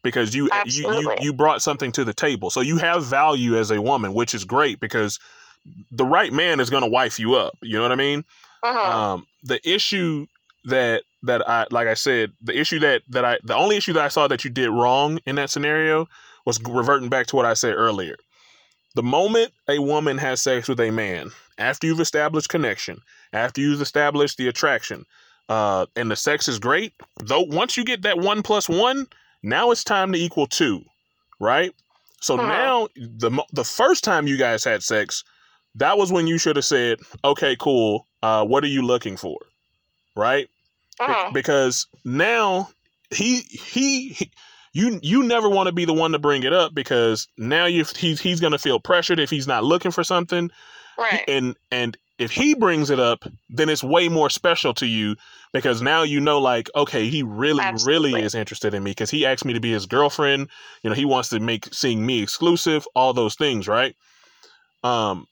[0.04, 2.50] because you you, you you brought something to the table.
[2.50, 5.20] So you have value as a woman, which is great because
[5.92, 7.58] the right man is going to wife you up.
[7.62, 8.24] You know what I mean?
[8.64, 8.98] Uh-huh.
[8.98, 10.28] Um, the issue
[10.66, 14.04] that that I like I said, the issue that that I the only issue that
[14.04, 16.08] I saw that you did wrong in that scenario
[16.46, 18.16] was reverting back to what I said earlier.
[18.94, 23.02] The moment a woman has sex with a man, after you've established connection,
[23.36, 25.06] after you've established the attraction,
[25.50, 29.08] uh, and the sex is great, though once you get that one plus one,
[29.44, 30.82] now it's time to equal two,
[31.40, 31.72] right?
[32.22, 32.48] So uh-huh.
[32.48, 35.24] now the the first time you guys had sex,
[35.76, 38.08] that was when you should have said, "Okay, cool.
[38.24, 39.38] uh, what are you looking for,
[40.16, 40.50] right?
[40.98, 41.34] Be- Mhm.
[41.34, 42.70] because now
[43.14, 44.32] he, he he
[44.74, 47.86] you you never want to be the one to bring it up because now you
[47.98, 50.50] he's he's gonna feel pressured if he's not looking for something
[50.98, 51.24] Right.
[51.28, 55.16] and and if he brings it up then it's way more special to you
[55.54, 58.12] because now you know like okay he really Absolutely.
[58.14, 60.50] really is interested in me because he asked me to be his girlfriend.
[60.84, 63.96] You know he wants to make seeing me exclusive all those things right?
[64.84, 65.28] Um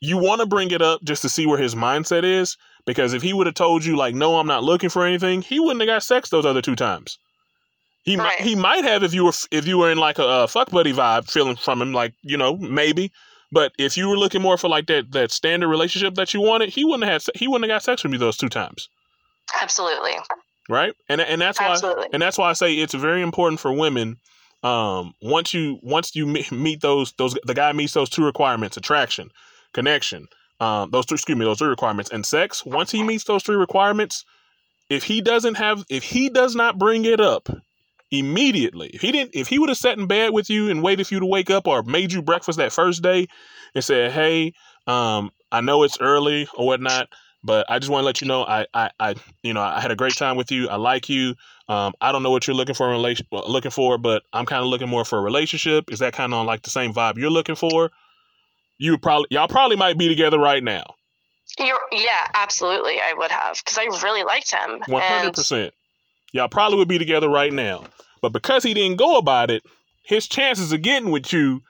[0.00, 2.56] you want to bring it up just to see where his mindset is
[2.86, 5.60] because if he would have told you like no i'm not looking for anything he
[5.60, 7.18] wouldn't have got sex those other two times.
[8.04, 10.46] He might he might have if you were if you were in like a, uh
[10.46, 13.12] fuck buddy vibe feeling from him like you know maybe
[13.52, 16.70] but if you were looking more for like that that standard relationship that you wanted
[16.70, 18.88] he wouldn't have had he wouldn't have got sex with you those two times
[19.60, 20.12] Absolutely.
[20.68, 22.08] right and and that's why Absolutely.
[22.12, 24.16] and that's why I say it's very important for women.
[24.62, 29.30] Um, once you once you meet those those the guy meets those two requirements: attraction,
[29.74, 30.28] connection.
[30.60, 32.64] Um, those three, excuse me, those three requirements, and sex.
[32.64, 34.24] Once he meets those three requirements,
[34.88, 37.48] if he doesn't have, if he does not bring it up
[38.12, 41.08] immediately, if he didn't, if he would have sat in bed with you and waited
[41.08, 43.26] for you to wake up, or made you breakfast that first day,
[43.74, 44.52] and said, "Hey,
[44.86, 47.08] um, I know it's early or whatnot,
[47.42, 49.90] but I just want to let you know I, I, I, you know, I had
[49.90, 50.68] a great time with you.
[50.68, 51.34] I like you.
[51.68, 54.62] Um, I don't know what you're looking for in relation, looking for, but I'm kind
[54.62, 55.90] of looking more for a relationship.
[55.90, 57.90] Is that kind of like the same vibe you're looking for?
[58.78, 60.94] You probably, y'all probably might be together right now,
[61.58, 62.94] You're, yeah, absolutely.
[62.94, 64.80] I would have because I really liked him.
[64.86, 65.72] one hundred percent.
[66.32, 67.84] Y'all probably would be together right now,
[68.20, 69.62] but because he didn't go about it,
[70.02, 71.62] his chances of getting with you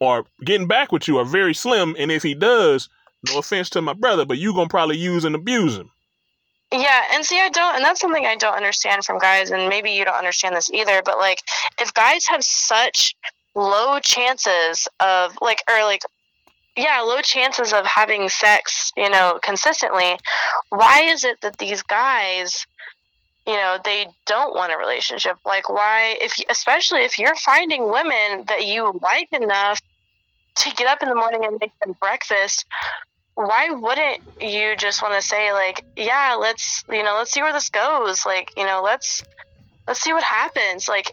[0.00, 1.94] or getting back with you are very slim.
[1.98, 2.88] And if he does,
[3.28, 5.90] no offense to my brother, but you gonna probably use and abuse him.
[6.72, 9.90] Yeah, and see, I don't, and that's something I don't understand from guys, and maybe
[9.90, 11.02] you don't understand this either.
[11.04, 11.40] But like,
[11.80, 13.14] if guys have such
[13.54, 16.02] low chances of like, or like,
[16.76, 20.16] yeah, low chances of having sex, you know, consistently,
[20.70, 22.66] why is it that these guys,
[23.46, 25.36] you know, they don't want a relationship?
[25.44, 29.80] Like, why, if especially if you're finding women that you like enough
[30.56, 32.64] to get up in the morning and make them breakfast,
[33.34, 37.52] why wouldn't you just want to say like yeah let's you know let's see where
[37.52, 38.24] this goes.
[38.24, 39.24] Like you know let's
[39.88, 40.88] let's see what happens.
[40.88, 41.12] Like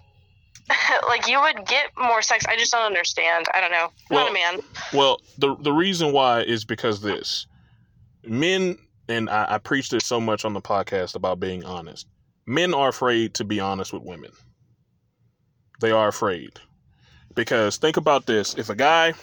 [1.07, 2.45] like you would get more sex.
[2.47, 3.47] I just don't understand.
[3.53, 3.91] I don't know.
[4.09, 4.59] I'm not Well- a man.
[4.93, 7.47] Well, the the reason why is because this.
[8.23, 8.77] Men
[9.07, 12.07] and I, I preach this so much on the podcast about being honest.
[12.45, 14.31] Men are afraid to be honest with women.
[15.79, 16.59] They are afraid
[17.35, 19.13] because think about this: if a guy,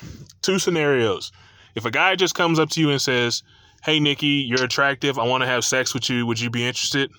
[0.42, 1.30] two scenarios,
[1.74, 3.42] if a guy just comes up to you and says,
[3.82, 5.18] "Hey, Nikki, you're attractive.
[5.18, 6.26] I want to have sex with you.
[6.26, 7.10] Would you be interested?"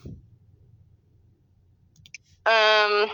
[2.46, 3.08] um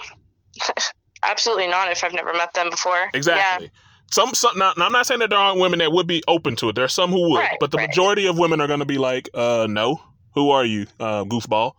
[1.24, 3.70] absolutely not if i've never met them before Exactly.
[4.12, 6.56] Some, some now, now I'm not saying that there aren't women that would be open
[6.58, 6.76] to it.
[6.76, 7.90] There are some who would, Right, but the right.
[7.90, 10.00] majority of women are going to be like, "Uh, no.
[10.36, 11.74] Who are you, uh, goofball?"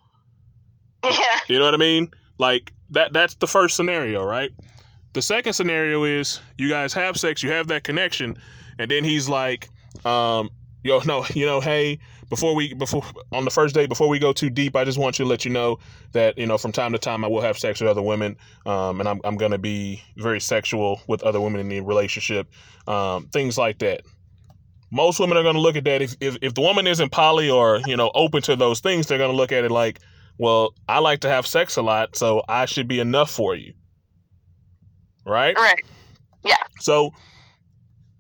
[1.10, 2.10] Yeah You know what I mean?
[2.38, 3.12] Like that.
[3.12, 4.50] That's the first scenario, right?
[5.12, 8.36] The second scenario is you guys have sex, you have that connection,
[8.78, 9.68] and then he's like,
[10.04, 10.50] um,
[10.82, 13.02] "Yo, no, you know, hey, before we before
[13.32, 15.44] on the first day before we go too deep, I just want you to let
[15.44, 15.78] you know
[16.12, 19.00] that you know from time to time I will have sex with other women, um,
[19.00, 22.48] and I'm I'm gonna be very sexual with other women in the relationship,
[22.86, 24.02] um, things like that."
[24.92, 27.50] Most women are going to look at that if, if if the woman isn't poly
[27.50, 29.98] or you know open to those things, they're going to look at it like,
[30.38, 33.72] well, I like to have sex a lot, so I should be enough for you.
[35.24, 35.56] Right?
[35.56, 35.80] right
[36.44, 36.56] Yeah.
[36.80, 37.10] So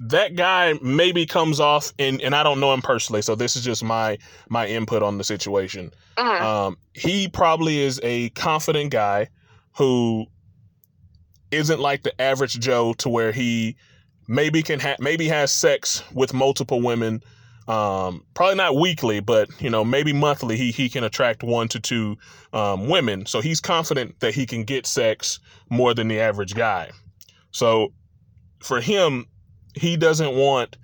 [0.00, 3.64] that guy maybe comes off and and I don't know him personally, so this is
[3.64, 4.18] just my
[4.48, 5.92] my input on the situation.
[6.18, 6.40] Mhm.
[6.40, 9.28] Um he probably is a confident guy
[9.76, 10.26] who
[11.50, 13.76] isn't like the average Joe to where he
[14.28, 17.22] maybe can ha- maybe has sex with multiple women
[17.68, 21.80] um probably not weekly but you know maybe monthly he he can attract one to
[21.80, 22.16] two
[22.52, 23.26] um women.
[23.26, 26.90] So he's confident that he can get sex more than the average guy.
[27.50, 27.92] So
[28.62, 29.26] for him
[29.74, 30.76] he doesn't want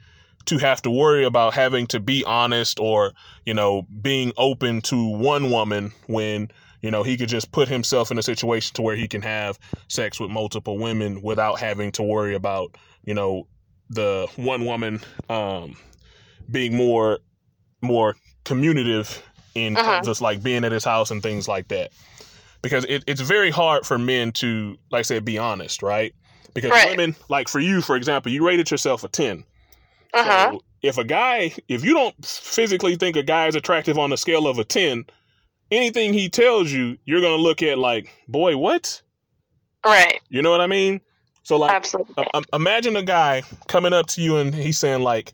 [0.46, 3.12] to have to worry about having to be honest or
[3.46, 6.50] you know being open to one woman when
[6.80, 9.59] you know he could just put himself in a situation to where he can have
[9.88, 13.46] sex with multiple women without having to worry about you know
[13.90, 15.76] the one woman um
[16.51, 17.19] being more
[17.81, 19.23] more communicative
[19.55, 19.94] in Uh-huh.
[19.94, 21.90] terms of like being at his house and things like that
[22.62, 26.14] because it, it's very hard for men to like I said be honest right
[26.55, 26.89] because Right.
[26.89, 29.44] women like for you for example you rated yourself a 10
[30.14, 34.12] uh-huh so if a guy, if you don't physically think a guy is attractive on
[34.12, 35.05] a scale of a 10,
[35.70, 39.01] anything he tells you, you're going to look at like, boy, what?
[39.86, 41.01] right You know what I mean?
[41.44, 45.32] So, like, absolutely um, imagine a guy coming up to you and he's saying, like,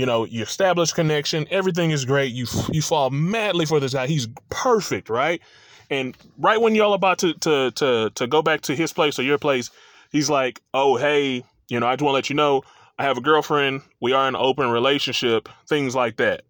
[0.00, 2.32] you know, you establish connection, everything is great.
[2.32, 4.06] You you fall madly for this guy.
[4.06, 5.42] He's perfect, right?
[5.90, 9.24] And right when y'all about to to to to go back to his place or
[9.24, 9.70] your place,
[10.10, 12.62] he's like, "Oh, hey, you know, I just want to let you know
[12.98, 13.82] I have a girlfriend.
[14.00, 15.50] We are in an open relationship.
[15.68, 16.44] Things like that."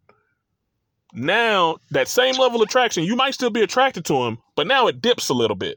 [1.13, 4.87] Now, that same level of attraction, you might still be attracted to him, but now
[4.87, 5.77] it dips a little bit.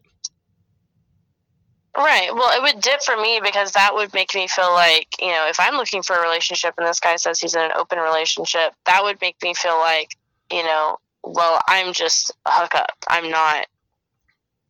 [1.95, 2.34] Right.
[2.34, 5.45] Well, it would dip for me because that would make me feel like, you know,
[5.48, 8.74] if I'm looking for a relationship and this guy says he's in an open relationship,
[8.86, 10.18] that would make me feel like,
[10.52, 12.98] you know, well, I'm just a hookup.
[13.07, 13.68] I'm not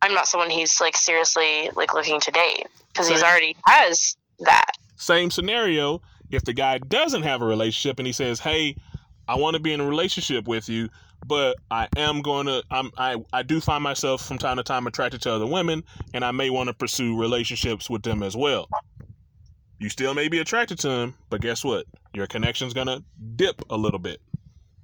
[0.02, 4.72] I'm not someone he's like seriously like looking to date because he's already has that.
[4.96, 8.76] Same scenario if the guy doesn't have a relationship and he says, "Hey,
[9.26, 10.90] I want to be in a relationship with you,
[11.26, 14.86] but I am going to I'm I I do find myself from time to time
[14.86, 18.68] attracted to other women and I may want to pursue relationships with them as well.
[19.78, 21.86] You still may be attracted to them, but guess what?
[22.14, 23.02] Your connection's going to
[23.36, 24.20] dip a little bit.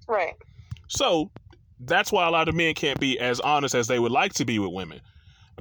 [0.09, 0.35] Right.
[0.89, 1.31] So,
[1.79, 4.45] that's why a lot of men can't be as honest as they would like to
[4.45, 5.01] be with women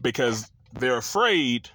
[0.01, 1.69] because they're afraid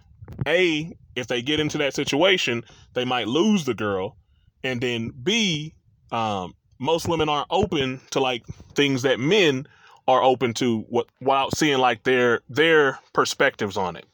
[0.46, 2.64] a if they get into that situation,
[2.94, 4.16] they might lose the girl
[4.62, 5.74] and then b
[6.10, 6.54] um
[6.84, 9.66] most women aren't open to like things that men
[10.06, 14.06] are open to what without seeing like their their perspectives on it.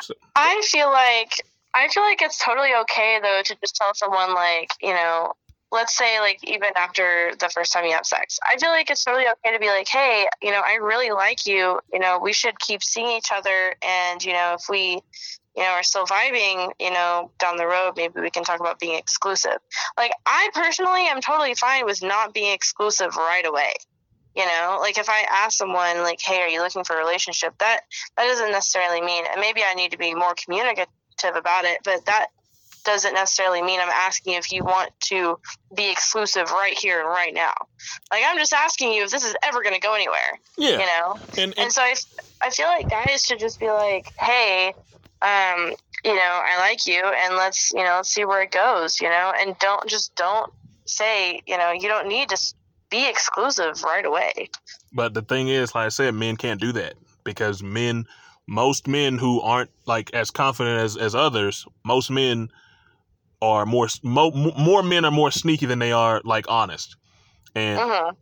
[0.00, 0.14] So.
[0.34, 1.32] I feel like
[1.74, 5.32] I feel like it's totally okay though to just tell someone like, you know,
[5.70, 8.38] let's say like even after the first time you have sex.
[8.42, 11.46] I feel like it's totally okay to be like, "Hey, you know, I really like
[11.46, 11.78] you.
[11.92, 15.00] You know, we should keep seeing each other and, you know, if we
[15.60, 18.80] you know, are still vibing, you know, down the road, maybe we can talk about
[18.80, 19.58] being exclusive.
[19.98, 23.74] Like, I personally am totally fine with not being exclusive right away.
[24.34, 27.52] You know, like if I ask someone, like, hey, are you looking for a relationship?
[27.58, 27.80] That
[28.16, 30.86] that doesn't necessarily mean, and maybe I need to be more communicative
[31.22, 32.28] about it, but that
[32.84, 35.38] doesn't necessarily mean I'm asking if you want to
[35.74, 37.52] be exclusive right here and right now.
[38.10, 40.38] Like I'm just asking you if this is ever going to go anywhere.
[40.56, 40.72] Yeah.
[40.72, 41.18] You know.
[41.32, 41.94] And, and, and so I,
[42.42, 44.74] I feel like guys should just be like, hey,
[45.22, 45.74] um,
[46.04, 49.08] you know, I like you and let's, you know, let's see where it goes, you
[49.08, 50.50] know, and don't just don't
[50.86, 52.38] say, you know, you don't need to
[52.90, 54.50] be exclusive right away.
[54.92, 56.94] But the thing is, like I said, men can't do that
[57.24, 58.06] because men,
[58.46, 62.48] most men who aren't like as confident as, as others, most men
[63.42, 66.96] are more, mo, more men are more sneaky than they are like honest.
[67.54, 68.14] And mm-hmm.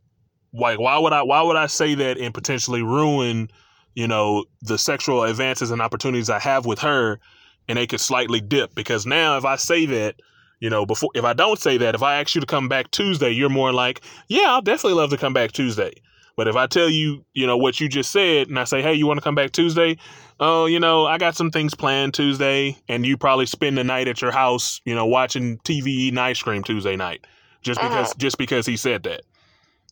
[0.52, 3.50] like, why would I, why would I say that and potentially ruin,
[3.94, 7.18] you know, the sexual advances and opportunities I have with her
[7.68, 10.16] and they could slightly dip because now if I say that,
[10.60, 12.90] you know, before if I don't say that, if I ask you to come back
[12.90, 15.92] Tuesday, you're more like, yeah, I'll definitely love to come back Tuesday.
[16.36, 18.94] But if I tell you, you know, what you just said and I say, hey,
[18.94, 19.98] you want to come back Tuesday?
[20.40, 24.06] Oh, you know, I got some things planned Tuesday and you probably spend the night
[24.06, 27.26] at your house, you know, watching TV eating ice cream Tuesday night.
[27.62, 27.88] Just uh-huh.
[27.88, 29.22] because just because he said that.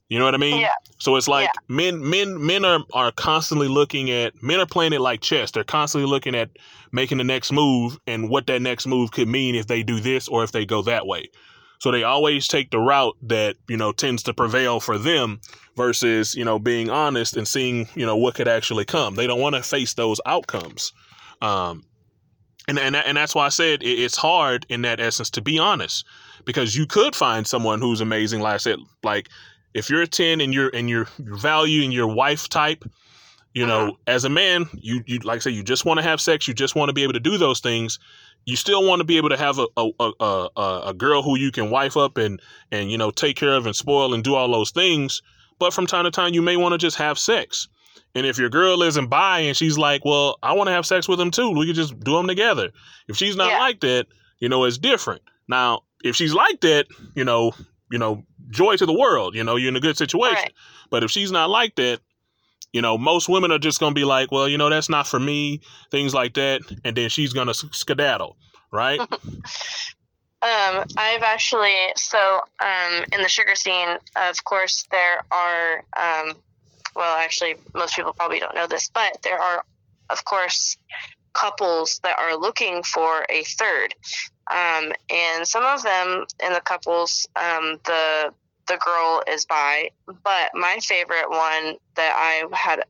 [0.08, 0.60] You know what I mean?
[0.60, 0.68] Yeah.
[0.98, 1.74] So it's like yeah.
[1.74, 5.50] men men men are are constantly looking at men are playing it like chess.
[5.50, 6.50] They're constantly looking at
[6.92, 10.28] making the next move and what that next move could mean if they do this
[10.28, 11.28] or if they go that way.
[11.78, 15.40] So they always take the route that, you know, tends to prevail for them
[15.76, 19.14] versus, you know, being honest and seeing, you know, what could actually come.
[19.14, 20.92] They don't want to face those outcomes.
[21.42, 21.84] Um
[22.68, 26.04] and and and that's why I said it's hard in that essence to be honest
[26.44, 29.28] because you could find someone who's amazing like I said like
[29.74, 32.84] if you're a 10 and you're and you're valuing your wife type
[33.56, 33.92] you know uh-huh.
[34.06, 36.54] as a man you you like I say you just want to have sex you
[36.54, 37.98] just want to be able to do those things
[38.44, 41.38] you still want to be able to have a a, a, a, a girl who
[41.38, 44.34] you can wife up and and you know take care of and spoil and do
[44.34, 45.22] all those things
[45.58, 47.66] but from time to time you may want to just have sex
[48.14, 51.08] and if your girl isn't by and she's like well i want to have sex
[51.08, 52.70] with him too we could just do them together
[53.08, 53.58] if she's not yeah.
[53.58, 54.06] like that
[54.38, 57.52] you know it's different now if she's like that you know
[57.90, 59.34] you know joy to the world.
[59.34, 60.36] You know, you're in a good situation.
[60.36, 60.52] Right.
[60.90, 62.00] But if she's not like that,
[62.76, 65.18] you know, most women are just gonna be like, well, you know, that's not for
[65.18, 68.36] me, things like that, and then she's gonna skedaddle,
[68.70, 69.00] right?
[70.42, 76.36] Um, I've actually so um, in the sugar scene, of course, there are um,
[76.94, 79.64] well, actually, most people probably don't know this, but there are,
[80.10, 80.76] of course,
[81.32, 83.94] couples that are looking for a third.
[84.50, 88.32] Um, and some of them in the couples, um, the
[88.66, 92.84] the girl is bi, but my favorite one that I had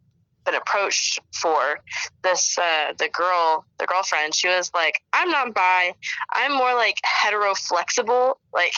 [0.46, 1.80] been approached for
[2.22, 5.92] this uh, the girl the girlfriend she was like i'm not bi
[6.32, 8.72] i'm more like hetero flexible like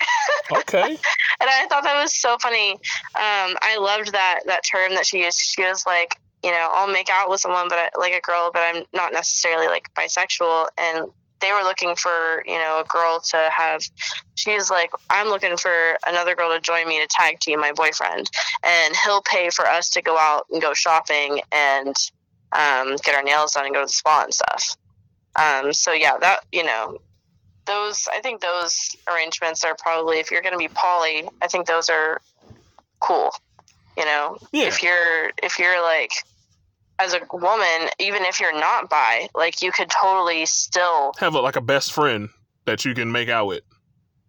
[0.57, 0.81] okay.
[0.83, 0.99] and
[1.41, 2.73] i thought that was so funny.
[2.73, 5.39] Um, i loved that that term that she used.
[5.39, 8.51] She was like you know i'll make out with someone but I, like a girl
[8.53, 11.07] but i'm not necessarily like bisexual and
[11.41, 13.83] they were looking for you know a girl to have
[14.35, 18.29] she's like i'm looking for another girl to join me to tag team my boyfriend
[18.65, 21.95] and he'll pay for us to go out and go shopping and
[22.53, 24.77] um, get our nails done and go to the spa and stuff
[25.37, 26.99] um, so yeah that you know
[27.67, 31.67] those i think those arrangements are probably if you're going to be poly i think
[31.67, 32.21] those are
[33.01, 33.31] cool
[33.97, 34.67] you know Yeah.
[34.69, 36.13] if you're if you're like
[36.99, 41.41] as a woman even if you're not bi like you could totally still Have a,
[41.41, 42.29] like a best friend
[42.65, 43.63] that you can make out with.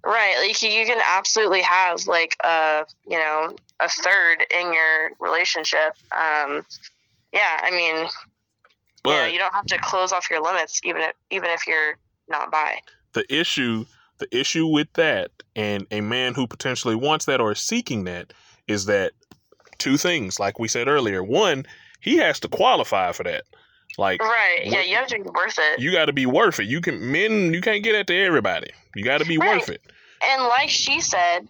[0.06, 5.96] right like you can absolutely have like a you know a third in your relationship
[6.12, 6.66] um
[7.34, 8.08] yeah i mean
[9.04, 11.98] But yeah you don't have to close off your limits even if even if you're
[12.30, 12.80] not bi
[13.14, 13.86] the issue
[14.20, 18.34] the issue with that and a man who potentially wants that or is seeking that
[18.68, 19.14] is that
[19.80, 21.66] two things like we said earlier one
[22.00, 23.44] he has to qualify for that.
[23.98, 24.60] Like right.
[24.64, 25.80] Yeah you have to be worth it.
[25.80, 26.68] You got to be worth it.
[26.68, 28.70] You can men you can't get that to everybody.
[28.96, 29.60] You got to be Right.
[29.60, 29.82] worth it.
[30.32, 31.48] And like she said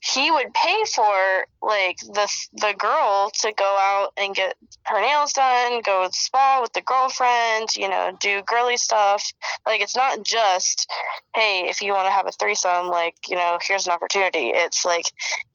[0.00, 5.32] he would pay for like the the girl to go out and get her nails
[5.32, 9.32] done go to the spa with the girlfriend you know do girly stuff.
[9.64, 10.90] Like it's not just
[11.34, 14.50] hey if you want to have a threesome like you know here's an opportunity.
[14.52, 15.06] It's like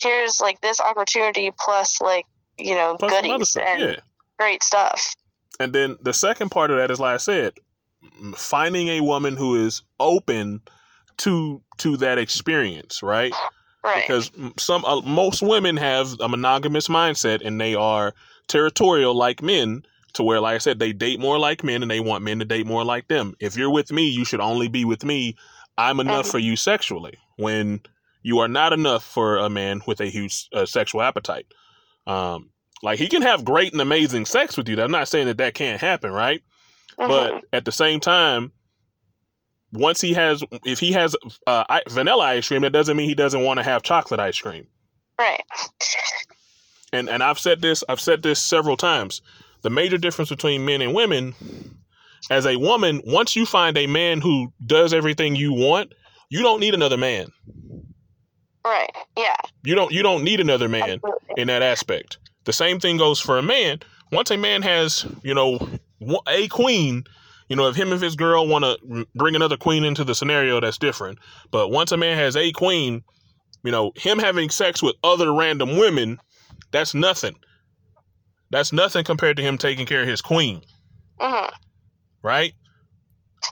[0.02, 2.26] here's like this opportunity plus like
[2.60, 3.96] you know Plus goodies stuff, and yeah.
[4.38, 5.16] great stuff.
[5.60, 7.54] And then the second part of that is like i said
[8.36, 10.62] finding a woman who is open
[11.18, 13.34] to to that experience right?
[13.84, 14.04] Right.
[14.06, 18.14] Because some uh, most women have a monogamous mindset and they are
[18.48, 19.84] territorial like men
[20.14, 22.46] to where like i said they date more like men and they want men to
[22.46, 23.36] date more like them.
[23.40, 25.36] If you're with me you should only be with me.
[25.78, 26.32] I'm enough Mhm.
[26.32, 27.80] for you sexually when
[28.22, 31.46] you are not enough for a man with a huge uh, sexual appetite
[32.10, 32.50] um
[32.82, 34.82] like he can have great and amazing sex with you.
[34.82, 36.42] I'm not saying that that can't happen right?
[37.00, 37.08] Mhm.
[37.08, 38.52] but at the same time
[39.72, 41.16] once he has if he has
[41.48, 44.40] uh, I- vanilla ice cream that doesn't mean he doesn't want to have chocolate ice
[44.40, 44.68] cream.
[45.20, 45.44] Right.
[46.92, 49.22] And and i've said this i've said this several times.
[49.62, 51.36] The major difference between men and women
[52.32, 55.94] as a woman once you find a man who does everything you want
[56.30, 57.28] you don't need another man
[58.66, 61.20] right yeah you don't you don't need another man absolutely.
[61.38, 62.18] in that aspect.
[62.46, 63.80] The same thing goes for a man.
[64.12, 65.60] Once a man has, you know,
[66.28, 67.04] a queen,
[67.48, 70.60] you know, if him and his girl want to bring another queen into the scenario,
[70.60, 71.20] that's different.
[71.52, 73.04] But once a man has a queen,
[73.64, 76.20] you know, him having sex with other random women,
[76.72, 77.36] that's nothing.
[78.50, 80.62] That's nothing compared to him taking care of his queen,
[81.20, 81.52] Mhm.
[82.24, 82.54] right?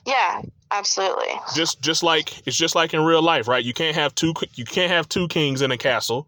[0.06, 3.64] yeah absolutely Just just like it's just like in real life, right?
[3.64, 6.26] You can't have two you can't have two kings in a castle.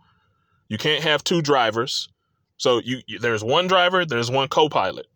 [0.68, 2.08] You can't have two drivers.
[2.56, 5.06] So you, you there's one driver, there's one co-pilot.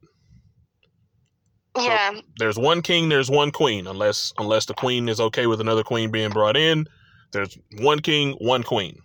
[1.77, 5.61] So- yeah There's one king, there's one queen, unless unless the queen is okay with
[5.61, 6.87] another queen being brought in.
[7.33, 8.99] There's one king, one queen.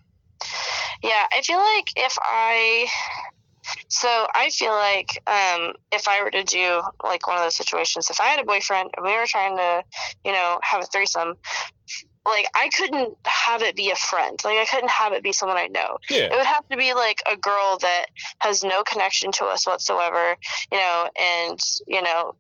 [1.03, 2.87] Yeah, I feel like if I
[3.87, 8.09] so I feel like um if I were to do like one of those situations,
[8.09, 9.83] if I had a boyfriend and we were trying to,
[10.23, 11.35] you know, have a threesome,
[12.25, 14.39] like I couldn't have it be a friend.
[14.43, 15.97] Like I couldn't have it be someone I know.
[16.09, 16.25] Yeah.
[16.25, 18.07] It would have to be like a girl that
[18.39, 20.35] has no connection to us whatsoever,
[20.71, 22.35] you know, and you know,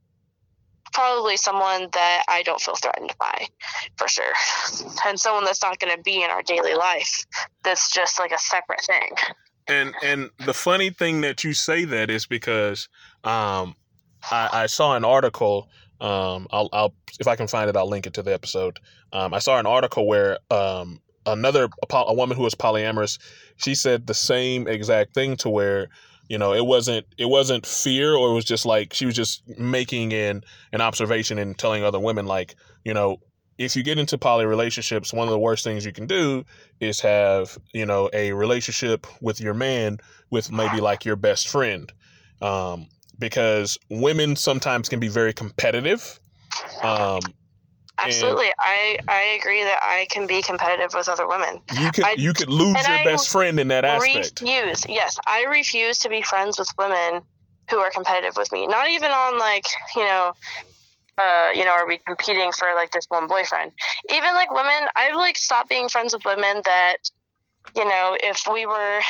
[0.93, 3.47] probably someone that I don't feel threatened by,
[3.97, 4.33] for sure,
[5.05, 7.25] and someone that's not going to be in our daily life.
[7.63, 9.11] That's just like a separate thing.
[9.69, 12.89] And and the funny thing that you say that is because
[13.23, 13.75] um,
[14.29, 15.69] I, I saw an article.
[16.01, 18.79] Um, I'll, I'll if I can find it, I'll link it to the episode.
[19.13, 23.19] Um, I saw an article where um, another a, woman who was polyamorous,
[23.57, 25.87] she said the same exact thing to where
[26.29, 29.47] you know it wasn't it wasn't fear or it was just like she was just
[29.57, 30.43] making an
[30.73, 32.55] an observation and telling other women like
[32.85, 33.19] you know
[33.59, 36.43] if you get into poly relationships one of the worst things you can do
[36.79, 39.99] is have you know a relationship with your man
[40.31, 41.93] with maybe like your best friend
[42.41, 42.87] um,
[43.19, 46.19] because women sometimes can be very competitive
[46.81, 47.19] um,
[48.01, 51.59] Absolutely, I I agree that I can be competitive with other women.
[51.73, 55.17] you could I- you could lose your I best friend in that aspect Refuse, yes,
[55.27, 57.21] I refuse to be friends with women
[57.69, 58.67] who are competitive with me.
[58.67, 59.65] Not even on like
[59.95, 60.33] you know.
[61.19, 63.71] Uh, you know, are we competing for like this one boyfriend?
[64.09, 66.97] Even like women, I've like stopped being friends with women that,
[67.75, 69.01] you know, if we were,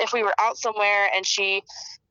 [0.00, 1.62] if we were out somewhere and she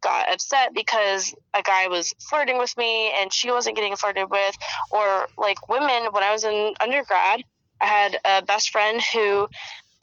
[0.01, 4.55] got upset because a guy was flirting with me and she wasn't getting flirted with,
[4.91, 7.43] or like women when I was in undergrad,
[7.81, 9.47] I had a best friend who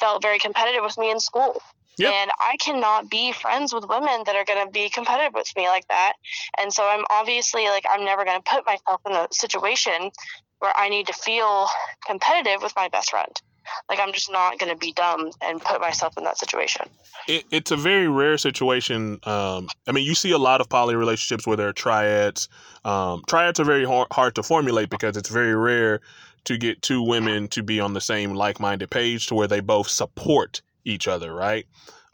[0.00, 1.62] felt very competitive with me in school.
[1.98, 2.12] Yep.
[2.12, 5.68] And I cannot be friends with women that are going to be competitive with me
[5.68, 6.14] like that.
[6.58, 10.10] And so I'm obviously like, I'm never going to put myself in a situation
[10.58, 11.68] where I need to feel
[12.06, 13.32] competitive with my best friend.
[13.88, 16.86] Like I'm just not going to be dumb and put myself in that situation.
[17.26, 19.20] It, it's a very rare situation.
[19.24, 22.48] Um, I mean, you see a lot of poly relationships where there are triads.
[22.84, 26.00] Um, triads are very hard, hard to formulate because it's very rare
[26.44, 29.88] to get two women to be on the same like-minded page to where they both
[29.88, 31.66] support each other, right?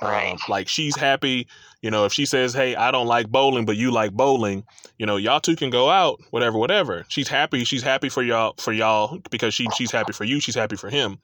[0.02, 0.32] Right.
[0.32, 1.46] Um, like she's happy,
[1.82, 4.64] you know, if she says, "Hey, I don't like bowling, but you like bowling,"
[4.98, 7.04] you know, y'all two can go out, whatever, whatever.
[7.08, 7.64] She's happy.
[7.64, 10.40] She's happy for y'all, for y'all, because she she's happy for you.
[10.40, 11.18] She's happy for him,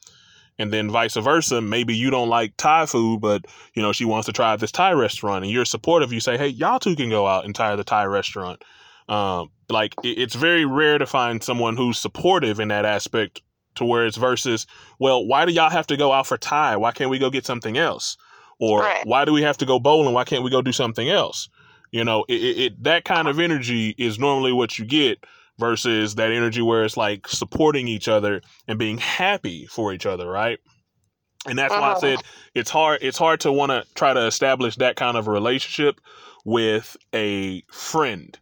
[0.58, 1.62] and then vice versa.
[1.62, 4.92] Maybe you don't like Thai food, but you know she wants to try this Thai
[4.92, 6.12] restaurant, and you're supportive.
[6.12, 8.62] You say, "Hey, y'all two can go out and try the Thai restaurant."
[9.08, 13.40] Um, like it, it's very rare to find someone who's supportive in that aspect
[13.76, 14.66] to where it's versus,
[14.98, 16.76] well, why do y'all have to go out for Thai?
[16.76, 18.16] Why can't we go get something else?
[18.58, 19.06] Or Right.
[19.06, 20.14] why do we have to go bowling?
[20.14, 21.48] Why can't we go do something else?
[21.92, 25.24] You know, it, it, it that kind of energy is normally what you get
[25.58, 30.28] versus that energy where it's like supporting each other and being happy for each other,
[30.28, 30.58] right?
[31.48, 32.00] And that's why I Uh-huh.
[32.00, 32.24] said
[32.54, 32.98] it's hard.
[33.02, 36.00] It's hard to want to try to establish that kind of a relationship
[36.44, 38.38] with a friend,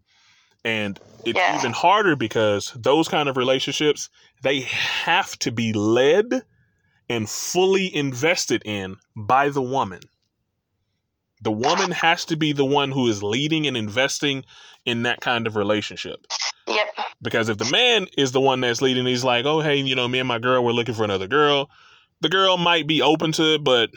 [0.65, 1.59] and it's Yeah.
[1.59, 4.09] even harder because those kind of relationships
[4.43, 6.43] they have to be led
[7.09, 10.01] and fully invested in by the woman.
[11.43, 14.45] The woman has to be the one who is leading and investing
[14.87, 16.27] in that kind of relationship.
[16.67, 16.87] Yep.
[17.21, 20.09] Because if the man is the one that's leading, he's like, oh, hey, you know,
[20.09, 21.71] me and my girl, we're looking for another girl.
[22.21, 23.91] The girl might be open to it, but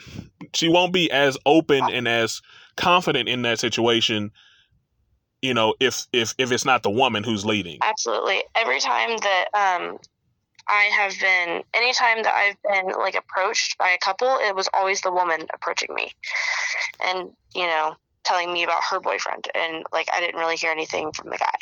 [0.54, 2.42] she won't be as open and as
[2.76, 4.30] confident in that situation,
[5.42, 7.78] you know, if if if it's not the woman who's leading.
[7.82, 8.42] Absolutely.
[8.54, 9.98] Every time that um,
[10.66, 15.00] I have been, anytime that I've been like approached by a couple, it was always
[15.00, 16.12] the woman approaching me,
[17.04, 21.12] and you know, telling me about her boyfriend, and like I didn't really hear anything
[21.12, 21.58] from the guy.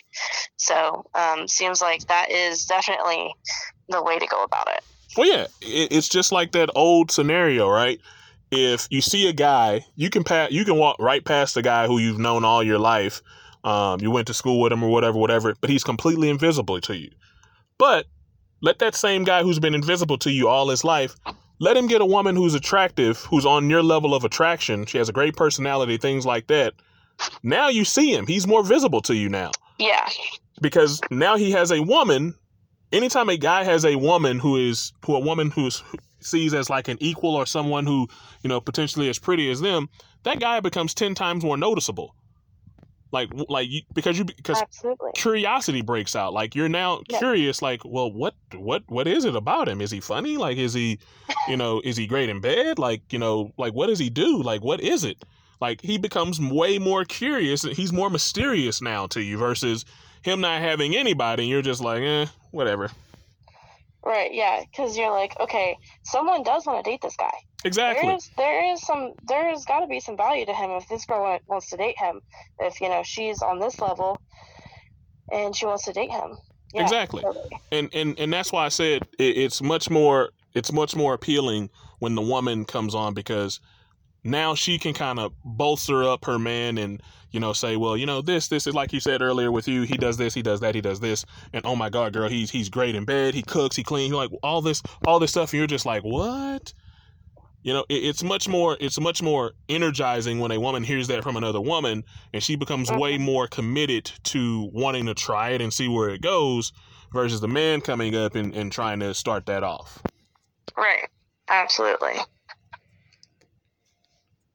[0.56, 3.34] So um, seems like that is definitely
[3.88, 4.82] the way to go about it.
[5.16, 8.00] Well, yeah, it, it's just like that old scenario, right?
[8.50, 11.86] If you see a guy, you can pass, you can walk right past the guy
[11.86, 13.22] who you've known all your life.
[13.66, 16.96] Um, you went to school with him or whatever, whatever, but he's completely invisible to
[16.96, 17.10] you.
[17.78, 18.06] But
[18.62, 21.16] let that same guy who's been invisible to you all his life,
[21.58, 24.86] let him get a woman who's attractive, who's on your level of attraction.
[24.86, 26.74] She has a great personality, things like that.
[27.42, 28.26] Now you see him.
[28.26, 30.08] He's more visible to you now Yeah.
[30.62, 32.34] because now he has a woman.
[32.92, 36.70] Anytime a guy has a woman who is who a woman who's who sees as
[36.70, 38.06] like an equal or someone who
[38.42, 39.88] you know potentially as pretty as them,
[40.22, 42.14] that guy becomes ten times more noticeable.
[43.12, 45.12] Like like you, because you because Absolutely.
[45.14, 46.32] curiosity breaks out.
[46.32, 47.62] Like you're now curious.
[47.62, 49.80] Like well, what what what is it about him?
[49.80, 50.36] Is he funny?
[50.36, 50.98] Like is he
[51.48, 52.78] you know is he great in bed?
[52.78, 54.42] Like you know like what does he do?
[54.42, 55.22] Like what is it?
[55.60, 57.62] Like he becomes way more curious.
[57.62, 59.84] He's more mysterious now to you versus
[60.22, 61.44] him not having anybody.
[61.44, 62.90] And you're just like eh whatever.
[64.04, 64.32] Right.
[64.32, 64.62] Yeah.
[64.70, 67.32] Because you're like, okay, someone does want to date this guy.
[67.64, 68.06] Exactly.
[68.06, 71.04] There is there is some there's got to be some value to him if this
[71.04, 72.20] girl wants to date him.
[72.60, 74.20] If you know she's on this level,
[75.32, 76.36] and she wants to date him.
[76.74, 77.22] Yeah, Exactly.
[77.22, 77.48] totally.
[77.72, 81.70] and and and that's why I said it, it's much more it's much more appealing
[81.98, 83.60] when the woman comes on because
[84.24, 87.00] now she can kind of bolster up her man and
[87.30, 89.82] you know say well you know this this is like you said earlier with you
[89.82, 92.50] he does this he does that he does this and oh my god girl he's
[92.50, 95.52] he's great in bed he cooks he cleans he like all this all this stuff
[95.52, 96.72] and you're just like what
[97.66, 101.22] you know it, it's much more it's much more energizing when a woman hears that
[101.22, 105.72] from another woman and she becomes way more committed to wanting to try it and
[105.72, 106.72] see where it goes
[107.12, 110.02] versus the man coming up and, and trying to start that off
[110.76, 111.08] Right.
[111.48, 112.14] Absolutely.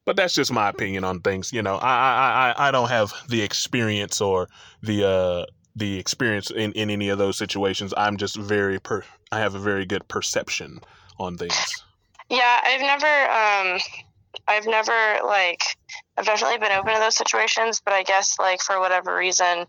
[0.04, 1.52] but that's just my opinion on things.
[1.52, 4.48] You know, I I I, I don't have the experience or
[4.82, 7.94] the uh the experience in, in any of those situations.
[7.96, 10.80] I'm just very per I have a very good perception
[11.18, 11.84] on things.
[12.32, 13.78] Yeah, I've never um
[14.48, 15.62] I've never like
[16.16, 19.66] I've definitely been open to those situations, but I guess like for whatever reason,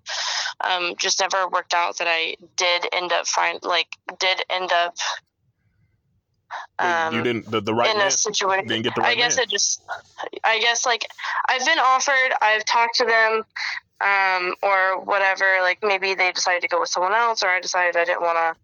[0.61, 3.88] um, just never worked out that I did end up find like
[4.18, 4.95] did end up
[6.80, 8.65] um you didn't the, the right in man a situation.
[8.65, 9.44] didn't get the right I guess man.
[9.44, 9.81] it just
[10.45, 11.06] I guess like
[11.49, 13.44] I've been offered, I've talked to them,
[13.99, 17.98] um, or whatever, like maybe they decided to go with someone else or I decided
[17.98, 18.56] I didn't wanna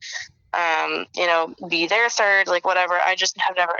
[0.53, 2.93] um, you know, be their third, like whatever.
[2.93, 3.79] I just have never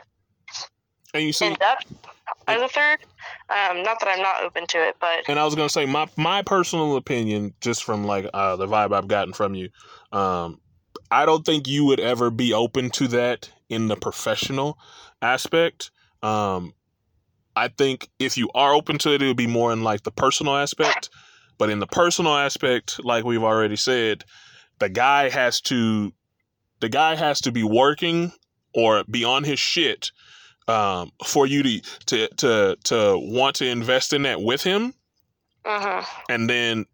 [1.13, 1.79] and you see, end up
[2.47, 2.99] as a third.
[3.49, 6.07] Um, not that I'm not open to it, but and I was gonna say my
[6.17, 9.69] my personal opinion, just from like uh, the vibe I've gotten from you,
[10.11, 10.59] um,
[11.11, 14.77] I don't think you would ever be open to that in the professional
[15.21, 15.91] aspect.
[16.21, 16.73] Um,
[17.55, 20.11] I think if you are open to it, it would be more in like the
[20.11, 21.09] personal aspect.
[21.57, 24.23] But in the personal aspect, like we've already said,
[24.79, 26.13] the guy has to
[26.81, 28.31] the guy has to be working
[28.73, 30.11] or be on his shit
[30.67, 34.93] um, for you to to to to want to invest in that with him.
[35.65, 36.05] Mhm.
[36.29, 36.85] And then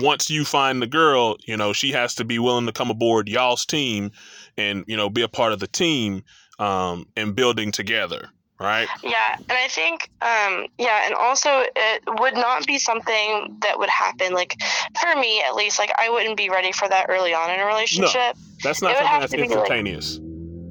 [0.00, 3.28] once you find the girl, you know, she has to be willing to come aboard
[3.28, 4.10] y'all's team
[4.56, 6.22] and, you know, be a part of the team
[6.58, 8.28] um, and building together,
[8.58, 8.88] right?
[9.02, 13.88] Yeah, and I think, um, yeah, and also it would not be something that would
[13.90, 14.32] happen.
[14.32, 14.56] Like
[15.00, 17.66] for me, at least, like I wouldn't be ready for that early on in a
[17.66, 18.14] relationship.
[18.36, 19.68] No, That's not It something that's to be, like-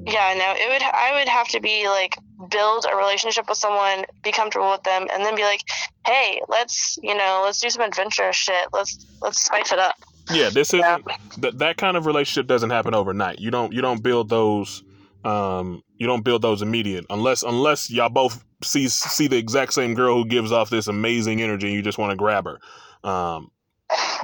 [0.06, 0.82] Yeah, no, it would.
[0.82, 2.16] I would have to be like
[2.50, 5.62] build a relationship with someone, be comfortable with them, and then be like,
[6.06, 8.68] hey, let's you know, let's do some adventurous shit.
[8.72, 9.96] Let's let's spice it up.
[10.30, 11.04] Yeah, this isn't
[11.38, 13.40] that that kind of relationship doesn't happen overnight.
[13.40, 14.82] You don't you don't build those
[15.26, 19.94] um you don't build those immediate unless unless y'all both see see the exact same
[19.94, 22.60] girl who gives off this amazing energy and you just want to grab her.
[23.02, 23.50] Um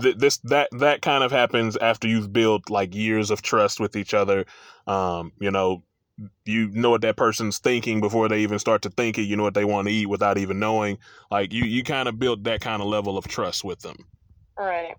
[0.01, 3.97] th- this that that kind of happens after you've built like years of trust with
[3.97, 4.45] each other.
[4.87, 5.83] Um, you know,
[6.45, 9.23] you know what that person's thinking before they even start to think it.
[9.23, 10.99] You know what they want to eat without even knowing.
[11.31, 13.97] Like you you kind of build that kind of level of trust with them.
[14.57, 14.95] All right.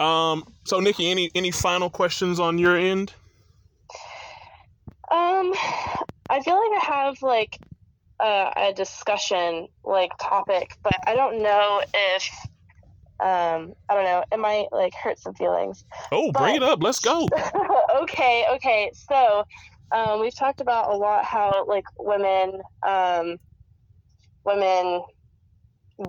[0.00, 0.44] Um.
[0.64, 3.12] So, Nikki, any any final questions on your end?
[5.10, 5.52] Um,
[6.30, 7.58] I feel like I have like
[8.20, 12.30] uh, a discussion like topic, but I don't know if
[13.20, 14.24] um I don't know.
[14.30, 15.84] It might like hurt some feelings.
[16.12, 16.82] Oh, bring it up.
[16.82, 17.26] Let's go.
[18.02, 18.90] okay, okay.
[18.94, 19.44] So,
[19.90, 23.36] um, we've talked about a lot how like women, um,
[24.44, 25.02] women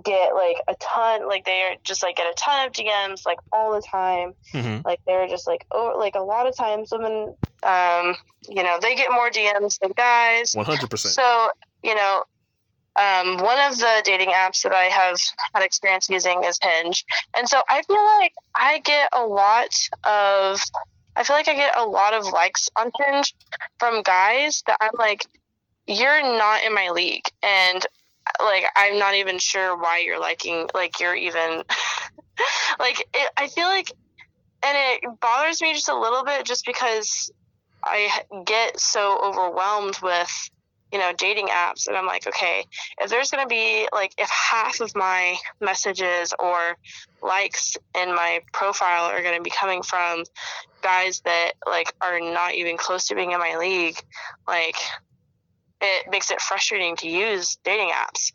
[0.03, 3.73] get like a ton, like they're just like get a ton of DMs like all
[3.73, 4.33] the time.
[4.51, 8.15] hmm Like they're just like oh, like a lot of times women, um,
[8.47, 10.53] you know, they get more DMs than guys.
[10.53, 11.15] One hundred percent.
[11.15, 11.49] So,
[11.83, 12.23] you know,
[12.95, 15.17] um, one of the dating apps that I have
[15.53, 17.05] had experience using is Hinge.
[17.35, 20.59] And so I feel like I get a lot of,
[21.15, 23.33] I feel like I get a lot of likes on Hinge
[23.79, 25.25] from guys that I'm like,
[25.87, 27.23] you're not in my league.
[27.41, 27.85] And
[28.39, 31.63] like, I'm not even sure why you're liking, like, you're even,
[32.79, 33.91] like, it, I feel like,
[34.63, 37.31] and it bothers me just a little bit just because
[37.83, 38.09] I
[38.45, 40.49] get so overwhelmed with
[40.91, 42.65] you know dating apps and i'm like okay
[42.99, 46.77] if there's going to be like if half of my messages or
[47.21, 50.23] likes in my profile are going to be coming from
[50.81, 53.97] guys that like are not even close to being in my league
[54.47, 54.75] like
[55.81, 58.31] it makes it frustrating to use dating apps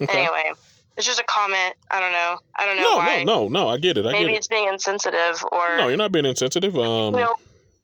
[0.00, 0.18] Okay.
[0.18, 0.52] anyway
[0.96, 3.68] it's just a comment i don't know i don't know No, why no, no, no.
[3.68, 4.06] I get it.
[4.06, 4.36] I maybe get it.
[4.38, 6.76] it's being insensitive or No, you're not being insensitive.
[6.76, 7.34] Um, you know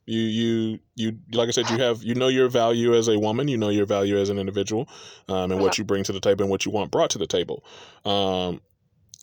[0.07, 1.17] you, you, you.
[1.31, 3.47] Like I said, you have you know your value as a woman.
[3.47, 4.89] You know your value as an individual,
[5.29, 7.27] um, and what you bring to the table and what you want brought to the
[7.27, 7.63] table.
[8.03, 8.61] Um,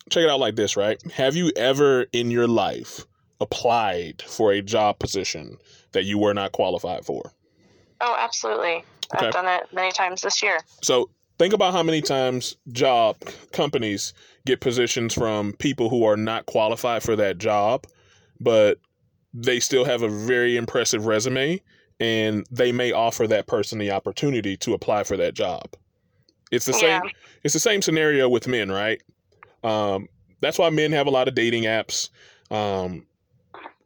[0.09, 0.99] check it out like this, right?
[1.11, 3.05] Have you ever in your life
[3.41, 5.57] applied for a job position
[5.91, 7.33] that you were not qualified for?
[8.01, 8.83] oh absolutely
[9.15, 9.27] Okay.
[9.27, 13.17] i've done it many times this year So think about how many times job
[13.51, 14.13] companies
[14.45, 17.85] get positions from people who are not qualified for that job,
[18.39, 18.77] but
[19.33, 21.61] they still have a very impressive resume
[21.99, 25.65] and they may offer that person the opportunity to apply for that job.
[26.51, 27.01] It's the Yeah.
[27.01, 27.11] same
[27.43, 29.01] it's the same scenario with men, right?
[29.63, 30.07] Um,
[30.41, 32.09] that's why men have a lot of dating apps.
[32.51, 33.05] Um,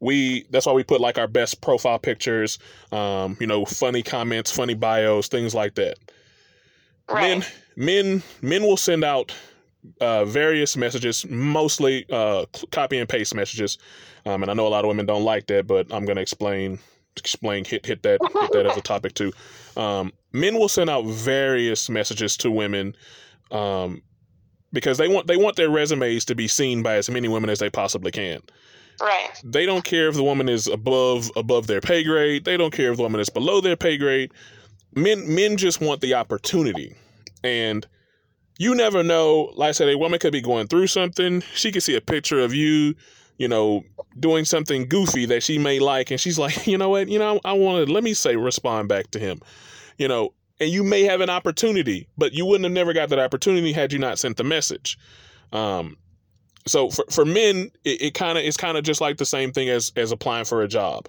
[0.03, 2.59] we that's why we put like our best profile pictures,
[2.91, 5.97] um, you know, funny comments, funny bios, things like that.
[7.09, 7.21] Right.
[7.21, 9.33] men men men will send out
[9.99, 13.77] uh, various messages mostly uh, copy and paste messages.
[14.25, 16.21] Um, and i know a lot of women don't like that but i'm going to
[16.21, 16.79] explain
[17.17, 19.31] explain hit hit that hit that as a topic too.
[19.75, 22.95] Um, men will send out various messages to women
[23.51, 24.01] um,
[24.71, 27.59] because they want they want their resumes to be seen by as many women as
[27.59, 28.41] they possibly can
[29.01, 32.45] right they don't care if the woman is above above their pay grade.
[32.45, 34.31] They don't care if the woman is below their pay grade.
[34.95, 36.95] Men men just want the opportunity.
[37.43, 37.85] And
[38.57, 41.41] you never know, like I said, a woman could be going through something.
[41.53, 42.95] She could see a picture of you,
[43.37, 43.83] you know,
[44.19, 47.39] doing something goofy that she may like, and she's like, you know what, you know,
[47.43, 49.39] I want to let me say respond back to him.
[49.97, 53.19] You know, and you may have an opportunity, but you wouldn't have never got that
[53.19, 54.97] opportunity had you not sent the message.
[55.51, 55.97] Um,
[56.65, 59.51] so for, for men it, it kind of it's kind of just like the same
[59.51, 61.07] thing as as applying for a job.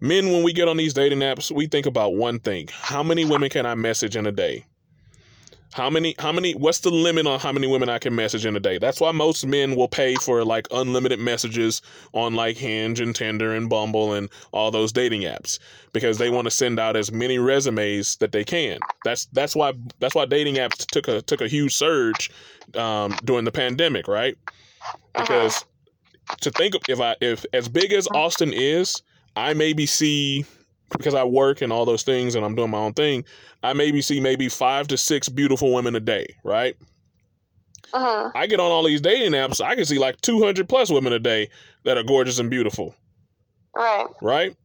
[0.00, 3.24] Men when we get on these dating apps we think about one thing how many
[3.24, 4.64] women can i message in a day?
[5.72, 8.54] How many how many what's the limit on how many women i can message in
[8.56, 8.76] a day?
[8.76, 11.80] That's why most men will pay for like unlimited messages
[12.12, 15.58] on like hinge and tinder and bumble and all those dating apps
[15.94, 18.78] because they want to send out as many resumes that they can.
[19.04, 22.30] That's that's why that's why dating apps took a took a huge surge
[22.76, 24.36] um, during the pandemic right
[25.14, 25.22] Uh-huh.
[25.22, 25.64] because
[26.40, 29.02] to think of if I if as big as Austin is,
[29.36, 30.44] I maybe see
[30.90, 33.24] because I work and all those things and I'm doing my own thing,
[33.62, 36.76] I maybe see maybe five to six beautiful women a day, right?
[37.94, 38.30] Uh-huh.
[38.34, 41.18] I get on all these dating apps, I can see like 200 plus women a
[41.18, 41.48] day
[41.84, 42.94] that are gorgeous and beautiful,
[43.74, 44.06] Right.
[44.22, 44.56] right?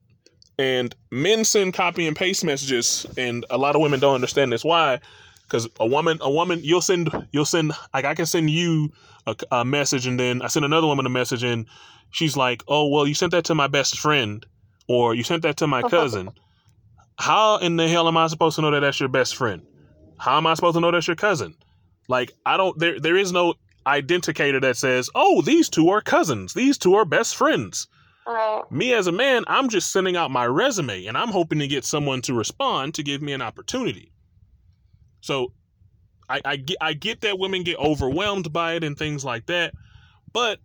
[0.60, 4.64] And men send copy and paste messages, and a lot of women don't understand this.
[4.64, 5.00] Why?
[5.44, 8.92] Because a woman, a woman, you'll send, you'll send, like I can send you
[9.28, 11.68] a, a message, and then I send another woman a message, and
[12.10, 14.44] she's like, "Oh, well, you sent that to my best friend,
[14.88, 16.30] or you sent that to my cousin.
[17.20, 19.64] How in the hell am I supposed to know that that's your best friend?
[20.20, 21.56] How am I supposed to know that's your cousin?
[22.08, 22.78] Like, I don't.
[22.80, 23.56] There, there is no
[23.86, 26.54] identifier that says, "Oh, these two are cousins.
[26.54, 27.88] These two are best friends."
[28.26, 28.64] Right.
[28.70, 31.86] Me as a man, I'm just sending out my resume and I'm hoping to get
[31.86, 34.12] someone to respond to give me an opportunity.
[35.22, 35.54] So
[36.30, 39.74] I, I get I get that women get overwhelmed by it and things like that,
[40.34, 40.60] but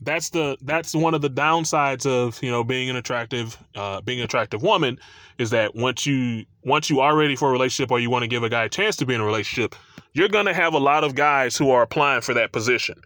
[0.00, 4.20] that's the that's one of the downsides of you know being an attractive uh, being
[4.20, 4.98] an attractive woman
[5.38, 8.28] is that once you once you are ready for a relationship or you want to
[8.28, 9.74] give a guy a chance to be in a relationship,
[10.12, 13.00] you're gonna have a lot of guys who are applying for that position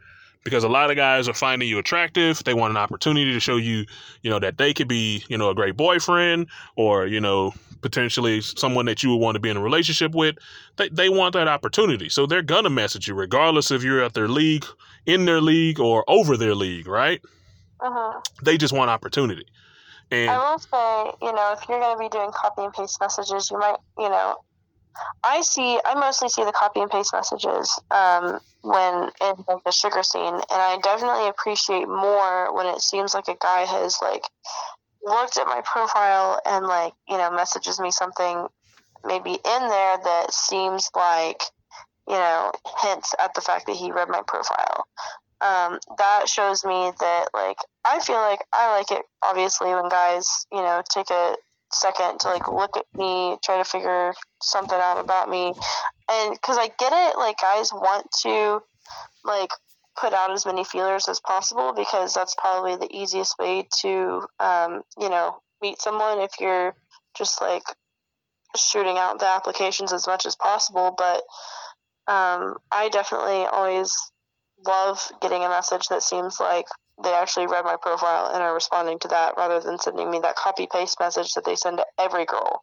[0.44, 2.42] because a lot of guys are finding you attractive.
[2.44, 3.84] They want an opportunity to show you,
[4.22, 8.40] you know, that they could be, you know, a great boyfriend or, you know, potentially
[8.40, 10.36] someone that you would want to be in a relationship with.
[10.76, 12.08] They, they want that opportunity.
[12.08, 14.64] So they're going to message you regardless if you're at their league,
[15.06, 17.20] in their league, or over their league, right?
[17.80, 19.46] hmm They just want opportunity.
[20.10, 23.00] And I will say, you know, if you're going to be doing copy and paste
[23.00, 24.36] messages, you might, you know,
[25.24, 29.72] I see, I mostly see the copy and paste messages um, when in like the
[29.72, 34.24] sugar scene, and I definitely appreciate more when it seems like a guy has like
[35.04, 38.46] looked at my profile and like you know messages me something
[39.04, 41.42] maybe in there that seems like
[42.06, 42.52] you know
[42.82, 44.84] hints at the fact that he read my profile.
[45.40, 50.46] Um, that shows me that like I feel like I like it obviously when guys
[50.52, 51.36] you know take a
[51.74, 54.12] second to like look at me, try to figure
[54.42, 55.52] something out about me,
[56.10, 58.62] and because I get it, like guys want to
[59.24, 59.50] like
[59.98, 64.82] put out as many feelers as possible because that's probably the easiest way to um,
[64.98, 66.74] you know meet someone if you're
[67.16, 67.62] just like
[68.56, 70.94] shooting out the applications as much as possible.
[70.96, 71.22] But
[72.12, 73.94] um, I definitely always
[74.66, 76.66] love getting a message that seems like
[77.02, 80.36] they actually read my profile and are responding to that rather than sending me that
[80.36, 82.62] copy paste message that they send to every girl.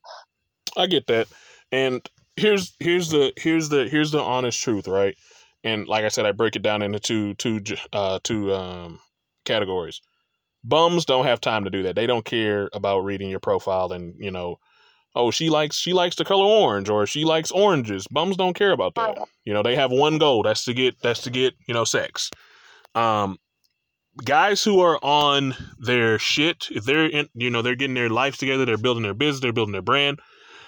[0.77, 1.27] I get that.
[1.71, 5.15] And here's here's the here's the here's the honest truth, right?
[5.63, 7.61] And like I said, I break it down into two two
[7.93, 8.99] uh two um
[9.45, 10.01] categories.
[10.63, 11.95] Bums don't have time to do that.
[11.95, 14.57] They don't care about reading your profile and, you know,
[15.15, 18.07] oh, she likes she likes the color orange or she likes oranges.
[18.07, 19.17] Bums don't care about that.
[19.45, 22.29] You know, they have one goal, that's to get that's to get, you know, sex.
[22.95, 23.37] Um
[24.23, 28.37] guys who are on their shit, if they're in, you know, they're getting their life
[28.37, 30.19] together, they're building their business, they're building their brand,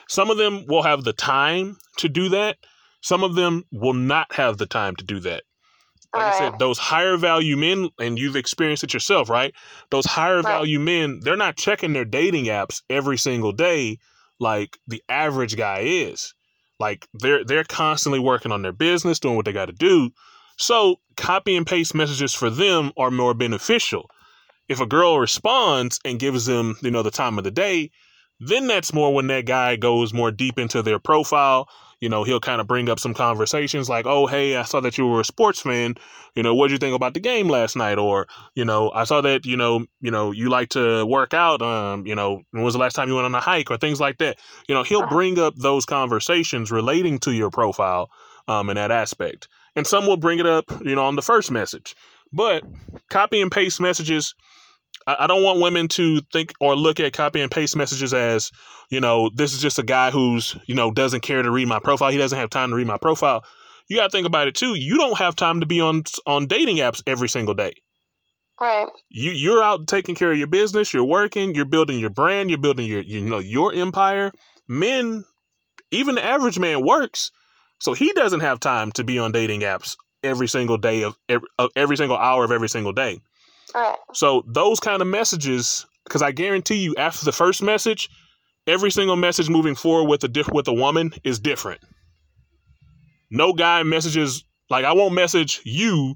[0.07, 2.57] some of them will have the time to do that.
[3.01, 5.43] Some of them will not have the time to do that.
[6.13, 9.53] Like I said, those higher value men, and you've experienced it yourself, right?
[9.89, 10.45] Those higher Right.
[10.45, 13.97] value men, they're not checking their dating apps every single day
[14.39, 16.33] like the average guy is.
[16.79, 20.11] Like they're they're constantly working on their business, doing what they got to do.
[20.57, 24.09] So copy and paste messages for them are more beneficial.
[24.69, 27.91] If a girl responds and gives them, you know, the time of the day,
[28.39, 31.69] then that's more when that guy goes more deep into their profile.
[31.99, 34.97] You know, he'll kind of bring up some conversations like, "Oh, hey, I saw that
[34.97, 35.95] you were a sports fan.
[36.35, 39.03] You know, what would you think about the game last night?" Or, you know, I
[39.03, 41.61] saw that you know, you know, you like to work out.
[41.61, 43.99] Um, you know, when was the last time you went on a hike or things
[43.99, 44.39] like that?
[44.67, 48.09] You know, he'll bring up those conversations relating to your profile,
[48.47, 49.47] um, in that aspect.
[49.75, 51.95] And some will bring it up, you know, on the first message.
[52.33, 52.63] But
[53.09, 54.33] copy and paste messages
[55.07, 58.51] I I don't want women to think or look at copy and paste messages as,
[58.89, 61.79] you know, this is just a guy who's, you know, doesn't care to read my
[61.79, 62.11] profile.
[62.11, 63.43] He doesn't have time to read my profile.
[63.87, 64.75] You got to think about it too.
[64.75, 67.73] You don't have time to be on on dating apps every single day.
[68.59, 68.87] Right.
[69.09, 70.93] You you're out taking care of your business.
[70.93, 71.55] You're working.
[71.55, 72.49] You're building your brand.
[72.49, 74.31] You're building your you know your empire.
[74.67, 75.25] Men,
[75.89, 77.31] even the average man works,
[77.81, 81.47] so he doesn't have time to be on dating apps every single day of every,
[81.57, 83.19] of every single hour of every single day.
[83.73, 83.97] Right.
[84.13, 88.07] So those kind of messages, because I guarantee you, after the first message,
[88.67, 91.81] every single message moving forward with a diff- with a woman is different.
[93.31, 96.13] No guy messages like I won't message you.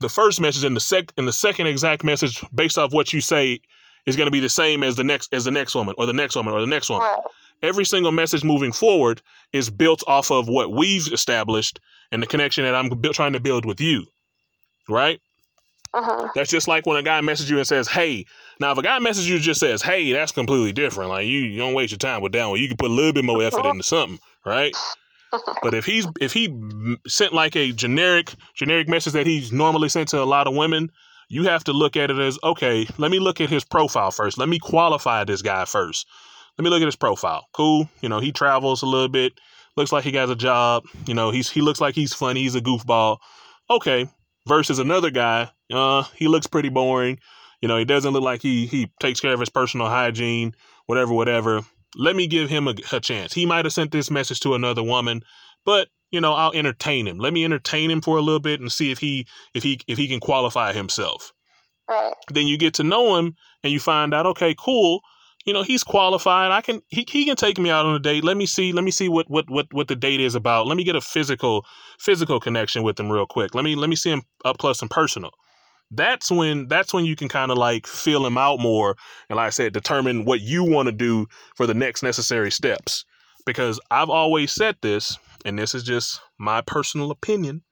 [0.00, 3.20] The first message and the sec and the second exact message based off what you
[3.20, 3.60] say
[4.04, 6.12] is going to be the same as the next as the next woman or the
[6.12, 7.06] next woman or the next woman.
[7.06, 7.20] Right.
[7.62, 9.22] Every single message moving forward
[9.52, 11.80] is built off of what we've established
[12.10, 14.04] and the connection that I'm bu- trying to build with you,
[14.88, 15.20] right?
[15.94, 18.26] hmm That's just like when a guy messages you and says, "Hey."
[18.60, 21.10] Now, if a guy messages you and just says, "Hey," that's completely different.
[21.10, 22.58] Like you, you don't waste your time with that one.
[22.60, 24.74] You can put a little bit more effort into something, right?
[25.62, 26.48] But if he's if he
[27.06, 30.90] sent like a generic generic message that he's normally sent to a lot of women,
[31.28, 32.86] you have to look at it as okay.
[32.98, 34.38] Let me look at his profile first.
[34.38, 36.06] Let me qualify this guy first.
[36.58, 37.46] Let me look at his profile.
[37.52, 37.88] Cool.
[38.00, 39.32] You know, he travels a little bit.
[39.76, 40.84] Looks like he has a job.
[41.06, 42.42] You know, he's he looks like he's funny.
[42.42, 43.18] He's a goofball.
[43.70, 44.08] Okay.
[44.46, 47.18] Versus another guy, uh, he looks pretty boring.
[47.60, 50.54] You know, he doesn't look like he he takes care of his personal hygiene,
[50.86, 51.62] whatever, whatever.
[51.94, 53.32] Let me give him a, a chance.
[53.32, 55.22] He might have sent this message to another woman,
[55.64, 57.18] but you know, I'll entertain him.
[57.18, 59.96] Let me entertain him for a little bit and see if he if he if
[59.96, 61.32] he can qualify himself.
[62.28, 65.00] Then you get to know him and you find out, okay, cool.
[65.44, 66.52] You know, he's qualified.
[66.52, 68.24] I can he, he can take me out on a date.
[68.24, 70.66] Let me see let me see what what what what the date is about.
[70.66, 71.64] Let me get a physical
[71.98, 73.54] physical connection with him real quick.
[73.54, 75.30] Let me let me see him up close and personal.
[75.90, 78.96] That's when that's when you can kind of like feel him out more
[79.28, 83.04] and like I said determine what you want to do for the next necessary steps.
[83.44, 87.62] Because I've always said this and this is just my personal opinion.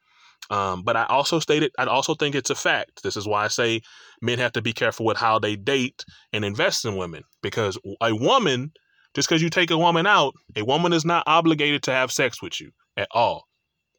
[0.51, 3.05] Um, but I also stated, I also think it's a fact.
[3.05, 3.83] This is why I say
[4.21, 8.15] men have to be careful with how they date and invest in women because a
[8.15, 8.73] woman,
[9.15, 12.43] just because you take a woman out, a woman is not obligated to have sex
[12.43, 13.47] with you at all.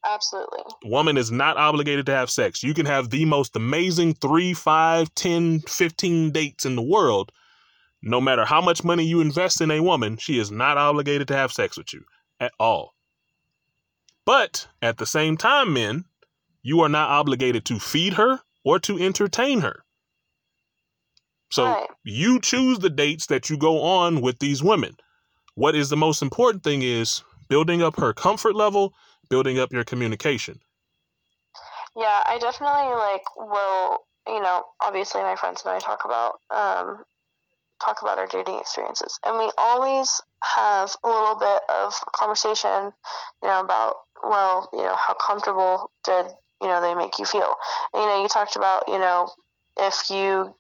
[0.04, 0.62] Absolutely.
[0.84, 2.64] Woman is not obligated to have sex.
[2.64, 7.32] You can have the most amazing three, five, ten, fifteen dates in the world.
[8.02, 11.36] No matter how much money you invest in a woman, she is not obligated to
[11.36, 12.04] have sex with you
[12.40, 12.96] at all.
[14.26, 16.06] But at the same time, men,
[16.64, 19.84] you are not obligated to feed her or to entertain her.
[21.52, 21.90] So Right.
[22.04, 24.96] you choose the dates that you go on with these women.
[25.56, 28.94] What is the most important thing is building up her comfort level,
[29.30, 30.60] building up your communication.
[31.96, 37.04] Yeah, I definitely like will, you know, obviously my friends and I talk about um
[37.84, 39.20] talk about our dating experiences.
[39.26, 42.94] And we always have a little bit of conversation,
[43.44, 46.28] you know, about well, you know, how comfortable did,
[46.62, 47.56] you know, they make you feel.
[47.94, 49.30] And, you know, you talked about, you know,
[49.78, 50.54] if you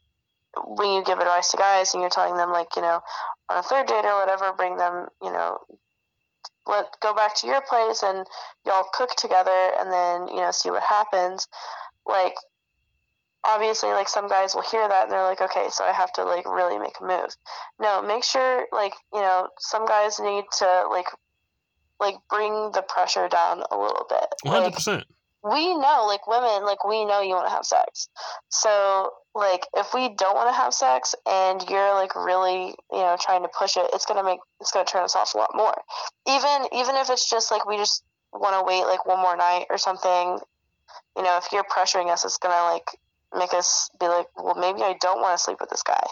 [0.65, 3.01] when you give advice to guys and you're telling them like, you know,
[3.49, 5.59] on a third date or whatever, bring them, you know,
[6.67, 8.25] let go back to your place and
[8.65, 11.47] y'all cook together and then you know see what happens.
[12.05, 12.35] Like
[13.43, 16.23] obviously like some guys will hear that and they're like okay so i have to
[16.23, 17.35] like really make a move.
[17.79, 21.07] No make sure like you know some guys need to like
[21.99, 24.25] like bring the pressure down a little bit.
[24.45, 25.03] 100%.
[25.43, 28.09] We know like women like we know you want to have sex.
[28.49, 33.17] So like if we don't want to have sex and you're like really you know
[33.19, 35.75] trying to push it it's gonna make it's gonna turn us off a lot more.
[36.27, 38.03] Even even if it's just like we just
[38.33, 40.39] want to wait like one more night or something
[41.17, 42.85] you know if you're pressuring us it's gonna like
[43.35, 46.05] make us be like well maybe i don't want to sleep with this guy.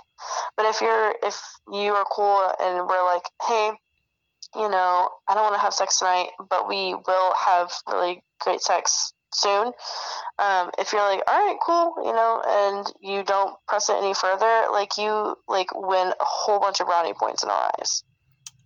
[0.57, 1.39] But if you're if
[1.71, 3.71] you are cool and we're like hey
[4.55, 8.61] you know i don't want to have sex tonight but we will have really great
[8.61, 9.71] sex soon
[10.39, 14.13] um, if you're like all right cool you know and you don't press it any
[14.13, 18.03] further like you like win a whole bunch of brownie points in our eyes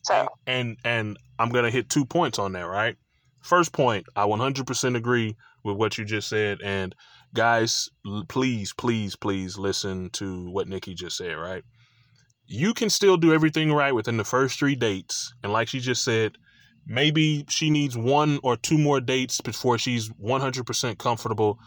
[0.04, 2.96] so And, and and I'm gonna hit two points on that, right?
[3.42, 6.96] First point, I 100% agree with what you just said, and
[7.34, 7.90] guys,
[8.30, 11.64] please, please, please listen to what Nikki just said, right?
[12.46, 16.04] You can still do everything right within the first three dates, and like she just
[16.04, 16.38] said,
[16.86, 21.60] maybe she needs one or two more dates before she's 100% comfortable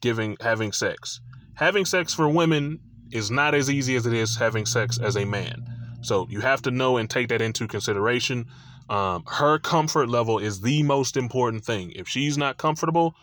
[0.00, 1.20] giving having sex.
[1.54, 2.80] Having sex for women
[3.12, 5.64] is not as easy as it is having sex as a man.
[6.02, 8.46] So you have to know and take that into consideration.
[8.90, 11.92] Um, her comfort level is the most important thing.
[11.92, 13.14] If she's not comfortable,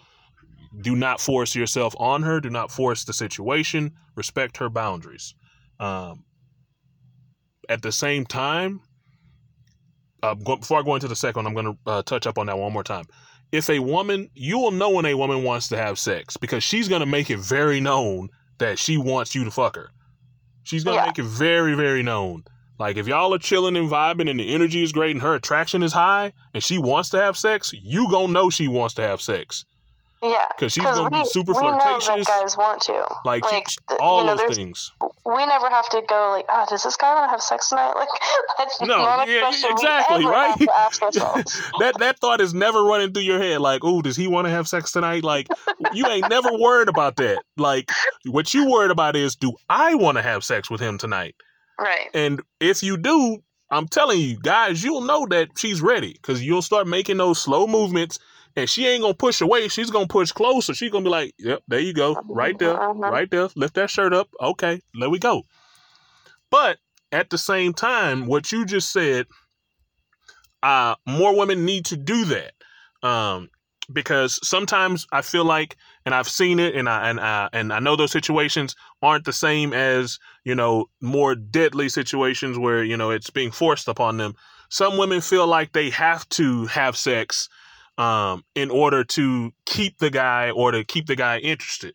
[0.81, 2.39] do not force yourself on her.
[2.39, 3.91] Do not force the situation.
[4.15, 5.35] Respect her boundaries.
[5.79, 6.23] Um,
[7.69, 8.81] at the same time,
[10.23, 12.45] uh, go, before I go into the second, I'm going to uh, touch up on
[12.47, 13.05] that one more time.
[13.51, 16.87] If a woman, you will know when a woman wants to have sex because she's
[16.87, 18.29] going to make it very known
[18.59, 19.89] that she wants you to fuck her.
[20.63, 21.07] She's going to Yeah.
[21.07, 22.43] make it very, very known.
[22.79, 25.83] Like if y'all are chilling and vibing and the energy is great and her attraction
[25.83, 29.21] is high and she wants to have sex, you gonna know she wants to have
[29.21, 29.65] sex
[30.23, 32.27] yeah because she's gonna we, be super we know that flirtatious.
[32.27, 34.91] guys want to Like, like she- all you know, those things.
[35.25, 37.93] we never have to go like, oh, does this guy want to have sex tonight?
[37.95, 38.09] Like,
[38.57, 40.49] that's No, not a yeah, exactly, right?
[40.49, 41.61] have to ask ourselves.
[41.79, 43.61] that that thought is never running through your head.
[43.61, 45.23] Like, oh, does he want to have sex tonight?
[45.23, 45.47] Like,
[45.93, 47.41] you ain't never worried about that.
[47.57, 47.89] Like,
[48.25, 51.35] what you worried about is, do I want to have sex with him tonight?
[51.79, 52.09] right.
[52.13, 53.39] And if you do,
[53.71, 57.65] I'm telling you, guys, you'll know that she's ready because you'll start making those slow
[57.67, 58.19] movements.
[58.55, 59.67] And she ain't gonna push away.
[59.67, 60.73] She's gonna push closer.
[60.73, 62.93] She's gonna be like, "Yep, there you go, right there, Uh-huh.
[63.11, 63.49] right there.
[63.55, 64.29] Lift that shirt up.
[64.41, 65.43] Okay, there we go."
[66.49, 66.77] But
[67.11, 69.27] at the same time, what you just said,
[70.63, 72.53] uh, more women need to do that,
[73.07, 73.49] um,
[73.91, 75.75] because sometimes I feel like,
[76.05, 79.33] and I've seen it, and I and I and I know those situations aren't the
[79.33, 84.35] same as you know more deadly situations where you know it's being forced upon them.
[84.69, 87.49] Some women feel like they have to have sex
[88.01, 91.93] um, in order to keep the guy or to keep the guy interested.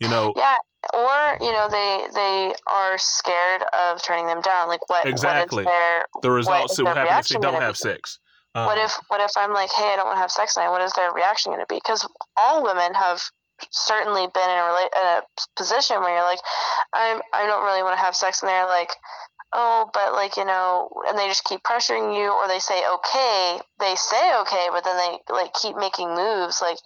[0.00, 0.56] You know, Yeah,
[0.92, 4.68] or you know they they are scared of turning them down.
[4.68, 5.06] Like what?
[5.06, 5.64] Exactly.
[5.64, 7.78] What their the results that happen if they don't have be?
[7.78, 8.18] sex.
[8.54, 10.70] Um, what if what if I'm like, hey, I don't want to have sex tonight?
[10.70, 11.76] What is their reaction going to be?
[11.76, 12.06] Because
[12.36, 13.22] all women have
[13.70, 15.22] certainly been in a, rela- in a
[15.56, 16.40] position where you're like,
[16.92, 18.90] I'm I don't really want to have sex, and they're like,
[19.52, 23.58] oh, but like you know, and they just keep pressuring you, or they say okay,
[23.80, 26.78] they say okay, but then they like keep making moves, like,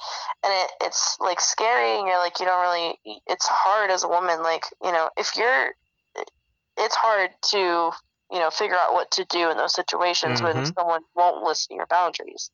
[0.44, 4.08] and it it's like scary, and you're like, you don't really, it's hard as a
[4.08, 5.72] woman, like you know, if you're,
[6.78, 7.90] it's hard to
[8.30, 10.74] you know figure out what to do in those situations when Mhm.
[10.76, 12.50] someone won't listen to your boundaries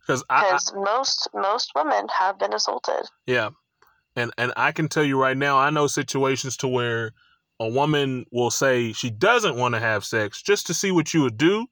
[0.00, 3.50] because I, I because most most women have been assaulted Yeah.
[4.14, 7.12] And and I can tell you right now, I know situations to where
[7.62, 11.22] a woman will say she doesn't want to have sex just to see what you
[11.22, 11.66] would do.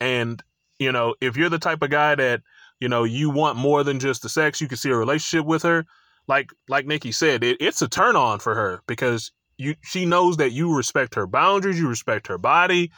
[0.00, 0.42] And,
[0.78, 2.40] you know, if you're the type of guy that,
[2.80, 5.62] you know, you want more than just the sex, you can see a relationship with
[5.62, 5.84] her.
[6.26, 10.38] Like like Nikki said, it, it's a turn on for her because you she knows
[10.38, 12.90] that you respect her boundaries, you respect her body.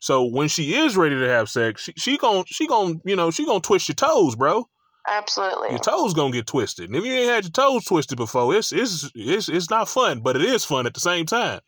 [0.00, 3.30] So when she is ready to have sex, she, she gon' she gon' you know
[3.30, 4.68] she gonna twist your toes, bro
[5.08, 6.86] absolutely your toes gonna get twisted.
[6.88, 10.20] And if you ain't had your toes twisted before, it's it's it's it's not fun,
[10.20, 11.60] but it is fun at the same time.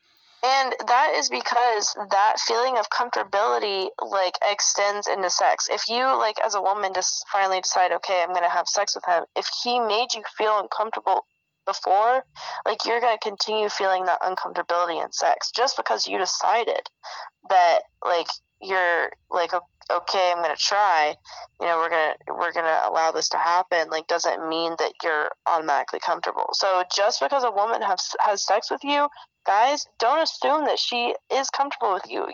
[0.45, 6.37] and that is because that feeling of comfortability like extends into sex if you like
[6.45, 9.81] as a woman just finally decide okay i'm gonna have sex with him if he
[9.81, 11.25] made you feel uncomfortable
[11.67, 12.23] before
[12.67, 16.85] like you're gonna continue feeling that uncomfortability in sex just because you decided
[17.49, 18.29] that like
[18.61, 21.15] you're like o- okay i'm gonna try.
[21.61, 23.89] You know we're gonna we're gonna allow this to happen.
[23.91, 26.49] Like doesn't mean that you're automatically comfortable?
[26.53, 29.09] So just because a woman has has sex with you
[29.47, 32.27] guys don't assume that she is comfortable with you.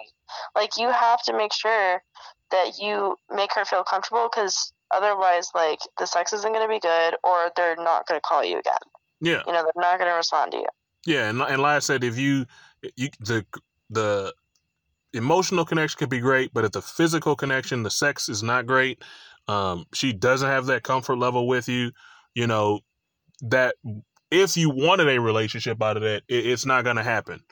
[0.57, 2.03] Like you have to make sure
[2.51, 6.81] that you make her feel comfortable because otherwise like the sex isn't going to be
[6.81, 8.75] good or they're not going to call you again.
[9.21, 10.67] Yeah, you know they're not going to respond to you.
[11.07, 12.47] Yeah, and and like I said, if you
[12.97, 13.45] you the
[13.91, 14.35] the
[15.13, 19.03] emotional connection could be great, but if the physical connection, the sex is not great,
[19.49, 21.93] um, she doesn't have that comfort level with you,
[22.35, 22.81] you know,
[23.43, 23.75] that
[24.31, 27.43] if you wanted a relationship out of that, it, it's not gonna happen.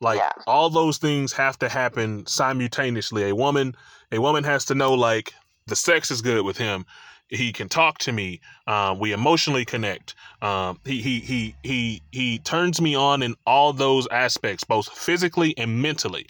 [0.00, 0.32] Like Yeah.
[0.46, 3.28] all those things have to happen simultaneously.
[3.28, 3.74] A woman,
[4.12, 5.32] a woman has to know like
[5.66, 6.86] the sex is good with him.
[7.28, 8.40] He can talk to me.
[8.66, 10.16] Um, we emotionally connect.
[10.42, 15.56] Um, he he he he he turns me on in all those aspects, both physically
[15.56, 16.26] and mentally.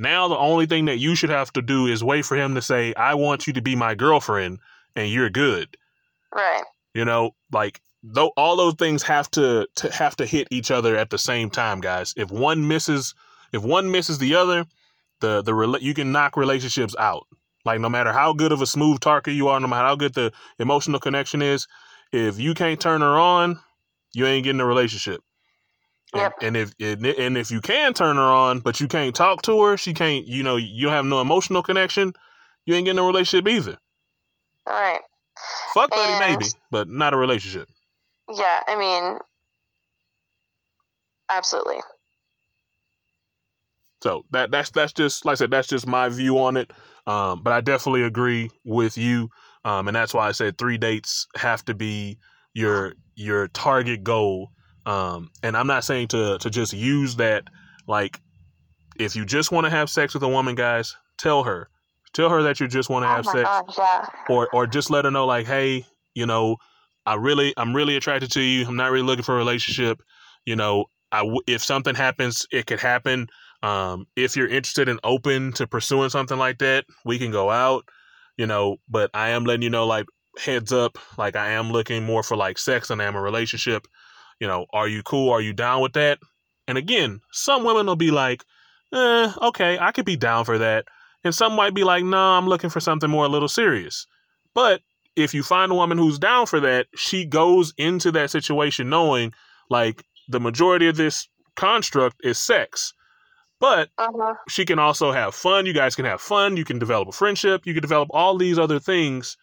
[0.00, 2.62] Now the only thing that you should have to do is wait for him to
[2.62, 4.58] say, "I want you to be my girlfriend,"
[4.96, 5.76] and you're good.
[6.34, 6.64] right
[6.94, 10.96] You know, like though all those things have to, to have to hit each other
[10.96, 12.14] at the same time, guys.
[12.16, 13.14] If one misses,
[13.52, 14.64] if one misses the other,
[15.20, 17.26] the the you can knock relationships out.
[17.66, 20.14] Like no matter how good of a smooth talker you are, no matter how good
[20.14, 21.68] the emotional connection is,
[22.10, 23.60] if you can't turn her on,
[24.14, 25.22] you ain't getting a relationship.
[26.12, 26.32] And, Yep.
[26.42, 29.62] and if and and if you can turn her on, but you can't talk to
[29.64, 30.26] her, she can't.
[30.26, 32.12] You know, you have no emotional connection.
[32.66, 33.78] You ain't getting a relationship either.
[34.66, 35.00] all right
[35.74, 37.68] Fuck buddy, And- maybe, but not a relationship.
[38.36, 39.18] yeah i mean
[41.30, 41.78] absolutely
[44.02, 46.72] So that that's that's just like I said, that's just my view on it.
[47.06, 49.28] Um, but I definitely agree with you.
[49.64, 52.18] Um, and that's why I said three dates have to be
[52.54, 54.50] your your target goal.
[54.86, 57.44] Um, and I'm not saying to to just use that
[57.86, 58.20] like
[58.98, 61.68] if you just want to have sex with a woman, guys, tell her.
[62.12, 63.44] Tell her that you just want to oh have sex.
[63.44, 64.06] gosh yeah.
[64.28, 65.84] Or or just let her know like hey
[66.14, 66.56] you know
[67.06, 68.66] i really i'm really attracted to you.
[68.66, 70.02] I'm not really looking for a relationship.
[70.44, 73.28] You know i w- if something happens it could happen.
[73.62, 77.84] Um if you're interested and open to pursuing something like that we can go out
[78.36, 80.06] you know but i am letting you know like
[80.38, 83.86] heads up like i am looking more for like sex than i am a relationship
[84.40, 86.18] you know are you cool are you down with that
[86.66, 88.44] and again some women will be like
[88.92, 90.84] eh, okay i could be down for that
[91.24, 94.06] and some might be like, no, I'm looking for something more a little serious.
[94.54, 94.80] But
[95.16, 99.32] if you find a woman who's down for that, she goes into that situation knowing
[99.68, 102.94] like the majority of this construct is sex.
[103.58, 104.34] But uh-huh.
[104.48, 105.66] she can also have fun.
[105.66, 106.56] You guys can have fun.
[106.56, 107.66] You can develop a friendship.
[107.66, 109.36] You can develop all these other things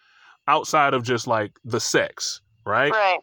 [0.47, 2.91] outside of just like the sex, right?
[2.91, 3.19] Right.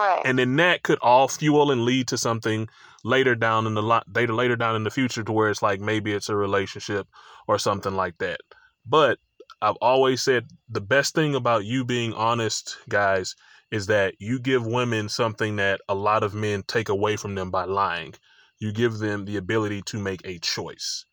[0.00, 0.22] Right.
[0.24, 2.68] And then that could all fuel and lead to something
[3.04, 5.80] later down in the lot later later down in the future to where it's like
[5.80, 7.06] maybe it's a relationship
[7.48, 8.40] or something like that.
[8.86, 9.18] But
[9.62, 13.36] I've always said the best thing about you being honest, guys,
[13.70, 17.50] is that you give women something that a lot of men take away from them
[17.50, 18.14] by lying.
[18.58, 21.04] You give them the ability to make a choice.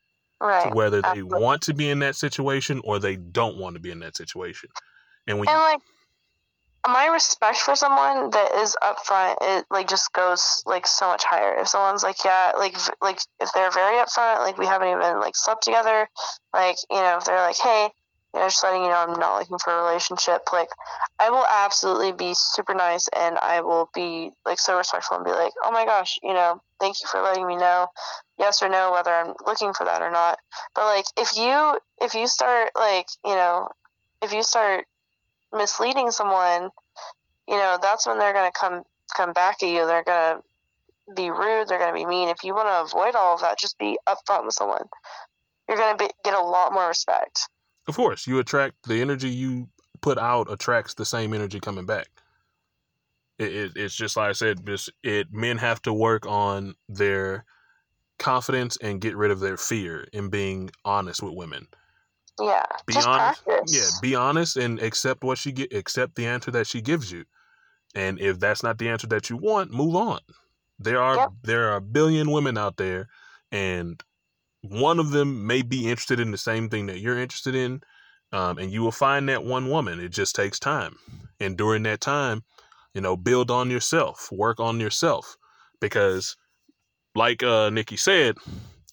[0.42, 0.74] right.
[0.74, 1.42] Whether they absolutely.
[1.42, 4.70] want to be in that situation or they don't want to be in that situation.
[5.28, 5.82] And when And you, like
[6.88, 11.56] my respect for someone that is upfront, it like just goes like so much higher.
[11.60, 15.20] If someone's like, yeah, like v- like if they're very upfront, like we haven't even
[15.20, 16.08] like slept together,
[16.54, 17.90] like you know, if they're like, hey,
[18.34, 20.70] you know, just letting you know I'm not looking for a relationship, like
[21.20, 25.32] I will absolutely be super nice and I will be like so respectful and be
[25.32, 27.88] like, oh my gosh, you know, thank you for letting me know,
[28.40, 30.40] yes or no, whether I'm looking for that or not.
[30.76, 33.70] But like if you if you start like you know
[34.22, 34.86] if you start
[35.58, 36.70] misleading someone,
[37.48, 38.84] you know, that's when they're going to come
[39.16, 39.86] come back at you.
[39.86, 41.68] They're going to be rude.
[41.68, 42.30] They're going to be mean.
[42.30, 44.84] If you want to avoid all of that, just be upfront with someone.
[45.68, 47.48] You're going to get a lot more respect.
[47.88, 49.70] of course, you attract the energy you
[50.02, 52.08] put out attracts the same energy coming back.
[53.40, 57.46] It, it, it's just like I said, just it men have to work on their
[58.20, 61.68] confidence and get rid of their fear in being honest with women.
[62.40, 63.44] Yeah, Be just honest.
[63.44, 63.74] practice.
[63.74, 67.26] Yeah, be honest and accept what she get accept the answer that she gives you.
[67.96, 70.20] And if that's not the answer that you want, move on.
[70.80, 71.30] There are Yep.
[71.44, 73.08] there are a billion women out there
[73.52, 74.02] and
[74.62, 77.82] one of them may be interested in the same thing that you're interested in.
[78.34, 80.00] Um, and you will find that one woman.
[80.02, 80.98] It just takes time.
[81.40, 82.44] And during that time,
[82.94, 85.38] you know, build on yourself, work on yourself.
[85.80, 86.36] Because
[87.16, 88.38] like uh Nikki said,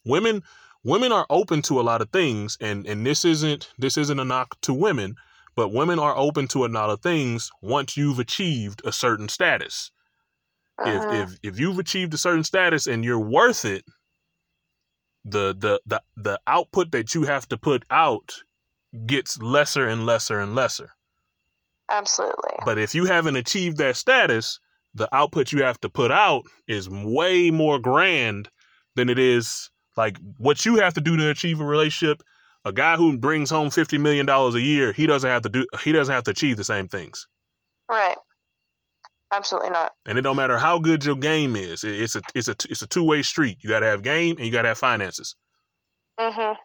[0.05, 0.43] women
[0.85, 4.25] women are open to a lot of things and and this isn't this isn't a
[4.25, 5.17] knock to women
[5.57, 9.91] but women are open to a lot of things once you've achieved a certain status
[10.81, 11.13] Mhm.
[11.13, 13.85] if if if you've achieved a certain status and you're worth it
[15.25, 18.35] the the the the output that you have to put out
[19.07, 20.91] gets lesser and lesser and lesser
[21.91, 22.57] Absolutely.
[22.65, 24.59] but if you haven't achieved that status
[24.95, 28.49] the output you have to put out is way more grand
[28.97, 32.23] than it is like what you have to do to achieve a relationship
[32.67, 35.67] a guy who brings home 50 million dollars a year he doesn't have to do
[35.83, 37.27] he doesn't have to achieve the same things
[37.91, 38.17] Right.
[39.33, 39.93] Absolutely not.
[40.07, 42.83] and it don't matter how good your game is It- it's a it's a it's
[42.83, 45.35] a two-way street you got to have game and you got to have finances
[46.21, 46.57] Mhm.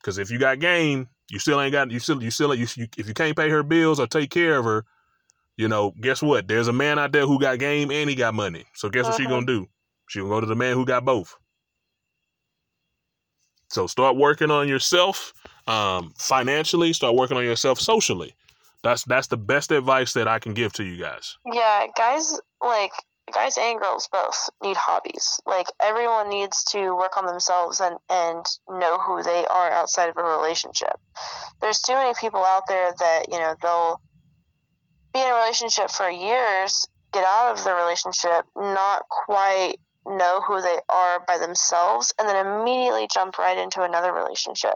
[0.00, 2.86] because if you got game you still ain't got you still you still you, you
[2.96, 4.84] if you can't pay her bills or take care of her
[5.56, 8.34] you know guess what there's a man out there who got game and he got
[8.34, 9.28] money so guess what she Mhm.
[9.30, 9.66] gonna do
[10.08, 11.34] she gonna go to the man who got both
[13.72, 15.32] so start working on yourself
[15.66, 18.34] um financially start working on yourself socially
[18.82, 22.92] that's that's the best advice that i can give to you guys Yeah, guys like
[23.32, 25.40] guys and girls both need hobbies.
[25.46, 30.16] Like everyone needs to work on themselves and and know who they are outside of
[30.16, 30.96] a relationship.
[31.60, 34.00] There's too many people out there that, you know, they'll
[35.14, 39.76] be in a relationship for years, get out of the relationship, not quite
[40.06, 44.74] know who they are by themselves and then immediately jump right into another relationship.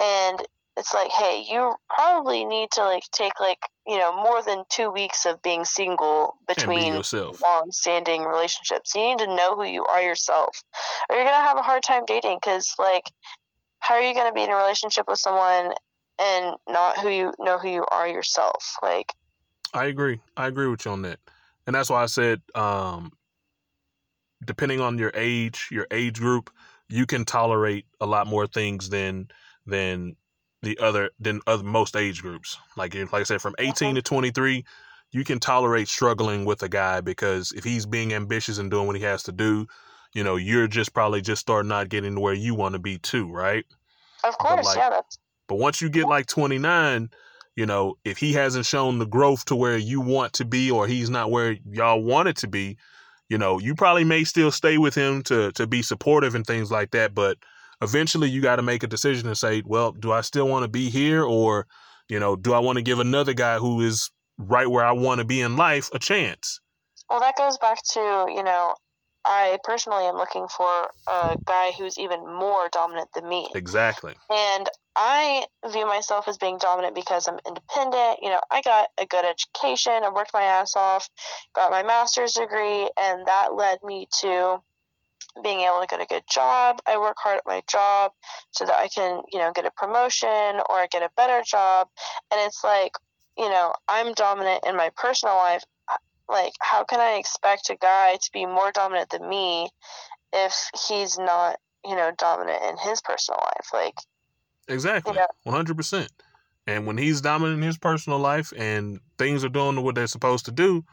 [0.00, 0.38] And
[0.76, 4.90] it's like, hey, you probably need to like take like, you know, more than two
[4.90, 8.94] weeks of being single between yourself long standing relationships.
[8.94, 10.62] You need to know who you are yourself.
[11.08, 13.10] Or you're gonna have a hard time dating because like
[13.80, 15.72] how are you gonna be in a relationship with someone
[16.20, 18.76] and not who you know who you are yourself?
[18.82, 19.12] Like
[19.74, 20.20] I agree.
[20.36, 21.18] I agree with you on that.
[21.66, 23.12] And that's why I said, um,
[24.44, 26.50] depending on your age, your age group,
[26.88, 29.28] you can tolerate a lot more things than
[29.66, 30.16] than
[30.62, 32.58] the other than other most age groups.
[32.76, 34.64] Like like I said, from 18 to 23,
[35.12, 38.96] you can tolerate struggling with a guy because if he's being ambitious and doing what
[38.96, 39.66] he has to do,
[40.14, 42.98] you know, you're just probably just starting not getting to where you want to be
[42.98, 43.64] too, right?
[44.24, 47.10] of course, like- yeah, that's But once you get like 29,
[47.56, 50.86] you know, if he hasn't shown the growth to where you want to be or
[50.86, 52.76] he's not where y'all want it to be,
[53.28, 56.70] you know, you probably may still stay with him to to be supportive and things
[56.70, 57.38] like that, but
[57.82, 60.68] eventually you got to make a decision and say, well, do I still want to
[60.68, 61.66] be here or,
[62.08, 65.18] you know, do I want to give another guy who is right where I want
[65.18, 66.60] to be in life a chance?
[67.10, 68.74] well that goes back to, you know,
[69.28, 73.50] I personally am looking for a guy who's even more dominant than me.
[73.54, 74.14] Exactly.
[74.30, 78.20] And I view myself as being dominant because I'm independent.
[78.22, 81.10] You know, I got a good education, I worked my ass off,
[81.54, 84.62] got my master's degree, and that led me to
[85.42, 86.80] being able to get a good job.
[86.86, 88.12] I work hard at my job
[88.50, 91.88] so that I can, you know, get a promotion or get a better job.
[92.32, 92.92] And it's like,
[93.36, 95.62] you know, I'm dominant in my personal life,
[96.28, 99.68] like how can I expect a guy to be more dominant than me
[100.32, 100.54] if
[100.88, 103.68] he's not, you know, dominant in his personal life?
[103.72, 103.94] Like
[104.68, 105.16] Exactly.
[105.44, 106.10] One hundred percent.
[106.66, 110.44] And when he's dominant in his personal life and things are doing what they're supposed
[110.44, 110.84] to do,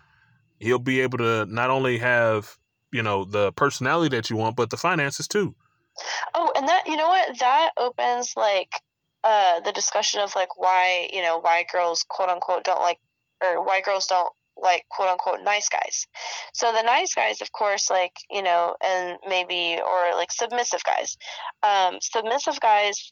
[0.60, 2.58] he'll be able to not only have,
[2.94, 5.54] you know, the personality that you want, but the finances too.
[6.34, 8.70] Oh, and that you know what that opens like
[9.24, 13.00] uh the discussion of like why you know why girls quote unquote don't like
[13.44, 16.08] or why girls don't like quote unquote nice guys.
[16.54, 21.18] So the nice guys, of course, like you know, and maybe or like submissive guys.
[21.64, 23.12] Um, submissive guys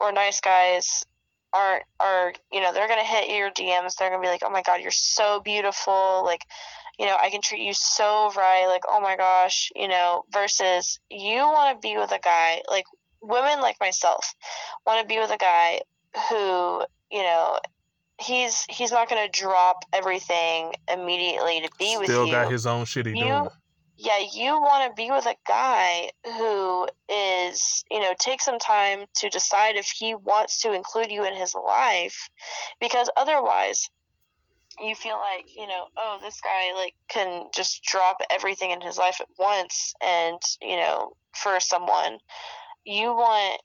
[0.00, 1.04] or nice guys
[1.52, 3.96] aren't are you know they're gonna hit your DMs.
[3.96, 6.22] They're gonna be like, oh my god, you're so beautiful.
[6.24, 6.44] Like
[6.98, 8.66] you know, I can treat you so right.
[8.68, 10.24] Like oh my gosh, you know.
[10.32, 12.84] Versus you want to be with a guy like
[13.22, 14.34] women like myself
[14.86, 15.80] want to be with a guy
[16.28, 17.58] who you know
[18.20, 22.14] he's he's not going to drop everything immediately to be with you.
[22.14, 23.48] Still got his own shit he You- doing.
[23.98, 29.04] yeah you want to be with a guy who is you know take some time
[29.16, 32.28] to decide if he wants to include you in his life
[32.80, 33.88] because otherwise
[34.80, 38.98] you feel like you know oh this guy like can just drop everything in his
[38.98, 42.18] life at once and you know for someone
[42.84, 43.60] you want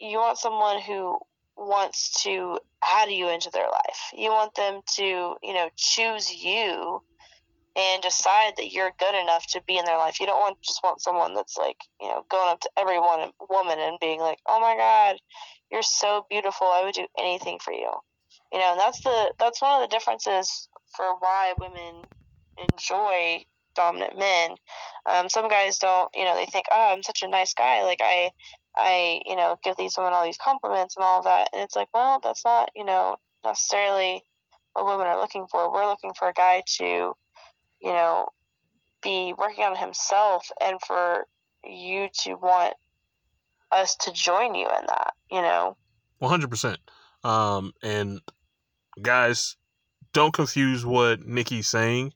[0.00, 1.16] you want someone who
[1.56, 4.12] wants to add you into their life.
[4.14, 5.02] You want them to
[5.42, 7.02] you know choose you
[7.76, 10.20] and decide that you're good enough to be in their life.
[10.20, 13.30] You don't want just want someone that's like you know going up to every one
[13.48, 15.16] woman and being like oh my god
[15.70, 16.68] you're so beautiful.
[16.68, 17.92] I would do anything for you.
[18.52, 22.04] You know and that's the that's one of the differences for why women
[22.58, 23.44] enjoy
[23.76, 24.50] dominant men
[25.06, 28.00] um, some guys don't you know they think oh i'm such a nice guy like
[28.02, 28.30] i
[28.76, 31.88] i you know give these women all these compliments and all that and it's like
[31.94, 34.22] well that's not you know necessarily
[34.72, 38.26] what women are looking for we're looking for a guy to you know
[39.02, 41.26] be working on himself and for
[41.64, 42.74] you to want
[43.70, 45.76] us to join you in that you know
[46.18, 46.78] One hundred percent.
[47.24, 48.20] Um, and
[49.02, 49.56] guys,
[50.12, 52.12] don't confuse what Nikki's saying.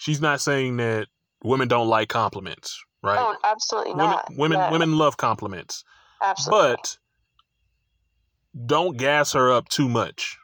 [0.00, 1.08] She's not saying that
[1.44, 3.18] women don't like compliments, right?
[3.18, 4.32] oh absolutely women, not.
[4.34, 5.84] women, Yeah, women love compliments,
[6.22, 6.76] absolutely.
[6.76, 6.96] But
[8.64, 10.38] don't gas her up too much.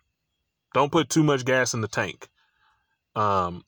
[0.75, 2.29] Don't put too much gas in the tank.
[3.15, 3.65] Um,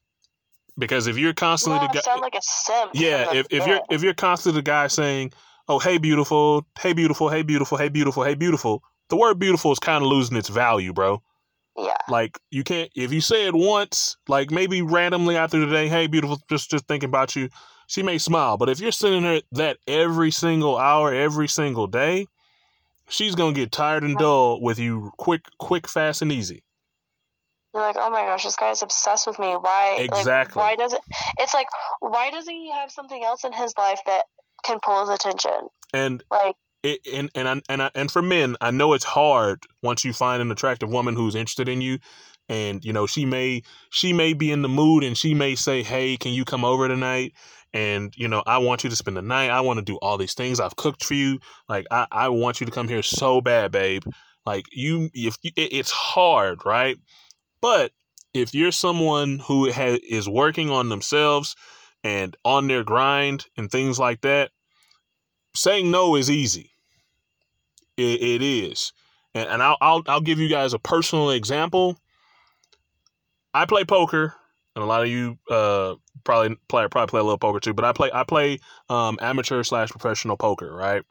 [0.76, 3.80] because if you're constantly don't the guy, sound like a simp yeah, if, if you're
[3.88, 5.32] if you're constantly the guy saying,
[5.68, 9.78] "Oh, hey, beautiful, hey, beautiful, hey, beautiful, hey, beautiful, hey, beautiful," the word "beautiful" is
[9.78, 11.22] kind of losing its value, bro.
[11.78, 15.88] Yeah Like you can't if you say it once, like maybe randomly after the day,
[15.88, 17.48] "Hey, beautiful," just just thinking about you,
[17.86, 18.56] she may smile.
[18.56, 22.26] But if you're sending her that every single hour, every single day,
[23.08, 26.62] she's gonna get tired and dull with you, quick, quick, fast, and easy.
[27.74, 29.48] You're like, oh my gosh, this guy's obsessed with me.
[29.48, 29.96] Why?
[30.00, 30.60] Exactly.
[30.60, 31.00] Like, why does it?
[31.38, 31.68] It's like,
[32.00, 34.24] why doesn't he have something else in his life that
[34.64, 35.68] can pull his attention?
[35.92, 39.64] And Like, it, and and I, and I, and for men, I know it's hard
[39.82, 41.98] once you find an attractive woman who's interested in you,
[42.48, 45.82] and you know she may she may be in the mood and she may say,
[45.82, 47.32] "Hey, can you come over tonight?"
[47.72, 49.50] And you know, I want you to spend the night.
[49.50, 50.60] I want to do all these things.
[50.60, 51.38] I've cooked for you.
[51.68, 54.04] Like I, I want you to come here so bad, babe.
[54.46, 56.96] Like you, if you, it, it's hard, right?
[57.60, 57.92] But
[58.34, 61.56] if you're someone who has is working on themselves
[62.04, 64.50] and on their grind and things like that,
[65.54, 66.70] saying no is easy.
[67.96, 68.92] It, it is,
[69.34, 71.98] and, and I'll, I'll I'll give you guys a personal example.
[73.52, 74.34] I play poker,
[74.76, 75.94] and a lot of you uh
[76.24, 77.74] probably play probably play a little poker too.
[77.74, 81.02] But I play I play um, amateur slash professional poker, right?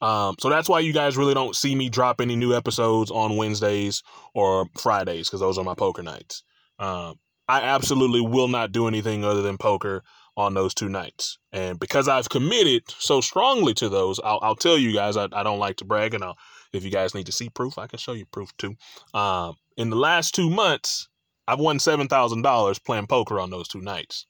[0.00, 3.36] Um, so that's why you guys really don't see me drop any new episodes on
[3.36, 4.02] Wednesdays
[4.34, 6.42] or Fridays because those are my poker nights.
[6.78, 10.02] Um, I absolutely will not do anything other than poker
[10.36, 11.38] on those two nights.
[11.52, 15.42] And because I've committed so strongly to those, I'll, I'll tell you guys I, I
[15.42, 16.14] don't like to brag.
[16.14, 16.38] And I'll,
[16.72, 18.74] if you guys need to see proof, I can show you proof too.
[19.14, 21.08] Um, in the last two months,
[21.46, 24.26] I've won $7,000 playing poker on those two nights.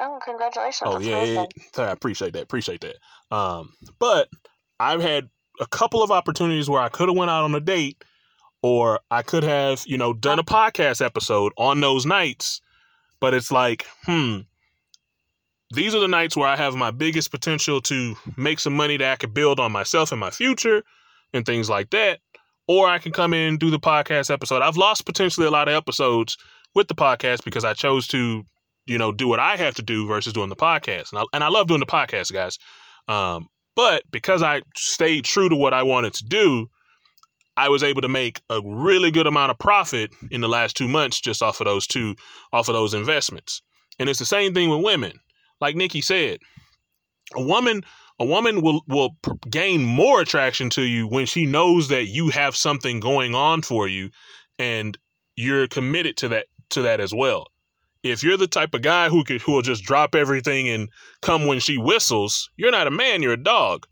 [0.00, 0.82] oh, congratulations.
[0.84, 1.44] Oh yeah, yeah,
[1.78, 2.42] I appreciate that.
[2.42, 2.96] Appreciate that.
[3.34, 4.28] Um, but
[4.78, 5.28] I've had
[5.60, 8.02] a couple of opportunities where I could have went out on a date,
[8.62, 12.60] or I could have, you know, done a podcast episode on those nights.
[13.20, 14.40] But it's like, hmm,
[15.74, 19.12] these are the nights where I have my biggest potential to make some money that
[19.12, 20.82] I could build on myself and my future,
[21.32, 22.20] and things like that.
[22.66, 24.62] Or I can come in and do the podcast episode.
[24.62, 26.38] I've lost potentially a lot of episodes
[26.74, 28.44] with the podcast because I chose to
[28.86, 31.12] you know, do what I have to do versus doing the podcast.
[31.12, 32.58] And I, and I love doing the podcast, guys.
[33.08, 36.68] Um, but because I stayed true to what I wanted to do,
[37.56, 40.88] I was able to make a really good amount of profit in the last two
[40.88, 42.16] months just off of those two,
[42.52, 43.62] off of those investments.
[43.98, 45.20] And it's the same thing with women.
[45.64, 46.40] Like Nikki said,
[47.34, 47.86] a woman,
[48.20, 49.16] a woman will will
[49.48, 53.88] gain more attraction to you when she knows that you have something going on for
[53.88, 54.10] you,
[54.58, 54.98] and
[55.36, 57.46] you're committed to that to that as well.
[58.02, 60.90] If you're the type of guy who could who will just drop everything and
[61.22, 63.86] come when she whistles, you're not a man, you're a dog.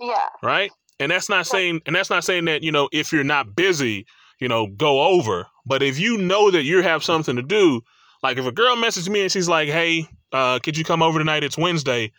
[0.00, 0.28] Yeah.
[0.42, 0.70] Right?
[1.00, 4.06] And that's not saying and that's not saying that, you know, if you're not busy,
[4.40, 5.48] you know, go over.
[5.66, 7.82] But if you know that you have something to do,
[8.22, 11.18] like if a girl messages me and she's like, "Hey, uh, could you come over
[11.18, 11.44] tonight?
[11.44, 12.12] It's Wednesday."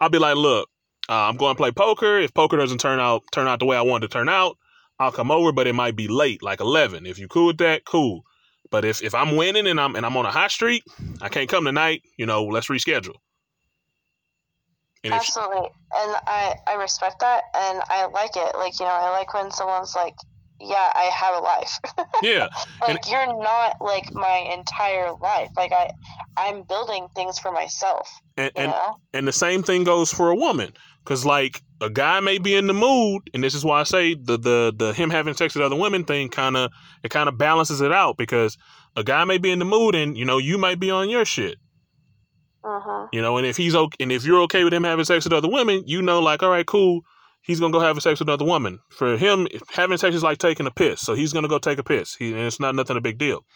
[0.00, 0.68] I'll be like, "Look,
[1.08, 2.18] uh, I'm going to play poker.
[2.18, 4.58] If poker doesn't turn out turn out the way I want it to turn out,
[4.98, 7.06] I'll come over, but it might be late, like 11.
[7.06, 8.24] If you cool with that, cool.
[8.70, 10.82] But if if I'm winning and I'm and I'm on a hot streak,
[11.22, 12.02] I can't come tonight.
[12.18, 13.16] You know, let's reschedule.
[15.04, 18.56] And Absolutely, and I I respect that, and I like it.
[18.58, 20.16] Like you know, I like when someone's like,
[20.60, 21.78] "Yeah, I have a life."
[22.22, 22.48] Yeah,
[22.80, 25.50] like and, you're not like my entire life.
[25.56, 25.90] Like I,
[26.36, 28.10] I'm building things for myself.
[28.36, 28.74] And and,
[29.14, 30.72] and the same thing goes for a woman,
[31.04, 34.14] because like a guy may be in the mood, and this is why I say
[34.14, 36.72] the the the him having sex with other women thing kind of
[37.04, 38.58] it kind of balances it out because
[38.96, 41.24] a guy may be in the mood, and you know you might be on your
[41.24, 41.58] shit.
[42.64, 43.06] Uh-huh.
[43.12, 45.32] You know, and if he's okay, and if you're okay with him having sex with
[45.32, 47.02] other women, you know, like, all right, cool.
[47.48, 48.78] He's gonna go have sex with another woman.
[48.90, 51.82] For him, having sex is like taking a piss, so he's gonna go take a
[51.82, 52.14] piss.
[52.14, 53.46] He, and it's not nothing a big deal.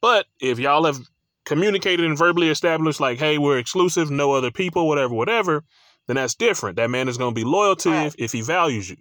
[0.00, 0.98] But if y'all have
[1.44, 5.62] communicated and verbally established, like, hey, we're exclusive, no other people, whatever, whatever,
[6.08, 6.76] then that's different.
[6.76, 8.96] That man is to be loyal to you if, if he values you.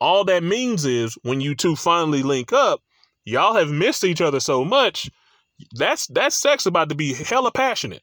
[0.00, 2.80] All that means is when you two finally link up,
[3.26, 5.10] y'all have missed each other so much.
[5.74, 8.02] That's that sex about to be hella passionate.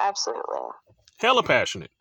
[0.00, 0.42] Absolutely.
[1.18, 1.92] Hella passionate.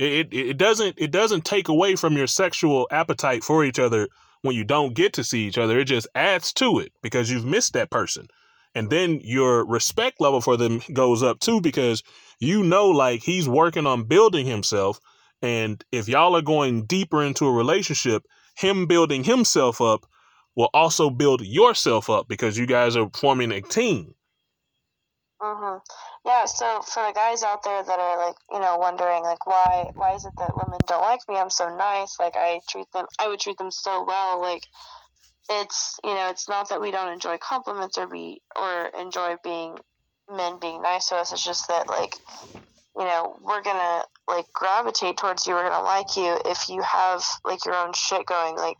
[0.00, 4.08] It, it doesn't it doesn't take away from your sexual appetite for each other
[4.40, 5.78] when you don't get to see each other.
[5.78, 8.26] It just adds to it because you've missed that person.
[8.74, 12.02] And then your respect level for them goes up too because
[12.38, 14.98] you know like he's working on building himself
[15.42, 18.22] and if y'all are going deeper into a relationship
[18.56, 20.06] him building himself up
[20.56, 24.14] will also build yourself up because you guys are forming a team
[25.40, 25.78] mm-hmm.
[26.24, 29.90] yeah so for the guys out there that are like you know wondering like why
[29.94, 33.06] why is it that women don't like me i'm so nice like i treat them
[33.18, 34.64] i would treat them so well like
[35.50, 39.76] it's you know it's not that we don't enjoy compliments or be or enjoy being
[40.30, 41.32] men being nice to us.
[41.32, 42.14] It's just that like
[42.96, 45.54] you know we're gonna like gravitate towards you.
[45.54, 48.56] We're gonna like you if you have like your own shit going.
[48.56, 48.78] Like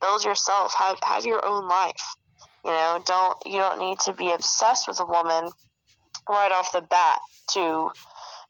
[0.00, 0.74] build yourself.
[0.74, 2.16] Have have your own life.
[2.64, 5.50] You know, don't you don't need to be obsessed with a woman
[6.32, 7.18] right off the bat
[7.52, 7.92] to you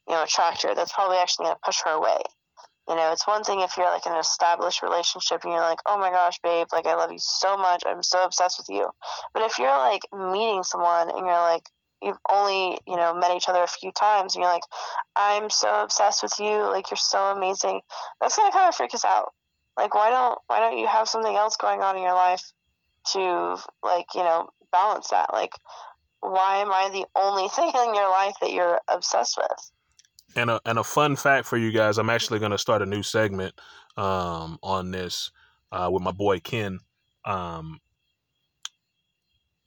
[0.08, 0.74] know attract her.
[0.74, 2.18] That's probably actually gonna push her away.
[2.88, 5.78] You know, it's one thing if you're like in an established relationship and you're like,
[5.86, 8.90] oh my gosh, babe, like I love you so much, I'm so obsessed with you.
[9.32, 11.68] But if you're like meeting someone and you're like,
[12.02, 14.64] you've only, you know, met each other a few times and you're like,
[15.14, 17.80] I'm so obsessed with you, like you're so amazing,
[18.20, 19.32] that's gonna kind of freak us out.
[19.76, 22.52] Like, why don't why don't you have something else going on in your life
[23.12, 25.32] to like, you know, balance that?
[25.32, 25.52] Like,
[26.22, 29.70] why am I the only thing in your life that you're obsessed with?
[30.34, 32.86] And a and a fun fact for you guys, I'm actually going to start a
[32.86, 33.54] new segment
[33.98, 35.30] um, on this
[35.70, 36.78] uh, with my boy Ken.
[37.26, 37.80] Um,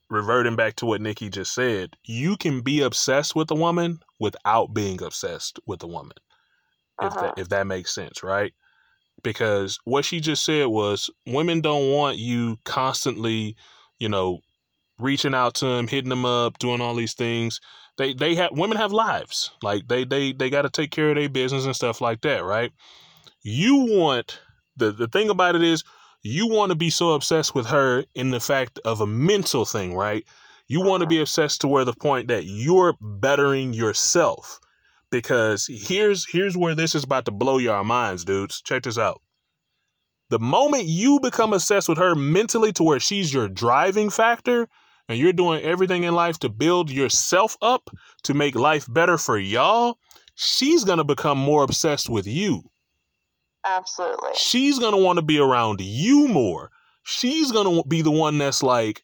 [0.10, 4.74] reverting back to what Nikki just said, you can be obsessed with a woman without
[4.74, 6.18] being obsessed with a woman.
[6.98, 7.08] Uh-huh.
[7.08, 7.34] If that uh-huh.
[7.38, 8.54] if that makes sense, right?
[9.24, 13.56] Because what she just said was women don't want you constantly,
[14.00, 14.40] you know,
[15.00, 17.60] reaching out to them, hitting them up, doing all these things
[17.98, 19.52] they they have women have lives.
[19.62, 22.44] Like they they they got to take care of their business and stuff like that,
[22.44, 22.72] right?
[23.42, 24.40] You want
[24.76, 25.84] the the thing about it is
[26.22, 29.96] you want to be so obsessed with her in the fact of a mental thing,
[29.96, 30.26] right?
[30.68, 31.24] You want to be uh-huh.
[31.24, 34.60] obsessed to where the point that you're bettering yourself.
[35.12, 38.62] Because here's here's where this is about to blow your minds, dudes.
[38.62, 39.22] Check this out.
[40.30, 44.68] The moment you become obsessed with her mentally to where she's your driving factor,
[45.08, 47.90] and you're doing everything in life to build yourself up
[48.24, 49.98] to make life better for y'all,
[50.36, 52.64] she's going to become more obsessed with you.
[53.66, 54.32] Absolutely.
[54.36, 56.72] She's going to want to be around you more.
[57.04, 59.02] She's going to be the one that's like,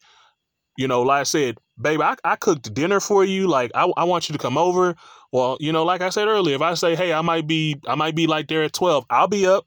[0.77, 3.47] you know, like I said, baby, I, I cooked dinner for you.
[3.47, 4.95] Like, I, I want you to come over.
[5.31, 7.95] Well, you know, like I said earlier, if I say, hey, I might be, I
[7.95, 9.65] might be like there at 12, I'll be up.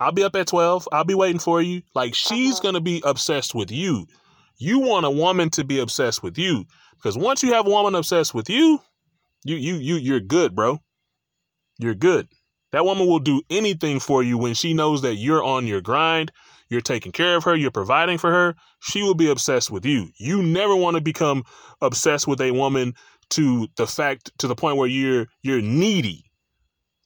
[0.00, 0.88] I'll be up at 12.
[0.92, 1.82] I'll be waiting for you.
[1.94, 2.62] Like, she's uh-huh.
[2.62, 4.06] going to be obsessed with you.
[4.58, 6.64] You want a woman to be obsessed with you
[6.96, 8.80] because once you have a woman obsessed with you,
[9.44, 10.80] you you you you're good, bro.
[11.78, 12.28] You're good.
[12.72, 16.32] That woman will do anything for you when she knows that you're on your grind,
[16.68, 20.08] you're taking care of her, you're providing for her, she will be obsessed with you.
[20.18, 21.44] You never want to become
[21.80, 22.94] obsessed with a woman
[23.30, 26.24] to the fact to the point where you're you're needy.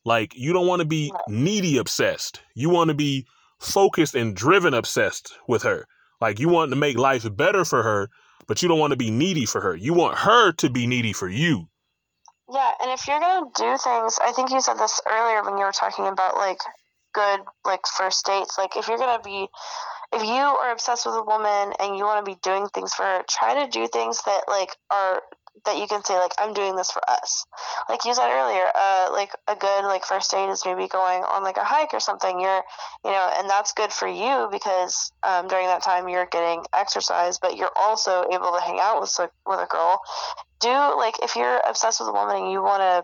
[0.05, 2.41] Like you don't want to be needy obsessed.
[2.55, 3.27] You want to be
[3.59, 5.87] focused and driven obsessed with her.
[6.21, 8.09] Like you want to make life better for her,
[8.47, 9.75] but you don't want to be needy for her.
[9.75, 11.69] You want her to be needy for you.
[12.53, 15.65] Yeah, and if you're gonna do things, I think you said this earlier when you
[15.65, 16.59] were talking about like
[17.15, 18.59] good like first dates.
[18.59, 19.49] Like if you're gonna be
[20.13, 23.05] if you are obsessed with a woman and you want to be doing things for
[23.05, 25.23] her, try to do things that like are
[25.65, 27.45] that you can say like I'm doing this for us.
[27.89, 31.43] Like you said earlier, uh, like a good like first date is maybe going on
[31.43, 32.41] like a hike or something.
[32.41, 32.63] You're,
[33.05, 37.39] you know, and that's good for you because um, during that time you're getting exercise,
[37.39, 39.15] but you're also able to hang out with
[39.47, 40.01] with a girl.
[40.61, 43.03] Do like if you're obsessed with a woman and you want to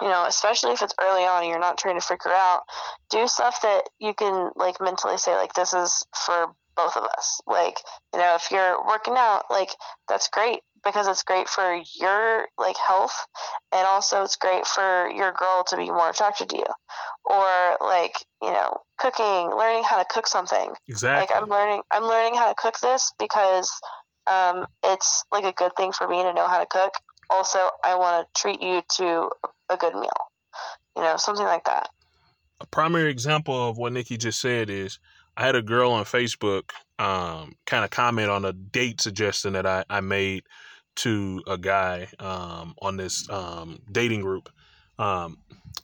[0.00, 2.62] you know, especially if it's early on and you're not trying to figure her out,
[3.10, 7.40] do stuff that you can like mentally say like this is for both of us.
[7.46, 7.78] Like,
[8.12, 9.68] you know, if you're working out, like
[10.08, 13.26] that's great because it's great for your like health
[13.72, 16.66] and also it's great for your girl to be more attracted to you.
[17.24, 20.72] Or like, you know, cooking, learning how to cook something.
[20.88, 21.20] Exactly.
[21.20, 23.70] Like I'm learning I'm learning how to cook this because
[24.26, 26.94] um, it's like a good thing for me to know how to cook.
[27.28, 29.30] Also, I want to treat you to
[29.68, 30.10] a good meal.
[30.96, 31.88] You know, something like that.
[32.60, 34.98] A primary example of what Nikki just said is
[35.36, 39.66] I had a girl on Facebook um, kind of comment on a date suggestion that
[39.66, 40.44] I, I made
[41.00, 44.48] to a guy um, on this um, dating group.
[44.98, 45.38] Um,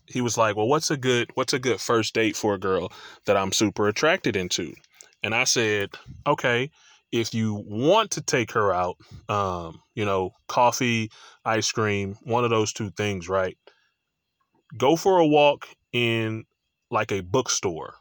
[0.06, 2.92] he was like, "Well, what's a good what's a good first date for a girl
[3.26, 4.74] that I'm super attracted into?"
[5.22, 5.90] And I said,
[6.26, 6.70] "Okay,
[7.12, 8.96] if you want to take her out,
[9.28, 11.10] um, you know, coffee,
[11.44, 13.56] ice cream, one of those two things, right?
[14.76, 16.44] Go for a walk in
[16.90, 17.94] like a bookstore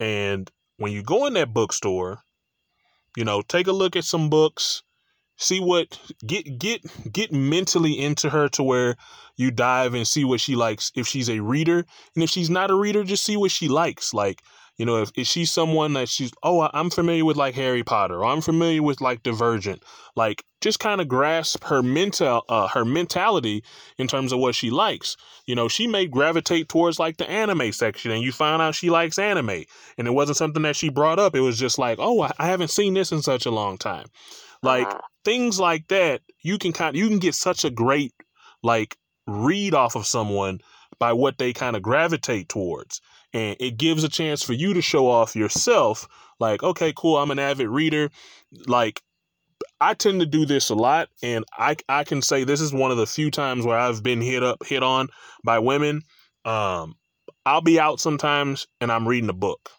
[0.00, 2.22] and when you go in that bookstore,
[3.16, 4.82] you know, take a look at some books,
[5.36, 8.96] see what get get get mentally into her to where
[9.36, 10.92] you dive and see what she likes.
[10.94, 11.84] If she's a reader,
[12.14, 14.14] and if she's not a reader, just see what she likes.
[14.14, 14.42] Like
[14.76, 18.16] you know, if, if she's someone that she's, oh, I'm familiar with like Harry Potter,
[18.16, 19.82] or I'm familiar with like Divergent,
[20.16, 23.64] like just kind of grasp her mental, uh, her mentality
[23.96, 25.16] in terms of what she likes.
[25.46, 28.90] You know, she may gravitate towards like the anime section, and you find out she
[28.90, 29.64] likes anime,
[29.96, 31.34] and it wasn't something that she brought up.
[31.34, 34.06] It was just like, oh, I, I haven't seen this in such a long time.
[34.62, 35.00] Like uh-huh.
[35.26, 38.14] Things like that, you can kind, of, you can get such a great
[38.62, 38.96] like
[39.26, 40.60] read off of someone
[41.00, 43.00] by what they kind of gravitate towards.
[43.32, 47.30] And it gives a chance for you to show off yourself like okay cool i'm
[47.30, 48.10] an avid reader.
[48.66, 49.02] Like
[49.80, 52.90] i tend to do this a lot and i i can say this is one
[52.90, 55.08] of the few times where i've been hit up hit on
[55.44, 56.02] by women.
[56.44, 56.94] Um
[57.44, 59.70] i'll be out sometimes and i'm reading a book.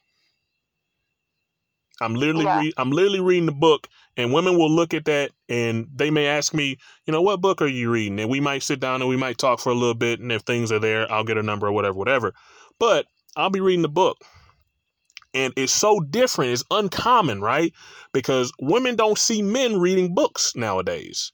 [2.02, 2.60] I'm literally yeah.
[2.60, 3.88] re- i'm literally reading the book
[4.18, 7.62] and women will look at that and they may ask me you know what book
[7.62, 9.94] are you reading and we might sit down and we might talk for a little
[9.94, 12.34] bit and if things are there i'll get a number or whatever whatever
[12.80, 13.06] but
[13.38, 14.18] I'll be reading the book.
[15.34, 17.72] And it's so different, it's uncommon, right?
[18.12, 21.32] Because women don't see men reading books nowadays.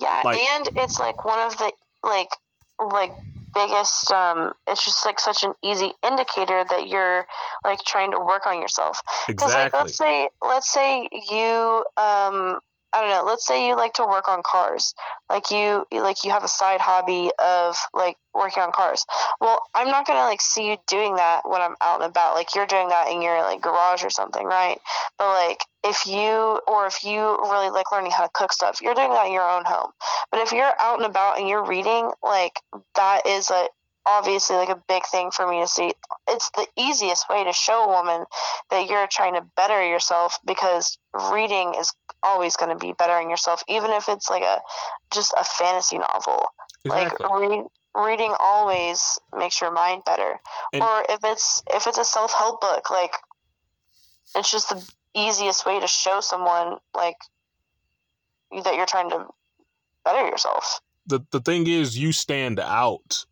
[0.00, 1.72] Yeah, like, and it's like one of the
[2.02, 2.28] like
[2.78, 3.12] like
[3.56, 7.26] biggest um it's just like such an easy indicator that you're
[7.64, 9.00] like trying to work on yourself.
[9.26, 12.60] Because like let's say let's say you um
[12.92, 14.94] I don't know, let's say you like to work on cars.
[15.28, 19.04] Like you like you have a side hobby of like working on cars.
[19.40, 22.34] Well, I'm not to like see you doing that when I'm out and about.
[22.34, 24.78] Like you're doing that in your like garage or something, right?
[25.18, 28.94] But like if you or if you really like learning how to cook stuff, you're
[28.94, 29.90] doing that in your own home.
[30.30, 32.60] But if you're out and about and you're reading, like
[32.94, 33.68] that is a
[34.06, 35.92] obviously like a big thing for me to see.
[36.28, 38.24] It's the easiest way to show a woman
[38.70, 40.98] that you're trying to better yourself because
[41.30, 44.60] reading is always going to be bettering yourself, even if it's like a
[45.12, 46.46] just a fantasy novel.
[46.84, 47.26] Exactly.
[47.26, 50.40] Like read, reading always makes your mind better.
[50.72, 53.12] And or if it's if it's a self help book, like
[54.36, 54.82] it's just the
[55.14, 57.16] easiest way to show someone like
[58.64, 59.26] that you're trying to
[60.04, 60.80] better yourself.
[61.06, 63.26] The the thing is you stand out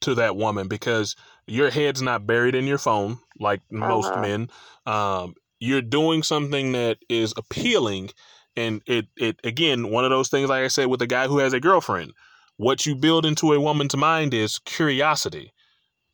[0.00, 3.88] to that woman because your head's not buried in your phone like uh-huh.
[3.88, 4.48] most men.
[4.86, 8.10] Um, you're doing something that is appealing,
[8.56, 11.38] and it it again one of those things like I said with a guy who
[11.38, 12.12] has a girlfriend.
[12.56, 15.52] What you build into a woman's mind is curiosity,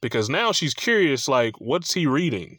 [0.01, 2.59] because now she's curious like what's he reading,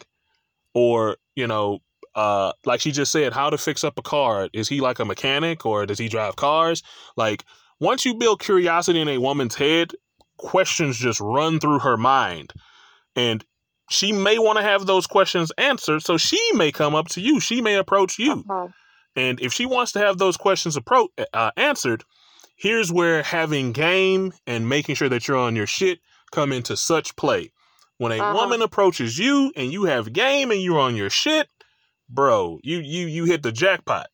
[0.74, 1.80] or you know.
[2.14, 4.48] Uh, like she just said, how to fix up a car.
[4.52, 6.82] Is he like a mechanic or does he drive cars?
[7.16, 7.44] Like,
[7.78, 9.92] once you build curiosity in a woman's head,
[10.38, 12.52] questions just run through her mind.
[13.16, 13.44] And
[13.90, 16.02] she may want to have those questions answered.
[16.02, 17.40] So she may come up to you.
[17.40, 18.44] She may approach you.
[18.44, 18.72] Mhm.
[19.16, 22.04] And if she wants to have those questions appro- uh, answered,
[22.56, 26.00] here's where having game and making sure that you're on your shit
[26.30, 27.50] come into such play.
[27.96, 28.34] When a Uh-huh.
[28.34, 31.48] woman approaches you and you have game and you're on your shit,
[32.08, 34.06] bro, you you you hit the jackpot.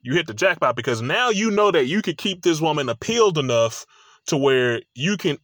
[0.00, 3.36] You hit the jackpot because now you know that you could keep this woman appealed
[3.36, 3.84] enough
[4.26, 5.38] to where you can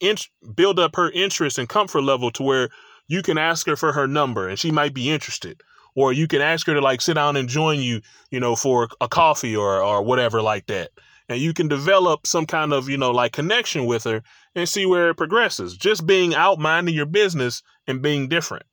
[0.55, 2.69] build up her interest and comfort level to where
[3.09, 5.63] you can ask her for her number and she might be interested.
[5.95, 8.89] Or you can ask her to like sit down and join you you know for
[9.01, 10.91] a coffee or or whatever like that.
[11.29, 14.23] And you can develop some kind of you know like connection with her
[14.55, 15.77] and see where it progresses.
[15.77, 18.65] Just being out minding your business and being different.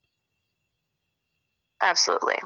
[1.81, 2.37] Absolutely.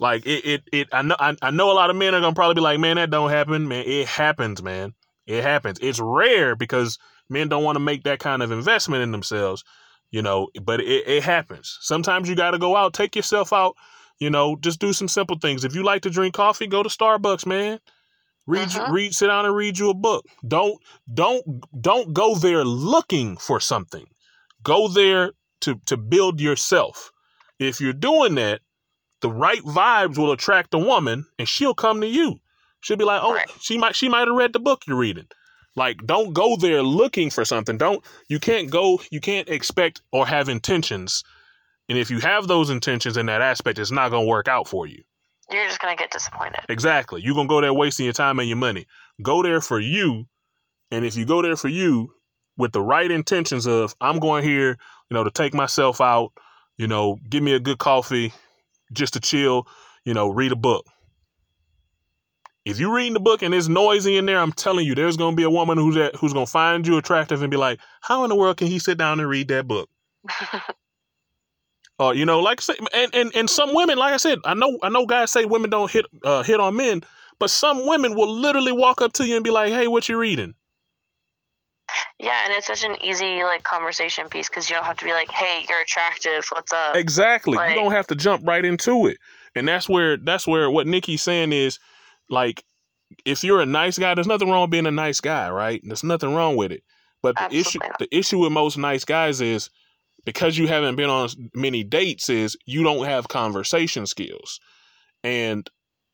[0.00, 2.34] like it it, it I know I, I know a lot of men are gonna
[2.34, 3.84] probably be like man that don't happen man.
[3.86, 4.94] It happens man
[5.30, 5.78] it happens.
[5.80, 9.64] It's rare because men don't want to make that kind of investment in themselves
[10.12, 11.78] you know but it, it happens.
[11.80, 13.74] Sometimes you got to go out take yourself out
[14.18, 15.64] you know just do some simple things.
[15.64, 17.80] If you like to drink coffee go to starbucks man.
[18.46, 18.90] Read Mhm.
[18.92, 20.24] read sit down and read you a book.
[20.46, 20.78] Don't
[21.14, 21.44] don't
[21.80, 24.06] don't go there looking for something.
[24.64, 27.12] Go there to to build yourself.
[27.58, 28.62] If you're doing that
[29.20, 32.40] the right vibes will attract the woman and she'll come to you
[32.80, 33.50] she'll be like oh Right.
[33.60, 35.26] she might she might have read the book you're reading.
[35.76, 37.78] Like don't go there looking for something.
[37.78, 41.22] Don't you can't go you can't expect or have intentions.
[41.88, 44.68] And if you have those intentions in that aspect it's not going to work out
[44.68, 45.02] for you.
[45.50, 46.60] You're just gonna get disappointed.
[46.68, 47.22] exactly.
[47.22, 48.86] You're going to go there wasting your time and your money.
[49.20, 50.26] Go there for you.
[50.92, 52.12] And if you go there for you
[52.56, 54.76] with the right intentions of i'm going here
[55.08, 56.30] you know to take myself out
[56.76, 58.32] you know give me a good coffee
[58.92, 59.66] just to chill
[60.04, 60.84] you know read a book
[62.64, 65.36] if you're reading the book and it's noisy in there, I'm telling you, there's gonna
[65.36, 68.28] be a woman who's at, who's gonna find you attractive and be like, "How in
[68.28, 69.88] the world can he sit down and read that book?"
[71.98, 74.54] Or you know, like I say, and, and and some women, like I said, I
[74.54, 77.02] know I know guys say women don't hit uh, hit on men,
[77.38, 80.18] but some women will literally walk up to you and be like, "Hey, what you
[80.18, 80.54] reading?"
[82.18, 85.12] yeah, and it's such an easy like conversation piece because you don't have to be
[85.12, 86.44] like, "Hey, you're attractive.
[86.50, 87.56] What's up?" Exactly.
[87.56, 89.18] Like- you don't have to jump right into it.
[89.56, 91.80] And that's where that's where what Nikki's saying is
[92.30, 92.64] like
[93.24, 95.80] if you're a nice guy, there's nothing wrong with being a nice guy, right?
[95.84, 96.82] There's nothing wrong with it.
[97.22, 97.98] But the issue Absolutely not.
[97.98, 99.68] the issue with most nice guys is
[100.24, 104.60] because you haven't been on many dates is you don't have conversation skills.
[105.22, 105.68] And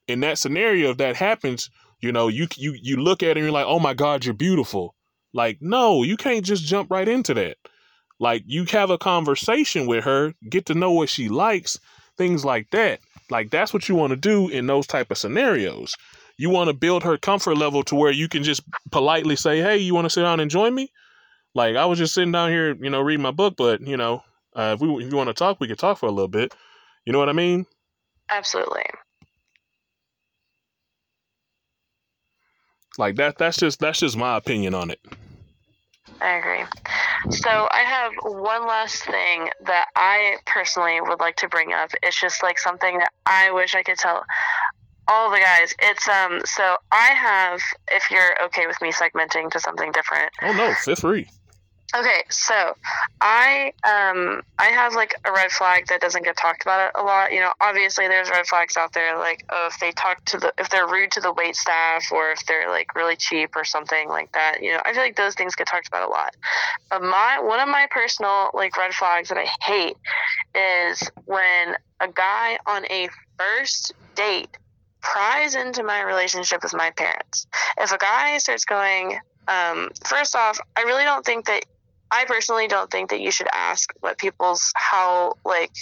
[0.09, 1.71] in that scenario if that happens,
[2.01, 4.35] you know, you you you look at it and you're like, "Oh my god, you're
[4.35, 4.95] beautiful."
[5.33, 7.59] Like, no, you can't just jump right into that.
[8.19, 11.79] Like you have a conversation with her, get to know what she likes,
[12.17, 13.01] things like that.
[13.31, 15.95] Like that's what you want to do in those type of scenarios.
[16.39, 19.79] You want to build her comfort level to where you can just politely say, "Hey,
[19.79, 20.93] you want to sit down and join me?"
[21.55, 24.23] Like I was just sitting down here, you know, reading my book, but you know,
[24.55, 26.55] uh, if we if you want to talk, we could talk for a little bit.
[27.05, 27.67] You know what I mean?
[28.31, 28.85] Absolutely.
[32.99, 33.39] Like that.
[33.39, 35.01] That's just that's just my opinion on it.
[36.21, 36.65] I agree.
[37.31, 41.91] So I have one last thing that I personally would like to bring up.
[42.03, 44.25] It's just like something that I wish I could tell
[45.09, 45.75] all the guys.
[45.81, 50.33] It's um so I have if you're okay with me segmenting to something different.
[50.43, 51.29] Oh no, fifth free.
[51.95, 52.77] Okay, so
[53.21, 57.33] I um I have like a red flag that doesn't get talked about a lot.
[57.33, 60.53] You know, obviously there's red flags out there like oh if they talk to the
[60.59, 64.09] if they're rude to the wait staff or if they're like really cheap or something
[64.09, 64.63] like that.
[64.63, 66.35] You know, I feel like those things get talked about a lot.
[66.91, 69.97] But my one of my personal like red flags that I hate
[70.55, 73.09] is when a guy on a
[73.39, 74.51] first date
[75.03, 77.47] pries into my relationship with my parents.
[77.79, 81.65] If a guy starts going um, first off, I really don't think that
[82.11, 85.73] I personally don't think that you should ask what people's how like,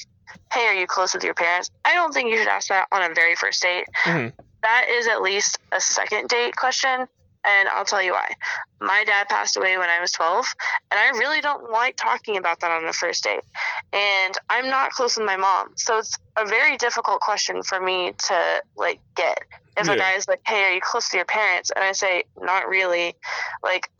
[0.53, 1.71] hey, are you close with your parents?
[1.85, 3.85] I don't think you should ask that on a very first date.
[4.05, 4.33] Mhm.
[4.63, 7.07] That is at least a second date question,
[7.45, 8.33] and I'll tell you why.
[8.81, 10.47] My dad passed away when I was 12,
[10.91, 13.45] and I really don't like talking about that on a first date.
[13.93, 18.15] And I'm not close with my mom, so it's a very difficult question for me
[18.27, 19.39] to like get.
[19.77, 19.95] If Yeah.
[19.95, 23.15] a guy's like, "Hey, are you close to your parents?" and I say, "Not really,"
[23.63, 23.91] like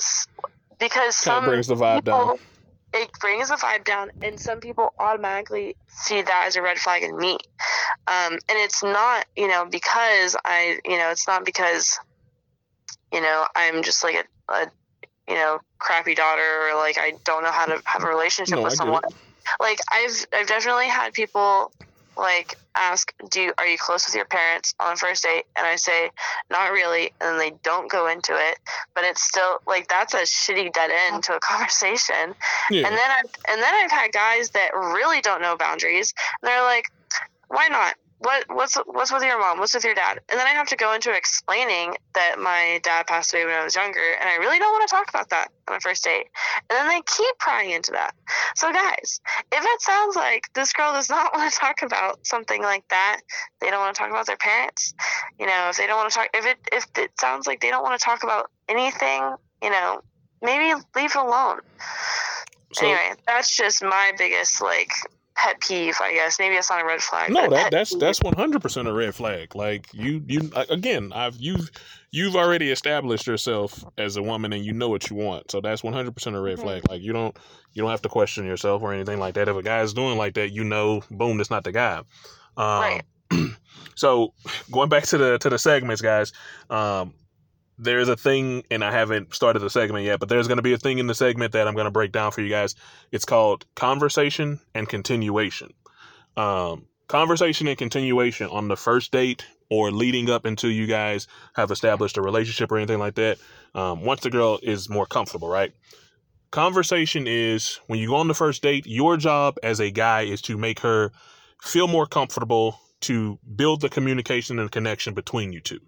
[0.89, 2.21] because some brings the vibe down.
[2.21, 2.41] people-
[2.93, 7.03] it brings the vibe down and some people automatically see that as a red flag
[7.03, 7.33] in me
[8.07, 11.99] um, and it's not you know because i you know it's not because
[13.13, 14.67] you know i'm just like a, a
[15.29, 18.63] you know crappy daughter or like i don't know how to have a relationship No,
[18.63, 18.77] with it.
[18.77, 19.03] someone
[19.61, 21.73] like i've i've definitely had people
[22.17, 25.67] like ask, "Do you, are you close with your parents on the first date?" and
[25.67, 26.11] I say,
[26.51, 28.59] "Not really," and they don't go into it,
[28.95, 32.35] but it's still like that's a shitty dead end to a conversation.
[32.71, 32.87] Yeah.
[32.87, 36.15] And then I and then I've had guys that really don't know boundaries.
[36.43, 36.87] And they're like,
[37.49, 37.95] "Why not?
[38.25, 39.59] What what's what's with your mom?
[39.59, 43.07] What's with your dad?" And then I have to go into explaining that my dad
[43.07, 45.49] passed away when I was younger, and I really don't want to talk about that
[45.69, 46.29] on a first date.
[46.71, 48.15] And then they keep prying into that.
[48.57, 49.21] So guys,
[49.53, 53.21] if it sounds like this girl does not want to talk about something like that,
[53.61, 54.95] they don't want to talk about their parents.
[55.39, 57.71] You know, if they don't want to talk, if it if it sounds like they
[57.71, 60.01] don't want to talk about anything, you know,
[60.41, 61.61] maybe leave it alone.
[62.73, 64.91] So, anyway, that's just my biggest like
[65.37, 66.39] pet peeve, I guess.
[66.39, 67.31] Maybe it's not a red flag.
[67.33, 68.01] no, that that's peeve.
[68.01, 69.55] that's one hundred percent a red flag.
[69.55, 71.71] Like you you again, I've you've
[72.11, 75.51] you've already established yourself as a woman and you know what you want.
[75.51, 76.63] So that's one hundred percent a red Mhm.
[76.63, 76.83] flag.
[76.89, 77.37] Like you don't
[77.73, 79.49] you don't have to question yourself or anything like that.
[79.49, 81.99] If a guy's doing like that, you know, boom, that's not the guy.
[81.99, 82.05] Um,
[82.57, 83.03] Right.
[83.97, 84.33] so
[84.71, 86.33] going back to the to the segments, guys.
[86.71, 87.15] Um,
[87.79, 90.73] there's a thing, and I haven't started the segment yet, but there's going to be
[90.73, 92.75] a thing in the segment that I'm going to break down for you guys.
[93.11, 95.73] It's called conversation and continuation.
[96.37, 101.71] Um, conversation and continuation on the first date or leading up until you guys have
[101.71, 103.39] established a relationship or anything like that.
[103.75, 105.73] Um, once the girl is more comfortable, right?
[106.51, 110.41] Conversation is when you go on the first date, your job as a guy is
[110.43, 111.11] to make her
[111.61, 115.81] feel more comfortable to build the communication and connection between you two.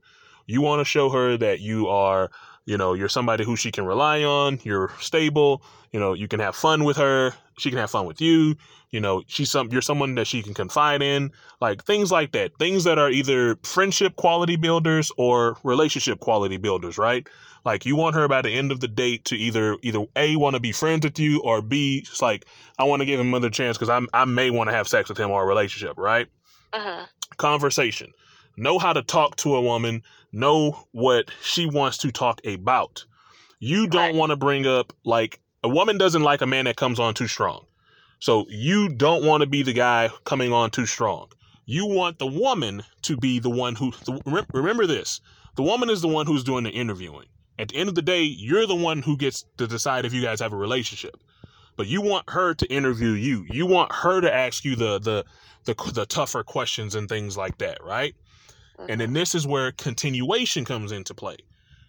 [0.47, 2.31] You want to show her that you are,
[2.65, 6.41] you know, you're somebody who she can rely on, you're stable, you know, you can
[6.41, 8.57] have fun with her, she can have fun with you,
[8.91, 12.57] you know, she's some you're someone that she can confide in, like things like that.
[12.59, 17.29] Things that are either friendship quality builders or relationship quality builders, right?
[17.65, 20.55] Like you want her by the end of the date to either either A want
[20.55, 22.47] to be friends with you or B just like
[22.79, 25.09] I want to give him another chance cuz I I may want to have sex
[25.09, 26.29] with him or a relationship, right?
[26.73, 27.07] Mhm.
[27.39, 28.13] conversation.
[28.57, 30.03] Know how to talk to a woman,
[30.37, 33.05] know what she wants to talk about.
[33.59, 34.15] You don't Right.
[34.15, 37.27] want to bring up like a woman doesn't like a man that comes on too
[37.27, 37.65] strong.
[38.19, 41.29] So you don't want to be the guy coming on too strong.
[41.65, 45.21] You want the woman to be the one who the, remember this.
[45.57, 47.27] The woman is the one who's doing the interviewing.
[47.59, 50.23] At the end of the day, you're the one who gets to decide if you
[50.23, 51.17] guys have a relationship.
[51.77, 53.47] But you want her to interview you.
[53.51, 55.25] You want her to ask you the the
[55.65, 58.15] the, the tougher questions and things like that, right?
[58.79, 59.15] And then mm-hmm.
[59.15, 61.37] this is where continuation comes into play.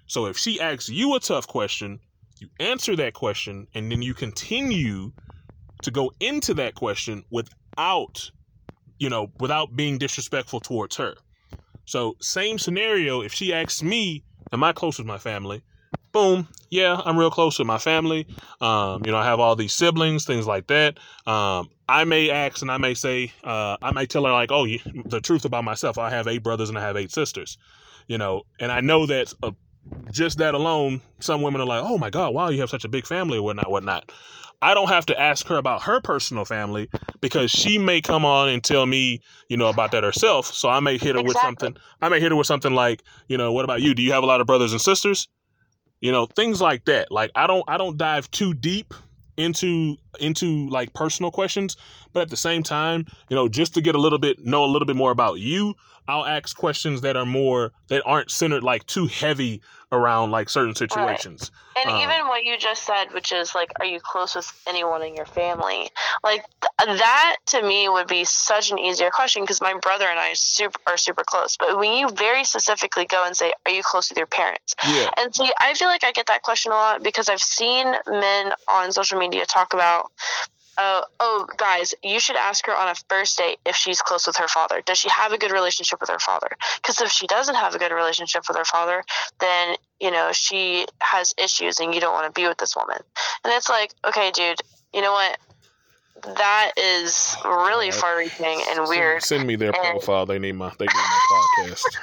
[0.08, 2.00] So if she asks you a tough question,
[2.40, 5.12] you answer that question, and then you continue
[5.84, 8.32] to go into that question without,
[9.00, 11.16] you know, without being disrespectful towards her.
[11.86, 13.22] So same scenario.
[13.22, 15.62] If she asks me, "Am I close with my family?"
[16.12, 16.48] Boom.
[16.70, 18.28] Yeah, I'm real close with my family.
[18.60, 20.98] Um, you know, I have all these siblings, things like that.
[21.26, 24.66] Um, I may ask and I may say, uh, I may tell her like, oh,
[24.66, 25.98] you, the truth about myself.
[25.98, 27.58] I have eight brothers and I have eight sisters.
[28.08, 29.52] You know, and I know that uh,
[30.12, 32.90] just that alone, some women are like, oh my God, wow, you have such a
[32.90, 34.12] big family or whatnot, whatnot.
[34.62, 36.90] I don't have to ask her about her personal family
[37.22, 40.48] because she may come on and tell me, you know, about that herself.
[40.48, 41.78] So I may hit her with something.
[42.02, 43.94] I may hit her with something like, you know, what about you?
[43.94, 45.28] Do you have a lot of brothers and sisters?
[46.02, 47.12] You know, things like that.
[47.12, 48.94] Like I don't I don't dive too deep
[49.38, 51.78] into into like personal questions,
[52.14, 54.68] but at the same time, you know, just to get a little bit know a
[54.68, 55.76] little bit more about you,
[56.08, 59.62] I'll ask questions that are more that aren't centered like too heavy
[59.92, 61.50] around like certain situations.
[61.78, 65.02] And Um, even what you just said, which is like, are you close with anyone
[65.02, 65.90] in your family?
[66.24, 70.20] Like th- that to me would be such an easier question because my brother and
[70.20, 71.56] I super, are super close.
[71.58, 74.76] But when you very specifically go and say, are you close with your parents?
[74.86, 75.10] Yeah.
[75.18, 78.52] And see, I feel like I get that question a lot because I've seen men
[78.68, 80.12] on social media talk about,
[80.78, 84.38] uh, oh, guys, you should ask her on a first date if she's close with
[84.38, 84.82] her father.
[84.86, 86.50] Does she have a good relationship with her father?
[86.78, 89.04] Because if she doesn't have a good relationship with her father,
[89.40, 93.00] then, you know, she has issues and you don't want to be with this woman.
[93.44, 94.60] And it's like, okay, dude,
[94.94, 95.38] you know what?
[96.24, 97.94] That is really Right.
[98.00, 99.24] far reaching and weird.
[99.24, 100.26] Send, me their And- profile.
[100.26, 101.84] They need my they need my podcast.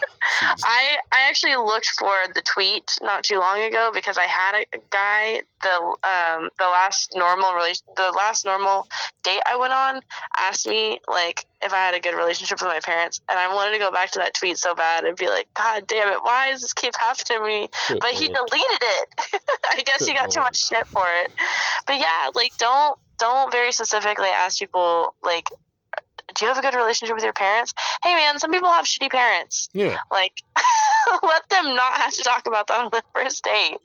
[0.41, 0.60] Jeez.
[0.65, 4.78] I I actually looked for the tweet not too long ago because I had a
[4.91, 5.68] guy the
[6.02, 8.89] um the last normal relation the last normal
[9.23, 10.01] date I went on
[10.36, 13.73] asked me like if I had a good relationship with my parents and I wanted
[13.73, 16.51] to go back to that tweet so bad and be like God damn it why
[16.51, 19.09] does this keep happening to me Good but he deleted it
[19.70, 21.31] I guess Good he got too much shit for it
[21.86, 25.49] but yeah like don't don't very specifically ask people like
[26.34, 29.10] do you have a good relationship with your parents hey man some people have shitty
[29.10, 29.99] parents yeah.
[30.10, 30.33] like,
[31.23, 33.78] let them not have to talk about that on the first date.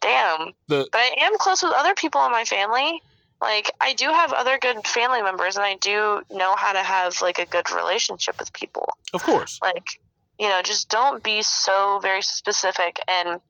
[0.00, 0.52] Damn.
[0.68, 3.02] The But I am close with other people in my family.
[3.40, 7.20] like I do have other good family members and I do know how to have
[7.20, 8.88] like a good relationship with people.
[9.12, 9.58] Of course.
[9.62, 10.00] Like,
[10.38, 13.40] you know, just don't be so very specific and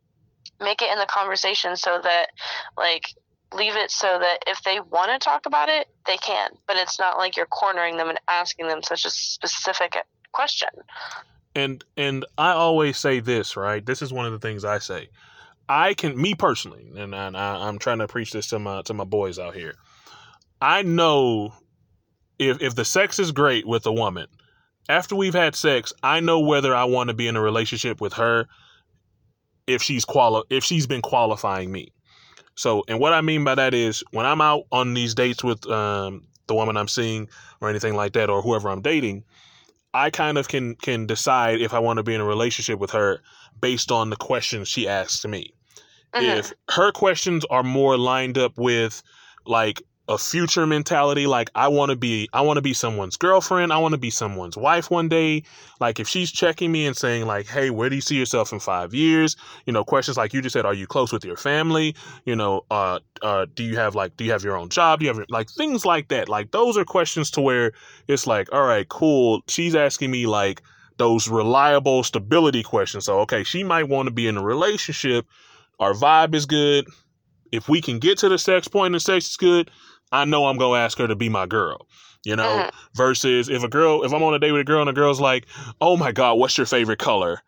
[0.61, 2.29] make it in the conversation so that
[2.77, 3.15] like
[3.55, 6.51] leave it so that if they want to talk about it, they can.
[6.67, 9.97] But it's not like you're cornering them and asking them such a specific
[10.33, 10.71] question.
[11.55, 13.85] And and I always say this, right?
[13.85, 15.09] This is one of the things I say.
[15.69, 19.05] I can, me personally, and, I, I'm trying to preach this to my to my
[19.05, 19.75] boys out here.
[20.61, 21.55] I know
[22.39, 24.27] if if the sex is great with a woman,
[24.89, 28.15] after we've had sex, I know whether I want to be in a relationship with
[28.15, 28.47] her
[29.67, 31.93] if she's quali- if she's been qualifying me.
[32.55, 35.67] So, and what I mean by that is when I'm out on these dates with
[35.69, 37.29] um, the woman I'm seeing
[37.61, 39.25] or anything like that, or whoever I'm dating,
[39.95, 42.91] I kind of can can decide if I want to be in a relationship with
[42.91, 43.21] her
[43.61, 45.53] based on the questions she asks me.
[46.15, 46.39] Mhm.
[46.39, 49.03] If her questions are more lined up with
[49.47, 53.73] like a future mentality, like I want to be I want to be someone's girlfriend,
[53.73, 55.45] I want to be someone's wife one day.
[55.81, 58.59] Like if she's checking me and saying like, "Hey, where do you see yourself in
[58.59, 61.95] 5 years?" You know, questions like you just said, "Are you close with your family?"
[62.25, 64.99] You know, uh uh do you have like do you have your own job?
[64.99, 66.29] Do you have your, like things like that.
[66.29, 67.73] Like those are questions to where
[68.09, 69.43] it's like, "All right, cool.
[69.49, 70.63] She's asking me like
[70.99, 73.05] those reliable stability questions.
[73.07, 75.27] So, okay, she might want to be in a relationship.
[75.81, 76.87] Our vibe is good.
[77.51, 79.71] If we can get to the sex point and sex is good,
[80.13, 81.87] I know I'm going to ask her to be my girl.
[82.25, 82.71] You know, Mhm.
[82.95, 85.21] versus if a girl, if I'm on a date with a girl and a girl's
[85.21, 85.47] like,
[85.81, 87.43] oh my God, what's your favorite color?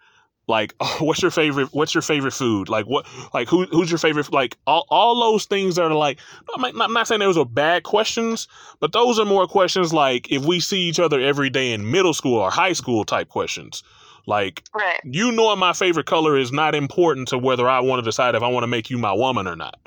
[0.48, 2.68] Like, what's your favorite, what's your favorite food?
[2.68, 4.32] Like, what, like, who, who's your favorite?
[4.32, 6.18] Like, all, all those things are like,
[6.56, 8.48] I'm not, I'm not saying those are bad questions,
[8.80, 12.12] but those are more questions like if we see each other every day in middle
[12.12, 13.84] school or high school type questions.
[14.26, 15.00] Like, Right.
[15.04, 18.42] you knowing my favorite color is not important to whether I want to decide if
[18.42, 19.78] I want to make you my woman or not.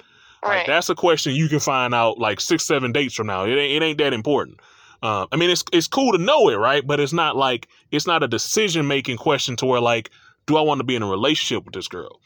[0.44, 0.68] Like Right.
[0.68, 3.46] that's a question you can find out like six, seven dates from now.
[3.46, 4.60] It ain't, it ain't that important.
[5.02, 6.86] Uh, I mean, it's it's cool to know it, right?
[6.86, 10.10] But it's not like it's not a decision making question to where like,
[10.46, 12.20] do I want to be in a relationship with this girl?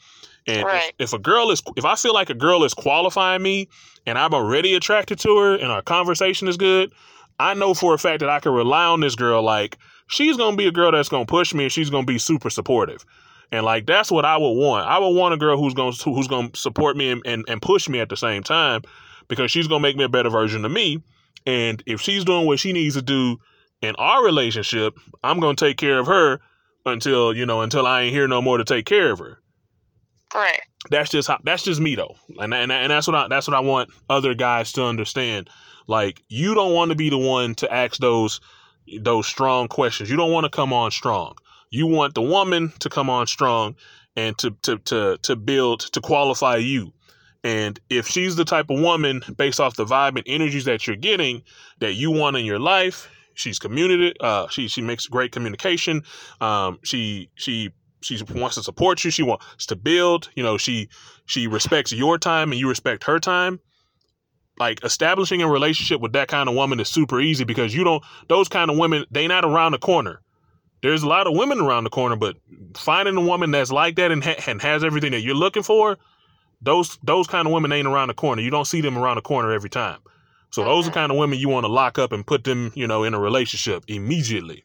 [0.46, 0.64] And
[0.98, 3.68] if, if a girl is, if I feel like a girl is qualifying me,
[4.06, 6.92] and I'm already attracted to her, and our conversation is good,
[7.38, 9.42] I know for a fact that I can rely on this girl.
[9.42, 12.50] Like she's gonna be a girl that's gonna push me, and she's gonna be super
[12.50, 13.04] supportive.
[13.52, 14.88] And like that's what I would want.
[14.88, 17.86] I would want a girl who's gonna who's gonna support me and, and, and push
[17.88, 18.80] me at the same time
[19.28, 21.02] because she's gonna make me a better version of me.
[21.46, 23.36] And if she's doing what she needs to do
[23.82, 26.40] in our relationship, I'm gonna take care of her
[26.86, 29.38] until you know until I ain't here no more to take care of her.
[30.34, 30.60] Right.
[30.90, 33.56] That's just how that's just me though, and and, and that's what I that's what
[33.56, 35.50] I want other guys to understand.
[35.86, 38.40] Like you don't want to be the one to ask those
[39.00, 40.10] those strong questions.
[40.10, 41.34] You don't want to come on strong.
[41.72, 43.76] You want the woman to come on strong
[44.14, 46.92] and to to to to build to qualify you.
[47.44, 50.96] And if she's the type of woman based off the vibe and energies that you're
[50.96, 51.42] getting
[51.80, 56.02] that you want in your life, she's community uh she she makes great communication.
[56.42, 57.70] Um she she
[58.02, 60.90] she wants to support you, she wants to build, you know, she
[61.24, 63.60] she respects your time and you respect her time.
[64.58, 68.04] Like establishing a relationship with that kind of woman is super easy because you don't
[68.28, 70.20] those kind of women, they not around the corner
[70.82, 72.36] there's a lot of women around the corner, but
[72.76, 75.96] finding a woman that's like that and, ha- and has everything that you're looking for,
[76.60, 78.42] those those kind of women ain't around the corner.
[78.42, 79.98] You don't see them around the corner every time.
[80.50, 82.72] So those are the kind of women you want to lock up and put them,
[82.74, 84.64] you know, in a relationship immediately.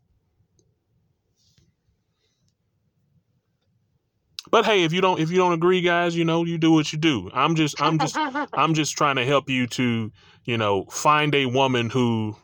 [4.50, 6.92] But hey, if you don't if you don't agree, guys, you know, you do what
[6.92, 7.30] you do.
[7.34, 8.18] I'm just I'm just
[8.54, 10.12] I'm just trying to help you to,
[10.46, 12.36] you know, find a woman who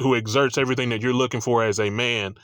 [0.00, 2.34] who exerts everything that you're looking for as a man,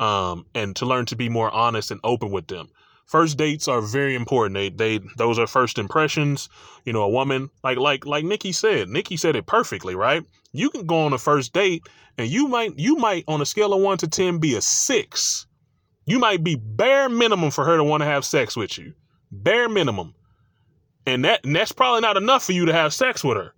[0.00, 2.68] um, and to learn to be more honest and open with them.
[3.06, 4.54] First dates are very important.
[4.54, 6.48] They they those are first impressions.
[6.84, 8.88] You know, a woman like like like Nikki said.
[8.88, 10.24] Nikki said it perfectly, right?
[10.52, 11.82] You can go on a first date
[12.18, 15.46] and you might you might on a scale of one to ten be a six.
[16.06, 18.94] You might be bare minimum for her to want to have sex with you.
[19.30, 20.14] Bare minimum.
[21.04, 23.54] And that and that's probably not enough for you to have sex with her.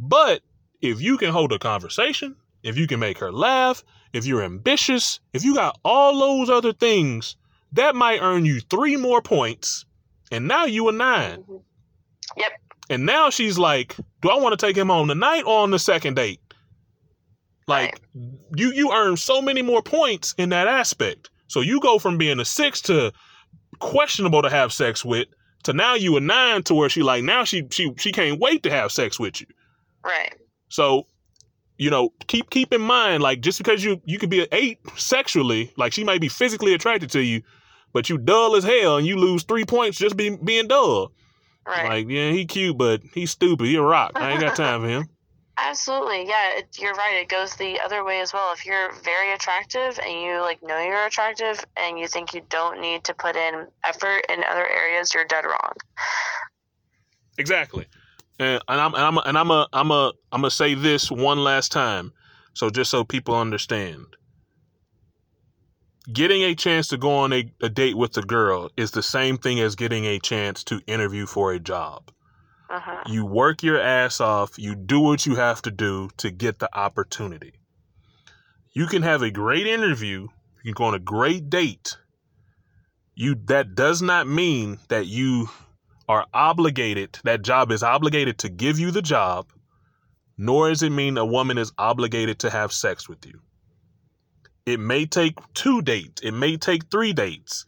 [0.00, 0.42] But
[0.80, 5.20] if you can hold a conversation, if you can make her laugh, if you're ambitious,
[5.32, 7.36] if you got all those other things,
[7.72, 9.84] that might earn you three more points.
[10.30, 11.38] And now you a nine.
[11.38, 11.56] Mm-hmm.
[12.36, 12.52] Yep.
[12.90, 15.78] And now she's like, do I want to take him on tonight or on the
[15.78, 16.40] second date?
[17.66, 18.00] Like
[18.56, 21.28] you you earn so many more points in that aspect.
[21.48, 23.12] So you go from being a six to
[23.78, 25.28] questionable to have sex with
[25.64, 28.62] to now you a nine to where she like now she she she can't wait
[28.62, 29.46] to have sex with you.
[30.02, 30.34] Right.
[30.68, 31.06] So,
[31.78, 34.80] you know, keep keep in mind, like just because you you could be an eight
[34.96, 37.42] sexually, like she might be physically attracted to you,
[37.92, 41.12] but you dull as hell and you lose three points just being being dull.
[41.66, 41.88] Right.
[41.88, 43.66] Like, yeah, he cute, but he's stupid.
[43.66, 44.12] He a rock.
[44.14, 45.08] I ain't got time for him.
[45.60, 47.20] Absolutely, yeah, it, you're right.
[47.20, 48.52] It goes the other way as well.
[48.52, 52.80] If you're very attractive and you like know you're attractive and you think you don't
[52.80, 55.72] need to put in effort in other areas, you're dead wrong.
[57.38, 57.86] Exactly.
[58.38, 61.38] And, and I'm and I'm and I'm a I'm a I'm gonna say this one
[61.38, 62.12] last time,
[62.54, 64.06] so just so people understand.
[66.12, 69.36] Getting a chance to go on a, a date with a girl is the same
[69.36, 72.10] thing as getting a chance to interview for a job.
[72.70, 73.02] Uh-huh.
[73.06, 76.74] You work your ass off, you do what you have to do to get the
[76.76, 77.54] opportunity.
[78.72, 80.28] You can have a great interview,
[80.62, 81.98] you can go on a great date.
[83.14, 85.48] You that does not mean that you
[86.08, 89.46] are obligated, that job is obligated to give you the job,
[90.36, 93.40] nor does it mean a woman is obligated to have sex with you.
[94.66, 97.64] It may take two dates, it may take three dates.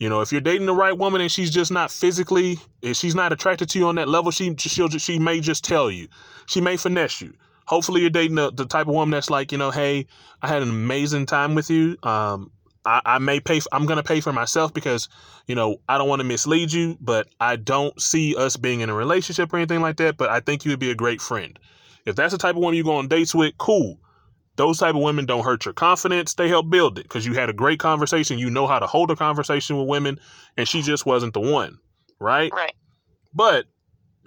[0.00, 3.14] You know, if you're dating the right woman and she's just not physically, if she's
[3.14, 6.08] not attracted to you on that level, she she'll she may just tell you.
[6.46, 7.32] She may finesse you.
[7.66, 10.06] Hopefully, you're dating the, the type of woman that's like, you know, hey,
[10.42, 11.96] I had an amazing time with you.
[12.02, 12.50] Um,
[12.84, 13.60] I, I may pay.
[13.60, 15.08] For, I'm gonna pay for myself because,
[15.46, 18.90] you know, I don't want to mislead you, but I don't see us being in
[18.90, 20.16] a relationship or anything like that.
[20.16, 21.58] But I think you would be a great friend.
[22.06, 23.98] If that's the type of woman you go on dates with, cool.
[24.56, 26.34] Those type of women don't hurt your confidence.
[26.34, 28.38] They help build it because you had a great conversation.
[28.38, 30.20] You know how to hold a conversation with women,
[30.56, 31.78] and she just wasn't the one,
[32.20, 32.52] right?
[32.52, 32.72] Right.
[33.32, 33.64] But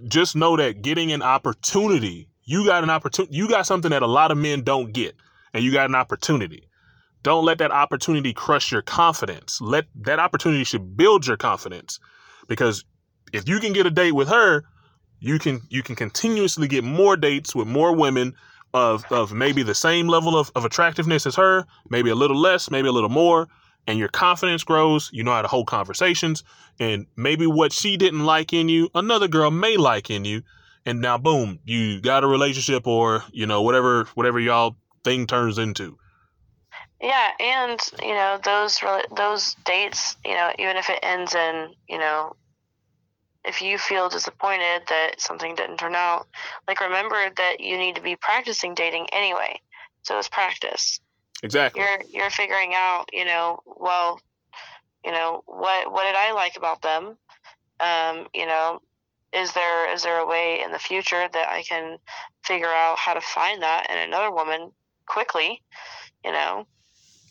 [0.07, 4.07] just know that getting an opportunity, you got an opportunity, you got something that a
[4.07, 5.15] lot of men don't get,
[5.53, 6.66] and you got an opportunity.
[7.27, 9.59] Don't let that opportunity crush your confidence.
[9.59, 11.99] Let that opportunity should build your confidence
[12.47, 12.85] because
[13.33, 14.63] if you can get a date with her,
[15.19, 18.33] you can you can continuously get more dates with more women
[18.73, 22.71] of of maybe the same level of, of attractiveness as her, maybe a little less,
[22.71, 23.49] maybe a little more,
[23.87, 25.09] and your confidence grows.
[25.11, 26.45] You know how to hold conversations,
[26.79, 30.43] and maybe what she didn't like in you, another girl may like in you,
[30.85, 35.57] and now boom, you got a relationship or you know whatever whatever y'all thing turns
[35.57, 35.97] into.
[37.01, 38.79] Yeah, and you know those
[39.15, 42.35] those dates, you know, even if it ends in, you know,
[43.45, 46.27] if you feel disappointed that something didn't turn out,
[46.67, 49.59] like remember that you need to be practicing dating anyway.
[50.03, 50.99] So it's practice.
[51.43, 51.81] Exactly.
[51.81, 54.19] You're you're figuring out, you know, well,
[55.05, 57.17] you know, what what did I like about them?
[57.79, 58.81] Um, you know,
[59.33, 61.97] is there is there a way in the future that I can
[62.43, 64.71] figure out how to find that in another woman
[65.05, 65.61] quickly?
[66.25, 66.67] You know,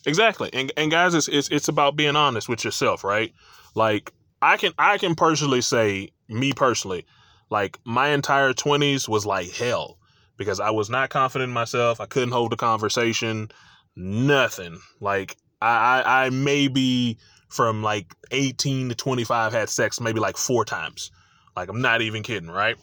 [0.07, 0.49] Exactly.
[0.53, 3.35] And and guys, it's it's it's about being honest with yourself, right?
[3.75, 7.05] Like I can I can personally say, me personally,
[7.51, 9.99] like my entire twenties was like hell
[10.37, 12.01] because I was not confident in myself.
[12.01, 13.51] I couldn't hold a conversation,
[13.97, 14.79] nothing.
[15.01, 17.19] Like I I, I maybe
[17.49, 21.11] from like eighteen to twenty five had sex maybe like four times.
[21.57, 22.77] Like I'm not even kidding, right?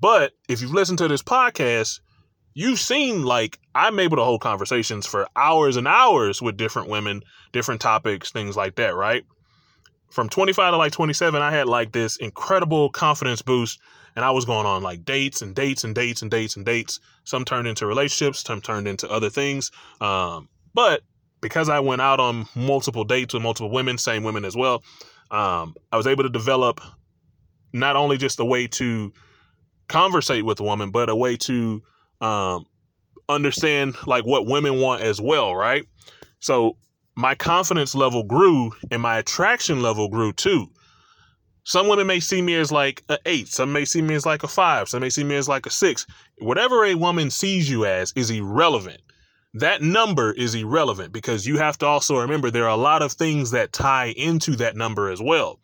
[0.00, 2.00] But if you've listened to this podcast,
[2.54, 7.22] you've seen like I'm able to hold conversations for hours and hours with different women,
[7.52, 9.24] different topics, things like that, right?
[10.10, 13.80] From 25 to like 27, I had like this incredible confidence boost
[14.14, 17.00] and I was going on like dates and dates and dates and dates and dates.
[17.24, 19.70] Some turned into relationships, some turned into other things.
[20.00, 21.02] Um, but
[21.40, 24.82] because I went out on multiple dates with multiple women, same women as well,
[25.30, 26.80] um, I was able to develop
[27.72, 29.12] not only just a way to
[29.88, 31.82] conversate with a woman, but a way to
[32.22, 32.66] um,
[33.28, 35.84] understand like what women want as well, right?
[36.40, 36.76] So
[37.16, 40.68] my confidence level grew and my attraction level grew too.
[41.64, 44.42] Some women may see me as like a eight, some may see me as like
[44.42, 46.06] a five, some may see me as like a six.
[46.38, 49.00] Whatever a woman sees you as is irrelevant.
[49.54, 53.12] That number is irrelevant because you have to also remember there are a lot of
[53.12, 55.60] things that tie into that number as well.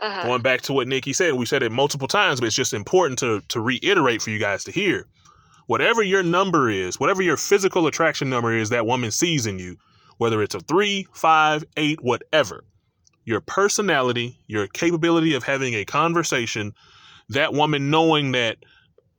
[0.00, 2.74] uh Going back to what Nikki said, we said it multiple times, but it's just
[2.74, 5.06] important to to reiterate for you guys to hear.
[5.66, 9.76] Whatever your number is, whatever your physical attraction number is that woman sees in you,
[10.18, 12.64] whether it's a three, five, eight, whatever,
[13.24, 16.74] your personality, your capability of having a conversation,
[17.30, 18.58] that woman knowing that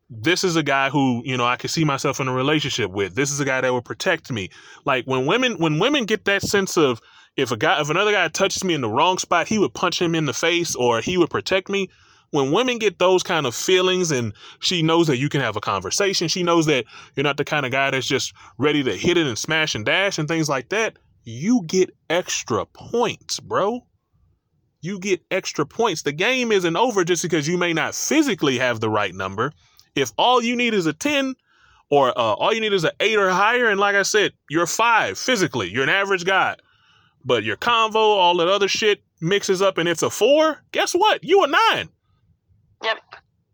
[0.09, 3.15] this is a guy who, you know, I can see myself in a relationship with.
[3.15, 4.49] This is a guy that will protect me.
[4.85, 7.01] Like when women when women get that sense of
[7.35, 9.99] if a guy if another guy touches me in the wrong spot, he would punch
[9.99, 11.89] him in the face or he would protect me.
[12.31, 15.61] When women get those kind of feelings and she knows that you can have a
[15.61, 19.17] conversation, she knows that you're not the kind of guy that's just ready to hit
[19.17, 23.85] it and smash and dash and things like that, you get extra points, bro.
[24.81, 26.03] You get extra points.
[26.03, 29.51] The game isn't over just because you may not physically have the right number.
[29.95, 31.35] If all you need is a 10
[31.89, 34.67] or uh, all you need is an 8 or higher, and like I said, you're
[34.67, 36.55] 5 physically, you're an average guy,
[37.23, 41.23] but your convo, all that other shit mixes up and it's a 4, guess what?
[41.23, 41.89] You a 9.
[42.83, 42.97] Yep.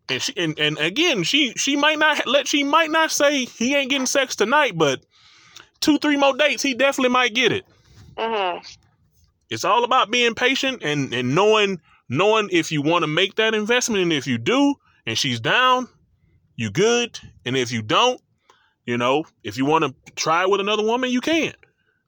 [0.09, 3.75] And she and, and again, she she might not let she might not say he
[3.75, 5.05] ain't getting sex tonight, but
[5.79, 7.65] two three more dates, he definitely might get it.
[8.17, 8.57] hmm
[9.49, 13.53] It's all about being patient and and knowing knowing if you want to make that
[13.53, 14.75] investment, and if you do,
[15.05, 15.87] and she's down,
[16.57, 18.19] you good, and if you don't,
[18.85, 21.53] you know, if you want to try with another woman, you can,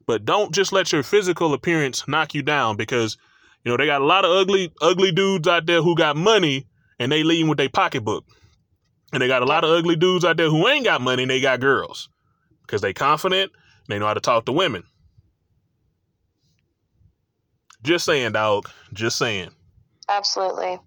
[0.05, 3.17] but don't just let your physical appearance knock you down because
[3.63, 6.67] you know they got a lot of ugly ugly dudes out there who got money
[7.03, 8.25] and they leading with their pocketbook,
[9.11, 11.29] and they got a lot of ugly dudes out there who ain't got money and
[11.29, 12.09] they got girls
[12.61, 13.51] because they confident,
[13.89, 14.83] they know how to talk to women.
[17.83, 18.69] Just saying, dog.
[18.93, 19.49] Just saying.
[20.07, 20.79] Absolutely.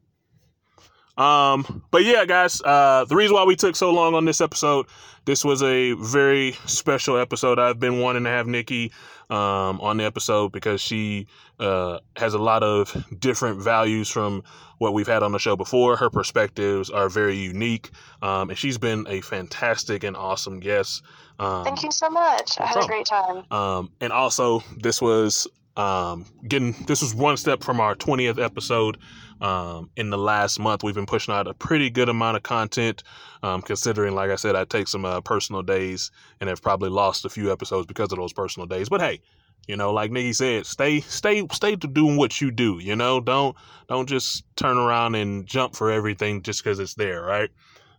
[1.19, 4.87] Um, but yeah, guys, uh, the reason why we took so long on this episode,
[5.27, 7.59] this was a very special episode.
[7.59, 8.93] I've been wanting to have Nikki
[9.31, 11.27] um, on the episode because she
[11.59, 14.43] uh, has a lot of different values from
[14.79, 15.97] what we've had on the show before.
[15.97, 17.91] Her perspectives are very unique,
[18.23, 21.03] um, and she's been a fantastic and awesome guest.
[21.39, 22.59] Um, Thank you so much.
[22.59, 23.45] no I had a great time.
[23.51, 25.47] um, and also, this was
[25.77, 28.99] um, getting this was one step from our 20th episode.
[29.41, 33.03] Um, in the last month, we've been pushing out a pretty good amount of content.
[33.43, 37.25] Um, considering, like I said, I take some uh, personal days and have probably lost
[37.25, 38.89] a few episodes because of those personal days.
[38.89, 39.21] But hey,
[39.69, 42.79] you know, like Nikki said, stay, stay, stay to doing what you do.
[42.81, 43.57] You know, don't
[43.89, 47.51] don't just turn around and jump for everything just because it's there, right?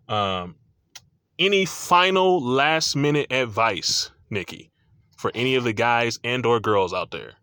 [0.10, 0.56] Um,
[1.38, 4.72] any final last minute advice, Nikki?
[5.18, 7.34] for any of the guys and or girls out there?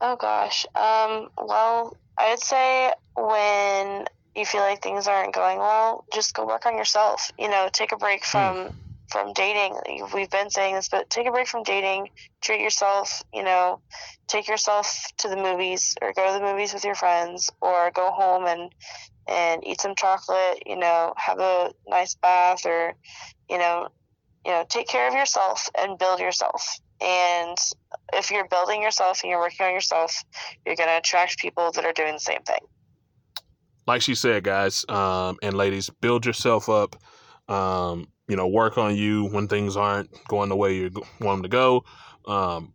[0.00, 0.66] Oh gosh.
[0.74, 6.66] Um, well, I'd say when you feel like things aren't going well, just go work
[6.66, 7.30] on yourself.
[7.38, 8.30] You know, take a break hmm.
[8.30, 8.74] from
[9.10, 9.76] from dating.
[10.14, 12.08] We've been saying this, but take a break from dating.
[12.40, 13.22] Treat yourself.
[13.32, 13.80] You know,
[14.26, 18.10] take yourself to the movies or go to the movies with your friends, or go
[18.10, 18.74] home and
[19.28, 20.62] and eat some chocolate.
[20.66, 22.94] You know, have a nice bath, or
[23.50, 23.88] you know,
[24.46, 26.80] you know, take care of yourself and build yourself.
[27.02, 27.58] And
[28.12, 30.24] if you're building yourself and you're working on yourself,
[30.64, 32.60] you're going to attract people that are doing the same thing.
[33.86, 36.96] Like she said, guys um, and ladies, build yourself up.
[37.48, 41.42] Um, you know, work on you when things aren't going the way you want them
[41.42, 41.84] to go.
[42.26, 42.72] Um,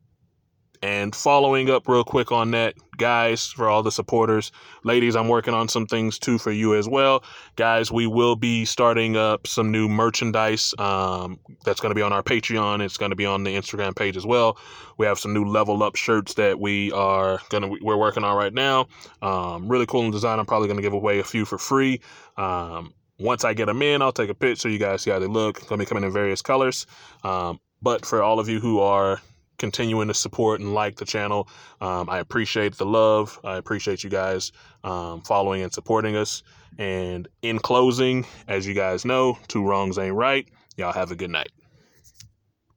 [0.82, 4.52] and following up real quick on that, guys, for all the supporters,
[4.84, 7.24] ladies, I'm working on some things too for you as well.
[7.56, 12.14] Guys, we will be starting up some new merchandise um, that's going to be on
[12.14, 12.82] our Patreon.
[12.82, 14.58] It's going to be on the Instagram page as well.
[14.98, 18.36] We have some new level up shirts that we are going to, we're working on
[18.36, 18.88] right now.
[19.22, 20.40] Um, really cool in design.
[20.40, 22.02] I'm probably going to give away a few for free.
[22.38, 25.28] Um, once I get them in, I'll take a picture you guys see how they
[25.28, 25.60] look.
[25.68, 26.86] Going to be coming in various colors.
[27.24, 29.22] Um, but for all of you who are
[29.58, 31.50] continuing to support and like the channel.
[31.82, 33.40] Um, I appreciate the love.
[33.44, 34.52] I appreciate you guys
[34.84, 36.44] um, following and supporting us.
[36.78, 40.48] And in closing, as you guys know, two wrongs ain't right.
[40.76, 41.50] Y'all have a good night.